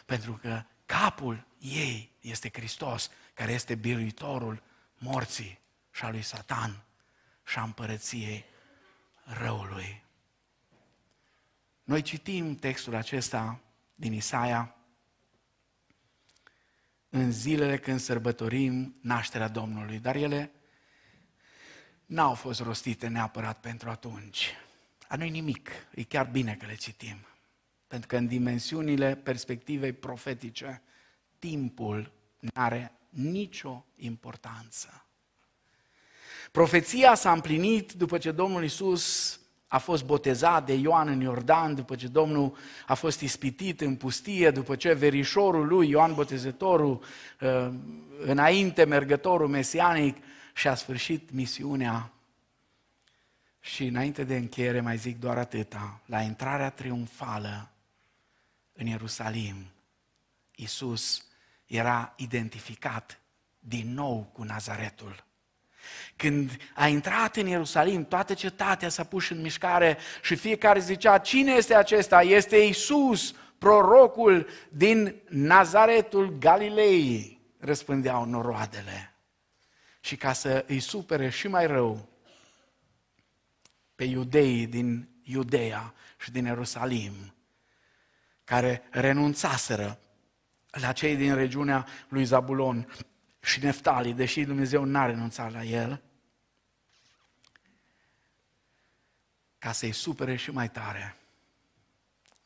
pentru 0.06 0.32
că 0.32 0.62
capul 0.86 1.46
ei 1.58 2.12
este 2.20 2.50
Hristos, 2.52 3.10
care 3.34 3.52
este 3.52 3.74
biruitorul 3.74 4.62
morții 4.98 5.58
și 5.90 6.04
a 6.04 6.10
lui 6.10 6.22
Satan 6.22 6.82
și 7.46 7.58
a 7.58 7.62
împărăției 7.62 8.44
răului. 9.24 10.04
Noi 11.84 12.02
citim 12.02 12.56
textul 12.56 12.94
acesta 12.94 13.60
din 13.94 14.12
Isaia 14.12 14.74
în 17.10 17.32
zilele 17.32 17.78
când 17.78 18.00
sărbătorim 18.00 18.96
nașterea 19.00 19.48
Domnului, 19.48 19.98
dar 19.98 20.16
ele 20.16 20.52
n-au 22.06 22.34
fost 22.34 22.60
rostite 22.60 23.08
neapărat 23.08 23.60
pentru 23.60 23.90
atunci. 23.90 24.54
A 25.08 25.16
nu 25.16 25.24
nimic, 25.24 25.70
e 25.94 26.02
chiar 26.02 26.26
bine 26.26 26.54
că 26.54 26.66
le 26.66 26.74
citim. 26.74 27.16
Pentru 27.86 28.08
că 28.08 28.16
în 28.16 28.26
dimensiunile 28.26 29.14
perspectivei 29.14 29.92
profetice, 29.92 30.82
timpul 31.38 32.12
nu 32.38 32.48
are 32.54 32.92
nicio 33.08 33.84
importanță. 33.96 35.04
Profeția 36.52 37.14
s-a 37.14 37.32
împlinit 37.32 37.92
după 37.92 38.18
ce 38.18 38.32
Domnul 38.32 38.64
Isus 38.64 39.40
a 39.72 39.78
fost 39.78 40.04
botezat 40.04 40.66
de 40.66 40.72
Ioan 40.72 41.08
în 41.08 41.20
Iordan, 41.20 41.74
după 41.74 41.96
ce 41.96 42.06
Domnul 42.06 42.56
a 42.86 42.94
fost 42.94 43.20
ispitit 43.20 43.80
în 43.80 43.96
pustie, 43.96 44.50
după 44.50 44.76
ce 44.76 44.92
verișorul 44.92 45.66
lui, 45.66 45.88
Ioan 45.88 46.14
Botezătorul, 46.14 47.02
uh, 47.40 47.68
înainte 48.20 48.84
mergătorul 48.84 49.48
mesianic, 49.48 50.16
și-a 50.54 50.74
sfârșit 50.74 51.30
misiunea. 51.30 52.12
Și 53.60 53.84
înainte 53.84 54.24
de 54.24 54.36
încheiere 54.36 54.80
mai 54.80 54.96
zic 54.96 55.18
doar 55.18 55.38
atâta, 55.38 56.00
la 56.06 56.20
intrarea 56.20 56.70
triumfală 56.70 57.70
în 58.72 58.86
Ierusalim, 58.86 59.56
Iisus 60.54 61.24
era 61.66 62.12
identificat 62.16 63.20
din 63.58 63.94
nou 63.94 64.30
cu 64.32 64.42
Nazaretul. 64.42 65.24
Când 66.16 66.56
a 66.74 66.86
intrat 66.86 67.36
în 67.36 67.46
Ierusalim, 67.46 68.04
toată 68.04 68.34
cetatea 68.34 68.88
s-a 68.88 69.04
pus 69.04 69.30
în 69.30 69.40
mișcare 69.40 69.98
și 70.22 70.36
fiecare 70.36 70.78
zicea, 70.78 71.18
cine 71.18 71.52
este 71.52 71.74
acesta? 71.74 72.22
Este 72.22 72.56
Isus, 72.56 73.34
prorocul 73.58 74.48
din 74.68 75.14
Nazaretul 75.28 76.38
Galilei, 76.38 77.40
răspândeau 77.58 78.24
noroadele. 78.24 79.14
Și 80.00 80.16
ca 80.16 80.32
să 80.32 80.64
îi 80.68 80.80
supere 80.80 81.28
și 81.28 81.48
mai 81.48 81.66
rău 81.66 82.08
pe 83.94 84.04
iudeii 84.04 84.66
din 84.66 85.08
Iudeea 85.22 85.94
și 86.18 86.30
din 86.30 86.44
Ierusalim, 86.44 87.12
care 88.44 88.82
renunțaseră 88.90 89.98
la 90.70 90.92
cei 90.92 91.16
din 91.16 91.34
regiunea 91.34 91.86
lui 92.08 92.24
Zabulon 92.24 92.92
și 93.40 93.60
Neftali, 93.60 94.14
deși 94.14 94.44
Dumnezeu 94.44 94.84
n-a 94.84 95.06
renunțat 95.06 95.52
la 95.52 95.64
el, 95.64 96.02
ca 99.58 99.72
să-i 99.72 99.92
supere 99.92 100.36
și 100.36 100.50
mai 100.50 100.70
tare. 100.70 101.16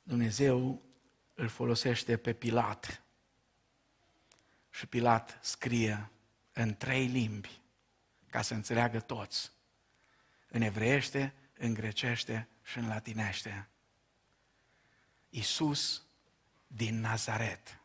Dumnezeu 0.03 0.83
îl 1.35 1.49
folosește 1.49 2.17
pe 2.17 2.33
Pilat 2.33 3.03
și 4.71 4.87
Pilat 4.87 5.39
scrie 5.43 6.11
în 6.53 6.77
trei 6.77 7.07
limbi 7.07 7.61
ca 8.31 8.43
să 8.43 8.55
înțeleagă 8.55 9.01
toți. 9.01 9.53
În 10.49 10.61
evreiește, 10.61 11.35
în 11.59 11.75
grecește 11.75 12.49
și 12.63 12.79
în 12.79 12.89
latinește. 12.89 13.69
Iisus 15.29 16.03
din 16.67 17.01
Nazaret, 17.01 17.81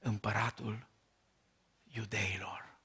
împăratul 0.00 0.86
iudeilor. 1.92 2.78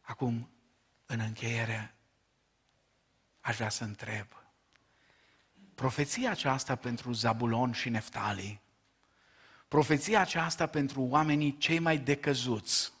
Acum, 0.00 0.50
în 1.06 1.20
încheiere, 1.20 1.94
aș 3.40 3.56
vrea 3.56 3.68
să 3.68 3.84
întreb. 3.84 4.26
Profeția 5.74 6.30
aceasta 6.30 6.76
pentru 6.76 7.12
Zabulon 7.12 7.72
și 7.72 7.88
Neftali, 7.88 8.60
profeția 9.68 10.20
aceasta 10.20 10.66
pentru 10.66 11.00
oamenii 11.02 11.56
cei 11.58 11.78
mai 11.78 11.98
decăzuți, 11.98 12.92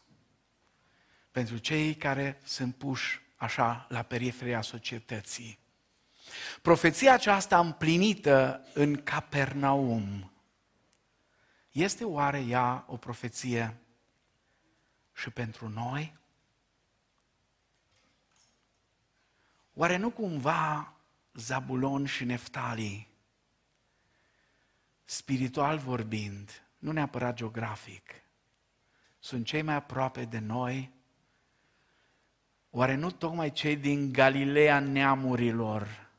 pentru 1.30 1.56
cei 1.56 1.94
care 1.94 2.40
sunt 2.44 2.74
puși 2.74 3.20
așa 3.36 3.86
la 3.88 4.02
periferia 4.02 4.60
societății. 4.60 5.58
Profeția 6.62 7.12
aceasta 7.12 7.58
împlinită 7.58 8.66
în 8.74 9.02
Capernaum, 9.02 10.31
este 11.72 12.04
oare 12.04 12.40
ea 12.40 12.84
o 12.86 12.96
profeție 12.96 13.76
și 15.12 15.30
pentru 15.30 15.68
noi? 15.68 16.16
Oare 19.74 19.96
nu 19.96 20.10
cumva 20.10 20.94
Zabulon 21.32 22.06
și 22.06 22.24
Neftali, 22.24 23.08
spiritual 25.04 25.78
vorbind, 25.78 26.62
nu 26.78 26.92
neapărat 26.92 27.34
geografic, 27.34 28.22
sunt 29.18 29.46
cei 29.46 29.62
mai 29.62 29.74
aproape 29.74 30.24
de 30.24 30.38
noi? 30.38 30.90
Oare 32.70 32.94
nu 32.94 33.10
tocmai 33.10 33.52
cei 33.52 33.76
din 33.76 34.12
Galileea 34.12 34.80
neamurilor 34.80 36.10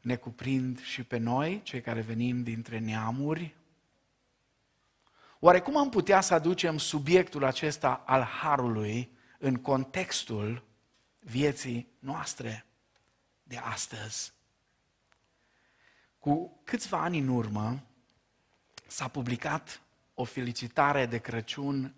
ne 0.00 0.16
cuprind 0.16 0.80
și 0.80 1.04
pe 1.04 1.16
noi, 1.16 1.62
cei 1.62 1.80
care 1.80 2.00
venim 2.00 2.42
dintre 2.42 2.78
neamuri? 2.78 3.54
Oare 5.44 5.60
cum 5.60 5.76
am 5.76 5.88
putea 5.88 6.20
să 6.20 6.34
aducem 6.34 6.78
subiectul 6.78 7.44
acesta 7.44 8.02
al 8.06 8.22
harului 8.22 9.10
în 9.38 9.56
contextul 9.56 10.64
vieții 11.18 11.88
noastre 11.98 12.66
de 13.42 13.56
astăzi? 13.56 14.32
Cu 16.18 16.60
câțiva 16.64 16.98
ani 17.02 17.18
în 17.18 17.28
urmă 17.28 17.82
s-a 18.86 19.08
publicat 19.08 19.80
o 20.14 20.24
felicitare 20.24 21.06
de 21.06 21.18
Crăciun 21.18 21.94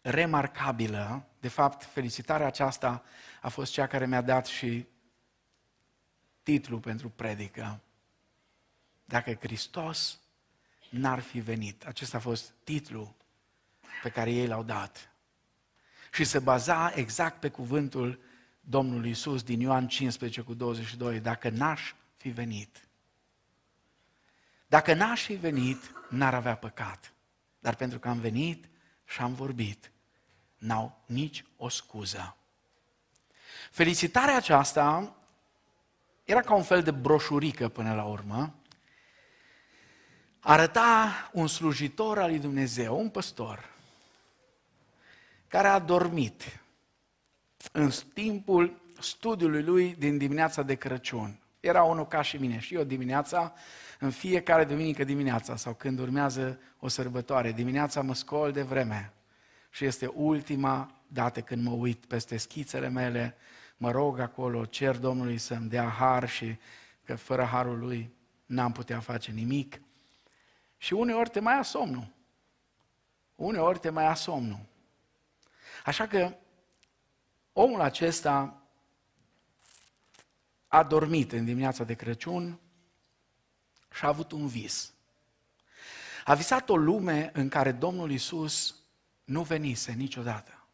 remarcabilă. 0.00 1.26
De 1.40 1.48
fapt, 1.48 1.84
felicitarea 1.84 2.46
aceasta 2.46 3.04
a 3.42 3.48
fost 3.48 3.72
cea 3.72 3.86
care 3.86 4.06
mi-a 4.06 4.22
dat 4.22 4.46
și 4.46 4.86
titlul 6.42 6.80
pentru 6.80 7.08
predică. 7.08 7.80
Dacă 9.04 9.34
Hristos 9.34 10.20
n-ar 10.96 11.20
fi 11.20 11.38
venit. 11.38 11.86
Acesta 11.86 12.16
a 12.16 12.20
fost 12.20 12.52
titlul 12.64 13.14
pe 14.02 14.08
care 14.08 14.32
ei 14.32 14.46
l-au 14.46 14.62
dat. 14.62 15.10
Și 16.12 16.24
se 16.24 16.38
baza 16.38 16.92
exact 16.94 17.40
pe 17.40 17.48
cuvântul 17.48 18.20
Domnului 18.60 19.10
Isus 19.10 19.42
din 19.42 19.60
Ioan 19.60 19.88
15 19.88 20.40
cu 20.40 20.54
22, 20.54 21.20
dacă 21.20 21.48
n-aș 21.48 21.94
fi 22.16 22.28
venit. 22.28 22.88
Dacă 24.66 24.94
n-aș 24.94 25.24
fi 25.24 25.34
venit, 25.34 25.92
n-ar 26.08 26.34
avea 26.34 26.56
păcat. 26.56 27.12
Dar 27.58 27.74
pentru 27.74 27.98
că 27.98 28.08
am 28.08 28.18
venit 28.18 28.68
și 29.04 29.20
am 29.20 29.34
vorbit, 29.34 29.90
n-au 30.56 31.02
nici 31.06 31.44
o 31.56 31.68
scuză. 31.68 32.36
Felicitarea 33.70 34.36
aceasta 34.36 35.16
era 36.24 36.40
ca 36.40 36.54
un 36.54 36.62
fel 36.62 36.82
de 36.82 36.90
broșurică 36.90 37.68
până 37.68 37.94
la 37.94 38.04
urmă, 38.04 38.54
arăta 40.48 41.30
un 41.32 41.46
slujitor 41.46 42.18
al 42.18 42.28
lui 42.28 42.38
Dumnezeu, 42.38 42.98
un 42.98 43.08
păstor, 43.08 43.70
care 45.48 45.68
a 45.68 45.78
dormit 45.78 46.60
în 47.72 47.90
timpul 48.14 48.80
studiului 49.00 49.62
lui 49.62 49.94
din 49.98 50.18
dimineața 50.18 50.62
de 50.62 50.74
Crăciun. 50.74 51.38
Era 51.60 51.82
unul 51.82 52.06
ca 52.06 52.22
și 52.22 52.36
mine 52.36 52.58
și 52.58 52.74
eu 52.74 52.82
dimineața, 52.82 53.52
în 53.98 54.10
fiecare 54.10 54.64
duminică 54.64 55.04
dimineața 55.04 55.56
sau 55.56 55.74
când 55.74 55.98
urmează 55.98 56.58
o 56.78 56.88
sărbătoare, 56.88 57.52
dimineața 57.52 58.00
mă 58.00 58.14
scol 58.14 58.52
de 58.52 58.62
vreme 58.62 59.12
și 59.70 59.84
este 59.84 60.06
ultima 60.06 60.90
dată 61.06 61.40
când 61.40 61.62
mă 61.62 61.72
uit 61.72 62.04
peste 62.04 62.36
schițele 62.36 62.88
mele, 62.88 63.36
mă 63.76 63.90
rog 63.90 64.18
acolo, 64.18 64.64
cer 64.64 64.96
Domnului 64.96 65.38
să-mi 65.38 65.68
dea 65.68 65.88
har 65.88 66.28
și 66.28 66.56
că 67.04 67.14
fără 67.14 67.42
harul 67.42 67.78
lui 67.78 68.10
n-am 68.46 68.72
putea 68.72 69.00
face 69.00 69.30
nimic. 69.30 69.80
Și 70.86 70.92
uneori 70.92 71.30
te 71.30 71.40
mai 71.40 71.54
ia 71.54 71.62
somnul. 71.62 72.08
Uneori 73.34 73.78
te 73.78 73.90
mai 73.90 74.04
ia 74.04 74.14
somnul. 74.14 74.60
Așa 75.84 76.06
că 76.06 76.36
omul 77.52 77.80
acesta 77.80 78.62
a 80.66 80.82
dormit 80.82 81.32
în 81.32 81.44
dimineața 81.44 81.84
de 81.84 81.94
Crăciun 81.94 82.58
și 83.92 84.04
a 84.04 84.08
avut 84.08 84.32
un 84.32 84.46
vis. 84.46 84.92
A 86.24 86.34
visat 86.34 86.68
o 86.68 86.76
lume 86.76 87.30
în 87.34 87.48
care 87.48 87.72
Domnul 87.72 88.10
Isus 88.10 88.74
nu 89.24 89.42
venise 89.42 89.92
niciodată. 89.92 90.66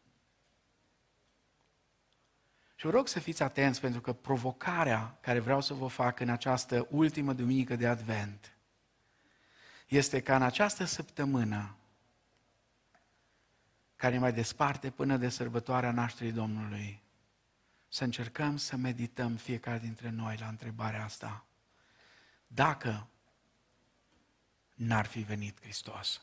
Și 2.75 2.85
vă 2.85 2.91
rog 2.91 3.07
să 3.07 3.19
fiți 3.19 3.43
atenți 3.43 3.81
pentru 3.81 4.01
că 4.01 4.13
provocarea 4.13 5.17
care 5.21 5.39
vreau 5.39 5.61
să 5.61 5.73
vă 5.73 5.87
fac 5.87 6.19
în 6.19 6.29
această 6.29 6.87
ultimă 6.89 7.33
duminică 7.33 7.75
de 7.75 7.87
Advent 7.87 8.52
este 9.93 10.21
ca 10.21 10.35
în 10.35 10.41
această 10.41 10.85
săptămână 10.85 11.75
care 13.95 14.17
mai 14.17 14.33
desparte 14.33 14.89
până 14.89 15.17
de 15.17 15.29
sărbătoarea 15.29 15.91
nașterii 15.91 16.31
Domnului, 16.31 17.01
să 17.87 18.03
încercăm 18.03 18.57
să 18.57 18.75
medităm 18.75 19.35
fiecare 19.35 19.79
dintre 19.79 20.09
noi 20.09 20.37
la 20.39 20.47
întrebarea 20.47 21.03
asta. 21.03 21.45
Dacă 22.47 23.07
n-ar 24.73 25.05
fi 25.05 25.19
venit 25.19 25.61
Hristos. 25.61 26.21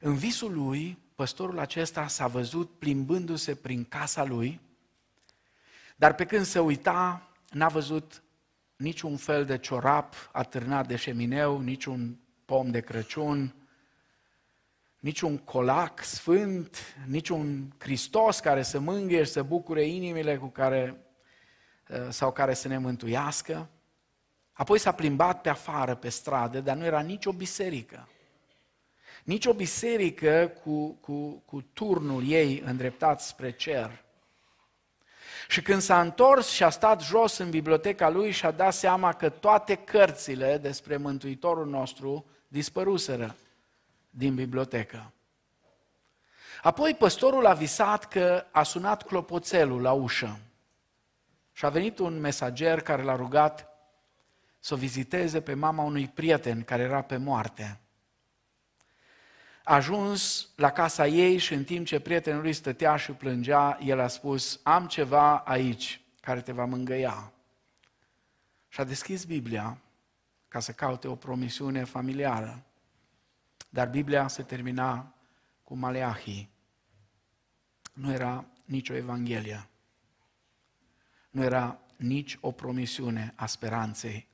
În 0.00 0.16
visul 0.16 0.52
lui, 0.52 0.98
păstorul 1.14 1.58
acesta 1.58 2.06
s-a 2.06 2.26
văzut 2.26 2.78
plimbându-se 2.78 3.54
prin 3.54 3.84
casa 3.84 4.24
lui, 4.24 4.60
dar 5.96 6.14
pe 6.14 6.26
când 6.26 6.44
se 6.44 6.58
uita, 6.58 7.30
n-a 7.50 7.68
văzut 7.68 8.22
niciun 8.82 9.16
fel 9.16 9.44
de 9.44 9.58
ciorap 9.58 10.14
atârnat 10.32 10.86
de 10.86 10.96
șemineu, 10.96 11.60
niciun 11.60 12.18
pom 12.44 12.70
de 12.70 12.80
Crăciun, 12.80 13.54
niciun 14.98 15.38
colac 15.38 16.02
sfânt, 16.02 16.96
niciun 17.06 17.74
Hristos 17.78 18.40
care 18.40 18.62
să 18.62 18.78
mângâie 18.78 19.24
și 19.24 19.30
să 19.30 19.42
bucure 19.42 19.84
inimile 19.84 20.36
cu 20.36 20.46
care, 20.46 21.06
uh, 21.88 22.08
sau 22.08 22.32
care 22.32 22.54
să 22.54 22.68
ne 22.68 22.78
mântuiască. 22.78 23.68
Apoi 24.52 24.78
s-a 24.78 24.92
plimbat 24.92 25.40
pe 25.40 25.48
afară, 25.48 25.94
pe 25.94 26.08
stradă, 26.08 26.60
dar 26.60 26.76
nu 26.76 26.84
era 26.84 27.00
nicio 27.00 27.32
biserică. 27.32 28.08
Nici 29.24 29.46
o 29.46 29.52
biserică 29.52 30.52
cu, 30.62 30.92
cu, 30.92 31.42
cu 31.44 31.62
turnul 31.62 32.28
ei 32.28 32.62
îndreptat 32.64 33.20
spre 33.20 33.50
cer. 33.50 34.04
Și 35.48 35.62
când 35.62 35.80
s-a 35.80 36.00
întors 36.00 36.48
și 36.48 36.62
a 36.62 36.70
stat 36.70 37.02
jos 37.02 37.38
în 37.38 37.50
biblioteca 37.50 38.08
lui 38.08 38.30
și 38.30 38.46
a 38.46 38.50
dat 38.50 38.74
seama 38.74 39.12
că 39.12 39.28
toate 39.28 39.74
cărțile 39.74 40.58
despre 40.58 40.96
Mântuitorul 40.96 41.66
nostru 41.66 42.26
dispăruseră 42.48 43.34
din 44.10 44.34
bibliotecă. 44.34 45.12
Apoi 46.62 46.94
păstorul 46.94 47.46
a 47.46 47.52
visat 47.52 48.08
că 48.08 48.44
a 48.50 48.62
sunat 48.62 49.02
clopoțelul 49.02 49.80
la 49.80 49.92
ușă 49.92 50.38
și 51.52 51.64
a 51.64 51.68
venit 51.68 51.98
un 51.98 52.20
mesager 52.20 52.80
care 52.80 53.02
l-a 53.02 53.16
rugat 53.16 53.68
să 54.58 54.74
o 54.74 54.76
viziteze 54.76 55.40
pe 55.40 55.54
mama 55.54 55.82
unui 55.82 56.08
prieten 56.08 56.62
care 56.62 56.82
era 56.82 57.02
pe 57.02 57.16
moarte. 57.16 57.81
A 59.64 59.74
ajuns 59.74 60.48
la 60.56 60.70
casa 60.70 61.06
ei 61.06 61.38
și 61.38 61.54
în 61.54 61.64
timp 61.64 61.86
ce 61.86 62.00
prietenul 62.00 62.42
lui 62.42 62.52
stătea 62.52 62.96
și 62.96 63.12
plângea, 63.12 63.78
el 63.82 64.00
a 64.00 64.08
spus, 64.08 64.60
am 64.62 64.86
ceva 64.86 65.38
aici 65.38 66.00
care 66.20 66.40
te 66.40 66.52
va 66.52 66.64
mângăia. 66.64 67.32
Și 68.68 68.80
a 68.80 68.84
deschis 68.84 69.24
Biblia 69.24 69.78
ca 70.48 70.60
să 70.60 70.72
caute 70.72 71.08
o 71.08 71.14
promisiune 71.14 71.84
familiară. 71.84 72.64
Dar 73.68 73.88
Biblia 73.88 74.28
se 74.28 74.42
termina 74.42 75.14
cu 75.62 75.74
Maleahii. 75.74 76.50
Nu 77.92 78.12
era 78.12 78.44
nicio 78.64 78.94
Evanghelie. 78.94 79.68
Nu 81.30 81.42
era 81.42 81.78
nici 81.96 82.38
o 82.40 82.50
promisiune 82.50 83.32
a 83.36 83.46
speranței 83.46 84.28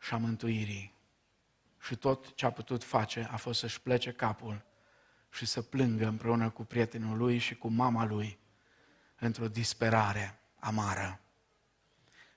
și 0.00 0.14
a 0.14 0.16
mântuirii. 0.16 0.91
Și 1.82 1.96
tot 1.96 2.34
ce 2.34 2.46
a 2.46 2.50
putut 2.50 2.84
face 2.84 3.28
a 3.30 3.36
fost 3.36 3.58
să-și 3.58 3.80
plece 3.80 4.12
capul 4.12 4.64
și 5.30 5.46
să 5.46 5.62
plângă 5.62 6.06
împreună 6.06 6.50
cu 6.50 6.64
prietenul 6.64 7.16
lui 7.16 7.38
și 7.38 7.54
cu 7.54 7.68
mama 7.68 8.04
lui 8.04 8.38
într-o 9.18 9.48
disperare 9.48 10.38
amară. 10.58 11.20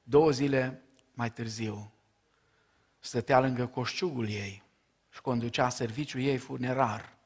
Două 0.03 0.31
zile 0.31 0.81
mai 1.13 1.31
târziu, 1.31 1.91
stătea 2.99 3.39
lângă 3.39 3.67
coșciugul 3.67 4.29
ei 4.29 4.63
și 5.09 5.21
conducea 5.21 5.69
serviciul 5.69 6.21
ei 6.21 6.37
funerar. 6.37 7.17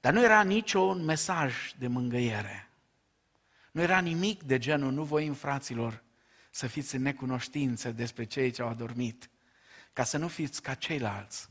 Dar 0.00 0.12
nu 0.12 0.22
era 0.24 0.42
niciun 0.42 1.04
mesaj 1.04 1.72
de 1.78 1.86
mângâiere. 1.86 2.68
Nu 3.72 3.80
era 3.80 3.98
nimic 3.98 4.42
de 4.42 4.58
genul, 4.58 4.92
nu 4.92 5.04
voim 5.04 5.34
fraților 5.34 6.02
să 6.50 6.66
fiți 6.66 6.94
în 6.94 7.02
necunoștință 7.02 7.92
despre 7.92 8.24
cei 8.24 8.50
ce 8.50 8.62
au 8.62 8.68
adormit, 8.68 9.30
ca 9.96 10.04
să 10.04 10.16
nu 10.16 10.28
fiți 10.28 10.62
ca 10.62 10.74
ceilalți 10.74 11.48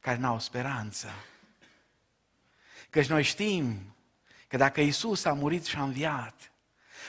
care 0.00 0.18
n-au 0.18 0.38
speranță. 0.38 1.08
Căci 2.90 3.06
noi 3.06 3.22
știm 3.22 3.94
că 4.48 4.56
dacă 4.56 4.80
Isus 4.80 5.24
a 5.24 5.32
murit 5.32 5.64
și 5.64 5.76
a 5.76 5.82
înviat, 5.82 6.52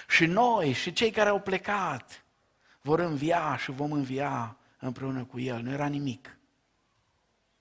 și 0.08 0.26
noi 0.26 0.72
și 0.72 0.94
cei 0.94 1.12
care 1.12 1.30
au 1.30 1.42
plecat 1.42 2.24
vor 2.82 3.00
învia 3.00 3.58
și 3.58 3.72
vom 3.72 3.92
învia 3.92 4.58
împreună 4.80 5.26
cu 5.26 5.40
El. 5.40 5.62
Nu 5.62 5.72
era 5.72 5.88
nimic. 5.88 6.38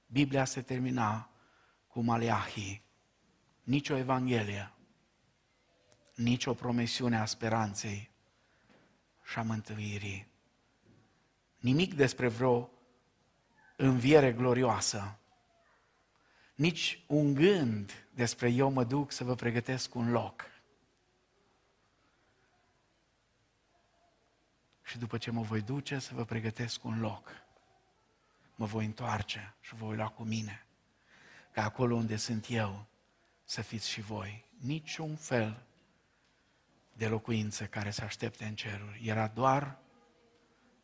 Biblia 0.07 0.45
se 0.45 0.63
termina 0.63 1.31
cu 1.87 2.01
Maleahii. 2.01 2.83
Nici 3.63 3.89
o 3.89 3.97
Evanghelie, 3.97 4.73
nici 6.15 6.47
o 6.47 6.55
promisiune 6.55 7.19
a 7.19 7.25
speranței 7.25 8.11
și 9.25 9.39
a 9.39 9.43
mântuirii. 9.43 10.29
Nimic 11.59 11.95
despre 11.95 12.29
vreo 12.29 12.73
înviere 13.81 14.33
glorioasă. 14.33 15.19
Nici 16.55 17.05
un 17.07 17.35
gând 17.35 18.09
despre 18.15 18.51
eu 18.51 18.71
mă 18.71 18.85
duc 18.85 19.13
să 19.13 19.25
vă 19.25 19.35
pregătesc 19.35 19.95
un 19.95 20.11
loc. 20.11 20.45
Și 24.83 24.99
după 24.99 25.19
ce 25.19 25.31
mă 25.31 25.43
voi 25.43 25.61
duce 25.61 25.99
să 25.99 26.15
vă 26.15 26.25
pregătesc 26.25 26.85
un 26.85 27.01
loc, 27.01 27.31
mă 28.55 28.67
voi 28.67 28.85
întoarce 28.85 29.55
și 29.61 29.75
vă 29.75 29.85
voi 29.85 29.97
lua 29.97 30.09
cu 30.09 30.23
mine. 30.23 30.67
Ca 31.53 31.65
acolo 31.65 31.95
unde 31.95 32.17
sunt 32.17 32.47
eu, 32.49 32.87
să 33.45 33.63
fiți 33.63 33.89
și 33.89 34.01
voi. 34.01 34.45
Niciun 34.61 35.17
fel 35.17 35.63
de 36.93 37.09
locuință 37.09 37.67
care 37.67 37.91
să 37.91 38.05
aștepte 38.05 38.45
în 38.45 38.55
ceruri. 38.55 39.07
Era 39.07 39.29
doar 39.29 39.79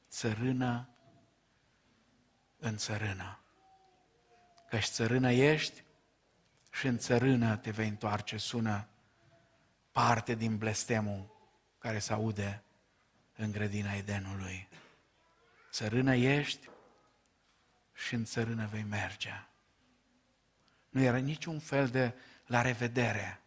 țărână 0.09 0.88
în 2.65 2.77
țărână. 2.77 3.39
Căci 4.69 4.85
țărână 4.85 5.33
ești 5.33 5.85
și 6.73 6.87
în 6.87 6.99
țărână 6.99 7.57
te 7.57 7.71
vei 7.71 7.89
întoarce, 7.89 8.37
sună 8.37 8.89
parte 9.93 10.35
din 10.35 10.59
blestemul 10.59 11.35
care 11.79 11.99
se 11.99 12.12
aude 12.12 12.62
în 13.37 13.53
grădina 13.53 13.93
Edenului. 13.93 14.69
Țărână 15.71 16.15
ești 16.15 16.69
și 17.93 18.15
în 18.15 18.25
țărână 18.25 18.67
vei 18.67 18.83
merge. 18.83 19.47
Nu 20.91 21.01
era 21.01 21.17
niciun 21.17 21.59
fel 21.59 21.89
de 21.89 22.15
la 22.47 22.62
revedere. 22.62 23.43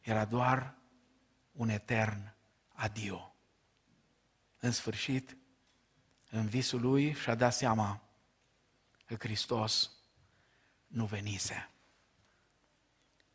Era 0.00 0.24
doar 0.24 0.74
un 1.52 1.68
etern 1.68 2.34
adio. 2.68 3.34
În 4.58 4.70
sfârșit, 4.70 5.36
în 6.30 6.48
visul 6.48 6.80
lui 6.80 7.12
și-a 7.12 7.34
dat 7.34 7.54
seama 7.54 8.02
că 9.06 9.14
Hristos 9.14 9.90
nu 10.86 11.04
venise. 11.04 11.70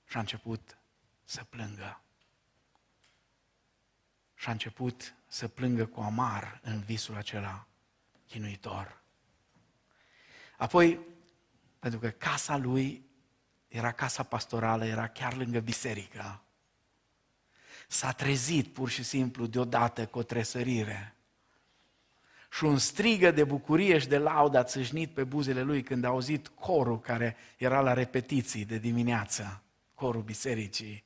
Și 0.08 0.18
a 0.18 0.20
început 0.20 0.78
să 1.24 1.44
plângă. 1.44 2.02
Și 4.34 4.48
a 4.48 4.52
început 4.52 5.16
să 5.28 5.48
plângă 5.48 5.86
cu 5.86 6.02
amar 6.02 6.60
în 6.64 6.82
visul 6.82 7.16
acela 7.16 7.68
chinuitor. 8.28 9.02
Apoi, 10.58 11.00
pentru 11.80 12.00
că 12.00 12.10
casa 12.10 12.58
lui 12.58 13.06
era 13.68 13.92
casa 13.92 14.24
pastorală, 14.24 14.86
era 14.86 15.08
chiar 15.08 15.36
lângă 15.36 15.60
biserică, 15.60 16.44
s-a 17.88 18.12
trezit 18.12 18.74
pur 18.74 18.90
și 18.90 19.04
simplu 19.04 19.46
deodată 19.46 20.08
cu 20.08 20.18
o 20.18 20.24
tresărire. 20.24 21.15
Și 22.56 22.64
un 22.64 22.78
strigă 22.78 23.32
de 23.32 23.44
bucurie 23.44 23.98
și 23.98 24.08
de 24.08 24.18
laudă 24.18 24.58
a 24.58 24.64
țâșnit 24.64 25.10
pe 25.10 25.24
buzele 25.24 25.62
lui 25.62 25.84
când 25.84 26.04
a 26.04 26.08
auzit 26.08 26.48
corul 26.48 27.00
care 27.00 27.36
era 27.58 27.82
la 27.82 27.94
repetiții 27.94 28.66
de 28.66 28.78
dimineață, 28.78 29.62
corul 29.94 30.22
bisericii, 30.22 31.04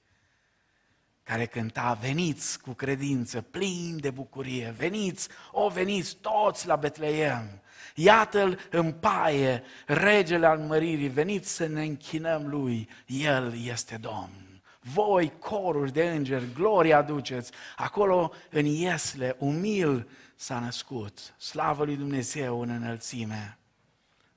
care 1.23 1.45
cânta, 1.45 1.97
veniți 2.01 2.61
cu 2.61 2.71
credință, 2.71 3.41
plin 3.41 3.97
de 3.99 4.09
bucurie, 4.09 4.73
veniți, 4.77 5.27
o 5.51 5.69
veniți 5.69 6.15
toți 6.15 6.67
la 6.67 6.75
Betleem, 6.75 7.61
iată-l 7.95 8.59
în 8.71 8.91
paie, 8.91 9.63
regele 9.85 10.45
al 10.45 10.59
măririi, 10.59 11.09
veniți 11.09 11.51
să 11.51 11.65
ne 11.65 11.83
închinăm 11.83 12.47
lui, 12.47 12.89
el 13.05 13.53
este 13.65 13.97
Domn. 13.97 14.61
Voi, 14.79 15.33
coruri 15.39 15.93
de 15.93 16.09
îngeri, 16.09 16.53
gloria 16.53 16.97
aduceți, 16.97 17.51
acolo 17.75 18.31
în 18.49 18.65
Iesle, 18.65 19.35
umil 19.39 20.07
s-a 20.39 20.59
născut, 20.59 21.35
slavă 21.37 21.85
lui 21.85 21.95
Dumnezeu 21.95 22.61
în 22.61 22.69
înălțime, 22.69 23.57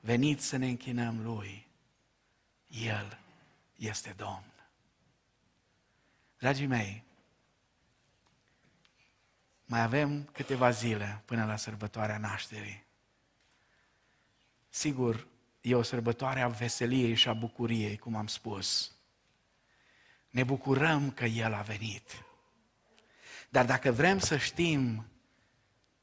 Veniți 0.01 0.47
să 0.47 0.57
ne 0.57 0.67
închinăm 0.67 1.23
Lui. 1.23 1.67
El 2.67 3.19
este 3.77 4.15
Domn. 4.17 4.53
Dragii 6.39 6.67
mei, 6.67 7.05
mai 9.65 9.83
avem 9.83 10.25
câteva 10.25 10.71
zile 10.71 11.23
până 11.25 11.45
la 11.45 11.57
sărbătoarea 11.57 12.19
nașterii. 12.19 12.85
Sigur, 14.69 15.27
e 15.61 15.75
o 15.75 15.83
sărbătoare 15.83 16.41
a 16.41 16.49
veseliei 16.49 17.15
și 17.15 17.29
a 17.29 17.33
bucuriei, 17.33 17.99
cum 17.99 18.15
am 18.15 18.27
spus. 18.27 18.93
Ne 20.31 20.45
bucurăm 20.45 21.11
că 21.11 21.25
El 21.25 21.55
a 21.55 21.63
venit. 21.63 22.25
Dar 23.49 23.67
dacă 23.67 23.93
vrem 23.93 24.19
să 24.19 24.37
știm 24.37 25.07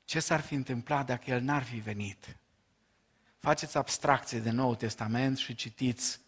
ce 0.09 0.19
s-ar 0.19 0.41
fi 0.41 0.53
întâmplat 0.53 1.05
dacă 1.05 1.29
El 1.29 1.41
n-ar 1.41 1.63
fi 1.63 1.77
venit, 1.79 2.37
faceți 3.37 3.77
abstracție 3.77 4.39
de 4.39 4.49
Noul 4.49 4.75
Testament 4.75 5.37
și 5.37 5.55
citiți 5.55 6.19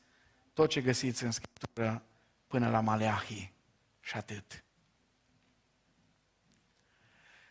tot 0.53 0.69
ce 0.69 0.81
găsiți 0.81 1.23
în 1.23 1.31
Scriptură 1.31 2.03
până 2.47 2.69
la 2.69 2.79
Maleahi 2.79 3.51
și 3.99 4.15
atât. 4.15 4.63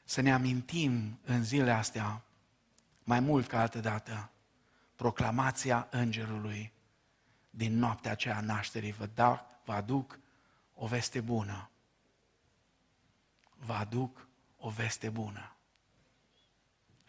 Să 0.05 0.21
ne 0.21 0.33
amintim 0.33 1.19
în 1.25 1.45
zilele 1.45 1.73
astea, 1.73 2.23
mai 3.05 3.21
mult 3.21 3.47
ca 3.47 3.61
altă 3.61 3.81
dată, 3.81 4.31
proclamația 4.97 5.89
îngerului 5.91 6.73
din 7.51 7.79
noaptea 7.79 8.11
aceea 8.11 8.41
nașterii. 8.41 8.93
Vă, 8.93 9.07
da, 9.15 9.61
vă 9.65 9.73
aduc 9.73 10.19
o 10.75 10.87
veste 10.87 11.21
bună. 11.21 11.71
Vă 13.55 13.73
aduc 13.73 14.29
o 14.57 14.69
veste 14.69 15.09
bună. 15.09 15.55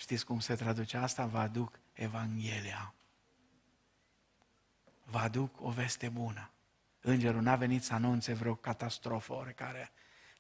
Știți 0.02 0.26
cum 0.26 0.40
se 0.40 0.56
traduce 0.56 0.98
asta? 0.98 1.26
Vă 1.26 1.38
aduc 1.38 1.80
Evanghelia. 1.94 2.94
Vă 5.04 5.18
aduc 5.18 5.62
o 5.62 5.70
veste 5.70 6.10
bună. 6.10 6.52
Îngerul 7.02 7.42
n-a 7.42 7.56
venit 7.56 7.84
să 7.84 7.94
anunțe 7.94 8.34
vreo 8.34 8.56
catastrofă 8.56 9.34
oricare, 9.34 9.92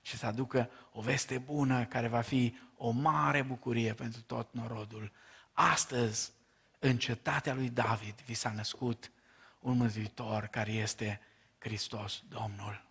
ci 0.01 0.15
să 0.15 0.25
aducă 0.25 0.69
o 0.91 1.01
veste 1.01 1.37
bună 1.37 1.85
care 1.85 2.07
va 2.07 2.21
fi 2.21 2.57
o 2.77 2.89
mare 2.89 3.41
bucurie 3.41 3.93
pentru 3.93 4.21
tot 4.21 4.53
norodul. 4.53 5.11
Astăzi, 5.51 6.31
în 6.79 6.97
cetatea 6.97 7.53
lui 7.53 7.69
David, 7.69 8.21
vi 8.21 8.33
s-a 8.33 8.51
născut 8.51 9.11
un 9.59 9.77
mântuitor 9.77 10.45
care 10.45 10.71
este 10.71 11.21
Hristos 11.57 12.23
Domnul. 12.27 12.85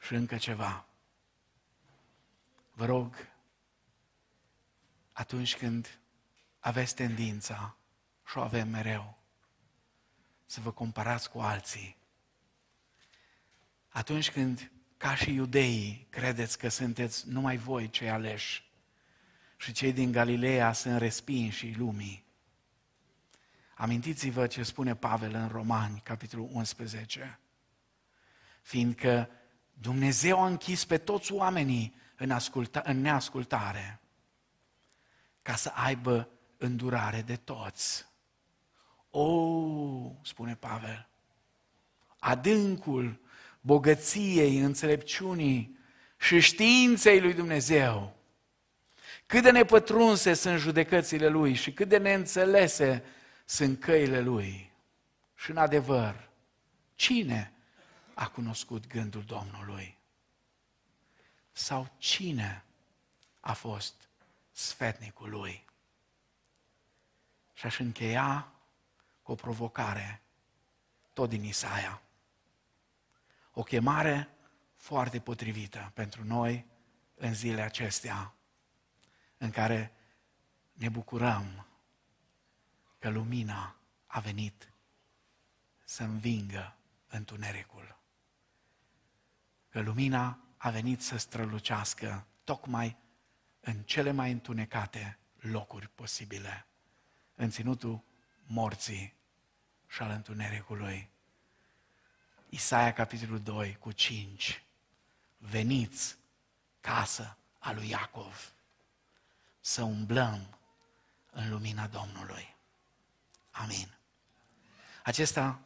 Și 0.00 0.14
încă 0.14 0.36
ceva. 0.36 0.86
Vă 2.72 2.84
rog, 2.84 3.14
atunci 5.18 5.56
când 5.56 5.98
aveți 6.58 6.94
tendința, 6.94 7.76
și 8.26 8.38
o 8.38 8.40
avem 8.40 8.68
mereu, 8.68 9.18
să 10.46 10.60
vă 10.60 10.72
comparați 10.72 11.30
cu 11.30 11.38
alții, 11.38 11.96
atunci 13.88 14.30
când, 14.30 14.70
ca 14.96 15.14
și 15.14 15.32
iudeii, 15.32 16.06
credeți 16.10 16.58
că 16.58 16.68
sunteți 16.68 17.28
numai 17.28 17.56
voi 17.56 17.90
cei 17.90 18.10
aleși 18.10 18.70
și 19.56 19.72
cei 19.72 19.92
din 19.92 20.12
Galileea 20.12 20.72
sunt 20.72 20.98
respinși 20.98 21.74
lumii, 21.76 22.24
amintiți-vă 23.74 24.46
ce 24.46 24.62
spune 24.62 24.94
Pavel 24.94 25.34
în 25.34 25.48
Romani, 25.48 26.00
capitolul 26.00 26.48
11, 26.52 27.38
fiindcă 28.62 29.30
Dumnezeu 29.72 30.42
a 30.42 30.46
închis 30.46 30.84
pe 30.84 30.98
toți 30.98 31.32
oamenii 31.32 31.94
în, 32.16 32.30
asculta, 32.30 32.82
în 32.84 33.00
neascultare 33.00 34.00
ca 35.48 35.56
să 35.56 35.72
aibă 35.74 36.28
îndurare 36.56 37.22
de 37.22 37.36
toți. 37.36 38.06
O, 39.10 39.30
spune 40.22 40.54
Pavel, 40.54 41.08
adâncul 42.18 43.20
bogăției, 43.60 44.58
înțelepciunii 44.58 45.78
și 46.18 46.40
științei 46.40 47.20
lui 47.20 47.34
Dumnezeu. 47.34 48.16
Cât 49.26 49.42
de 49.42 49.50
nepătrunse 49.50 50.34
sunt 50.34 50.58
judecățile 50.58 51.28
Lui 51.28 51.54
și 51.54 51.72
cât 51.72 51.88
de 51.88 51.98
neînțelese 51.98 53.04
sunt 53.44 53.80
căile 53.80 54.20
Lui. 54.20 54.72
Și 55.34 55.50
în 55.50 55.56
adevăr, 55.56 56.28
cine 56.94 57.52
a 58.14 58.28
cunoscut 58.28 58.86
gândul 58.86 59.22
Domnului? 59.22 59.98
Sau 61.52 61.94
cine 61.98 62.64
a 63.40 63.52
fost 63.52 64.07
sfetnicul 64.58 65.30
Lui? 65.30 65.64
Și 67.52 67.66
aș 67.66 67.78
încheia 67.78 68.52
cu 69.22 69.32
o 69.32 69.34
provocare 69.34 70.22
tot 71.12 71.28
din 71.28 71.44
Isaia. 71.44 72.02
O 73.52 73.62
chemare 73.62 74.28
foarte 74.76 75.20
potrivită 75.20 75.90
pentru 75.94 76.24
noi 76.24 76.66
în 77.14 77.34
zilele 77.34 77.62
acestea 77.62 78.34
în 79.36 79.50
care 79.50 79.92
ne 80.72 80.88
bucurăm 80.88 81.66
că 82.98 83.08
lumina 83.08 83.76
a 84.06 84.20
venit 84.20 84.72
să 85.84 86.02
învingă 86.02 86.76
întunericul. 87.06 87.98
Că 89.68 89.80
lumina 89.80 90.38
a 90.56 90.70
venit 90.70 91.02
să 91.02 91.16
strălucească 91.16 92.26
tocmai 92.44 92.96
în 93.60 93.82
cele 93.82 94.10
mai 94.10 94.30
întunecate 94.30 95.18
locuri 95.40 95.88
posibile, 95.88 96.66
în 97.34 97.50
ținutul 97.50 98.02
morții 98.46 99.14
și 99.86 100.02
al 100.02 100.10
întunericului. 100.10 101.10
Isaia, 102.48 102.92
capitolul 102.92 103.40
2, 103.40 103.76
cu 103.76 103.92
5. 103.92 104.62
Veniți, 105.38 106.16
casă 106.80 107.36
a 107.58 107.72
lui 107.72 107.88
Iacov, 107.88 108.52
să 109.60 109.82
umblăm 109.82 110.58
în 111.30 111.50
lumina 111.50 111.86
Domnului. 111.86 112.56
Amin. 113.50 113.96
Acesta 115.04 115.60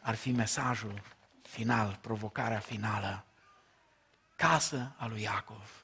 ar 0.00 0.14
fi 0.14 0.30
mesajul 0.30 1.02
final, 1.42 1.98
provocarea 2.00 2.58
finală. 2.58 3.24
Casă 4.36 4.94
a 4.96 5.06
lui 5.06 5.22
Iacov, 5.22 5.83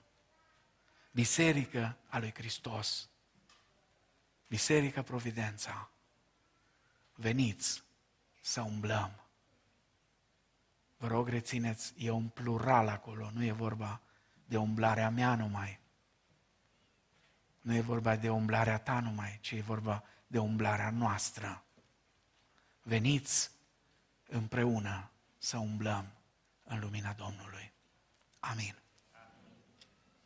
biserică 1.10 1.96
a 2.08 2.18
lui 2.18 2.34
Hristos, 2.34 3.08
biserică 4.46 5.02
Providența. 5.02 5.90
Veniți 7.14 7.82
să 8.40 8.60
umblăm 8.60 9.20
Vă 11.00 11.06
rog, 11.06 11.28
rețineți, 11.28 11.92
e 11.96 12.10
un 12.10 12.28
plural 12.28 12.88
acolo, 12.88 13.30
nu 13.32 13.44
e 13.44 13.52
vorba 13.52 14.00
de 14.44 14.56
umblarea 14.56 15.10
mea 15.10 15.34
numai. 15.34 15.80
Nu 17.60 17.74
e 17.74 17.80
vorba 17.80 18.16
de 18.16 18.30
umblarea 18.30 18.78
ta 18.78 19.00
numai, 19.00 19.38
ci 19.40 19.50
e 19.50 19.60
vorba 19.60 20.04
de 20.26 20.38
umblarea 20.38 20.90
noastră. 20.90 21.64
Veniți 22.82 23.50
împreună 24.28 25.10
să 25.38 25.58
umblăm 25.58 26.12
în 26.64 26.80
lumina 26.80 27.12
Domnului. 27.12 27.72
Amin. 28.38 28.79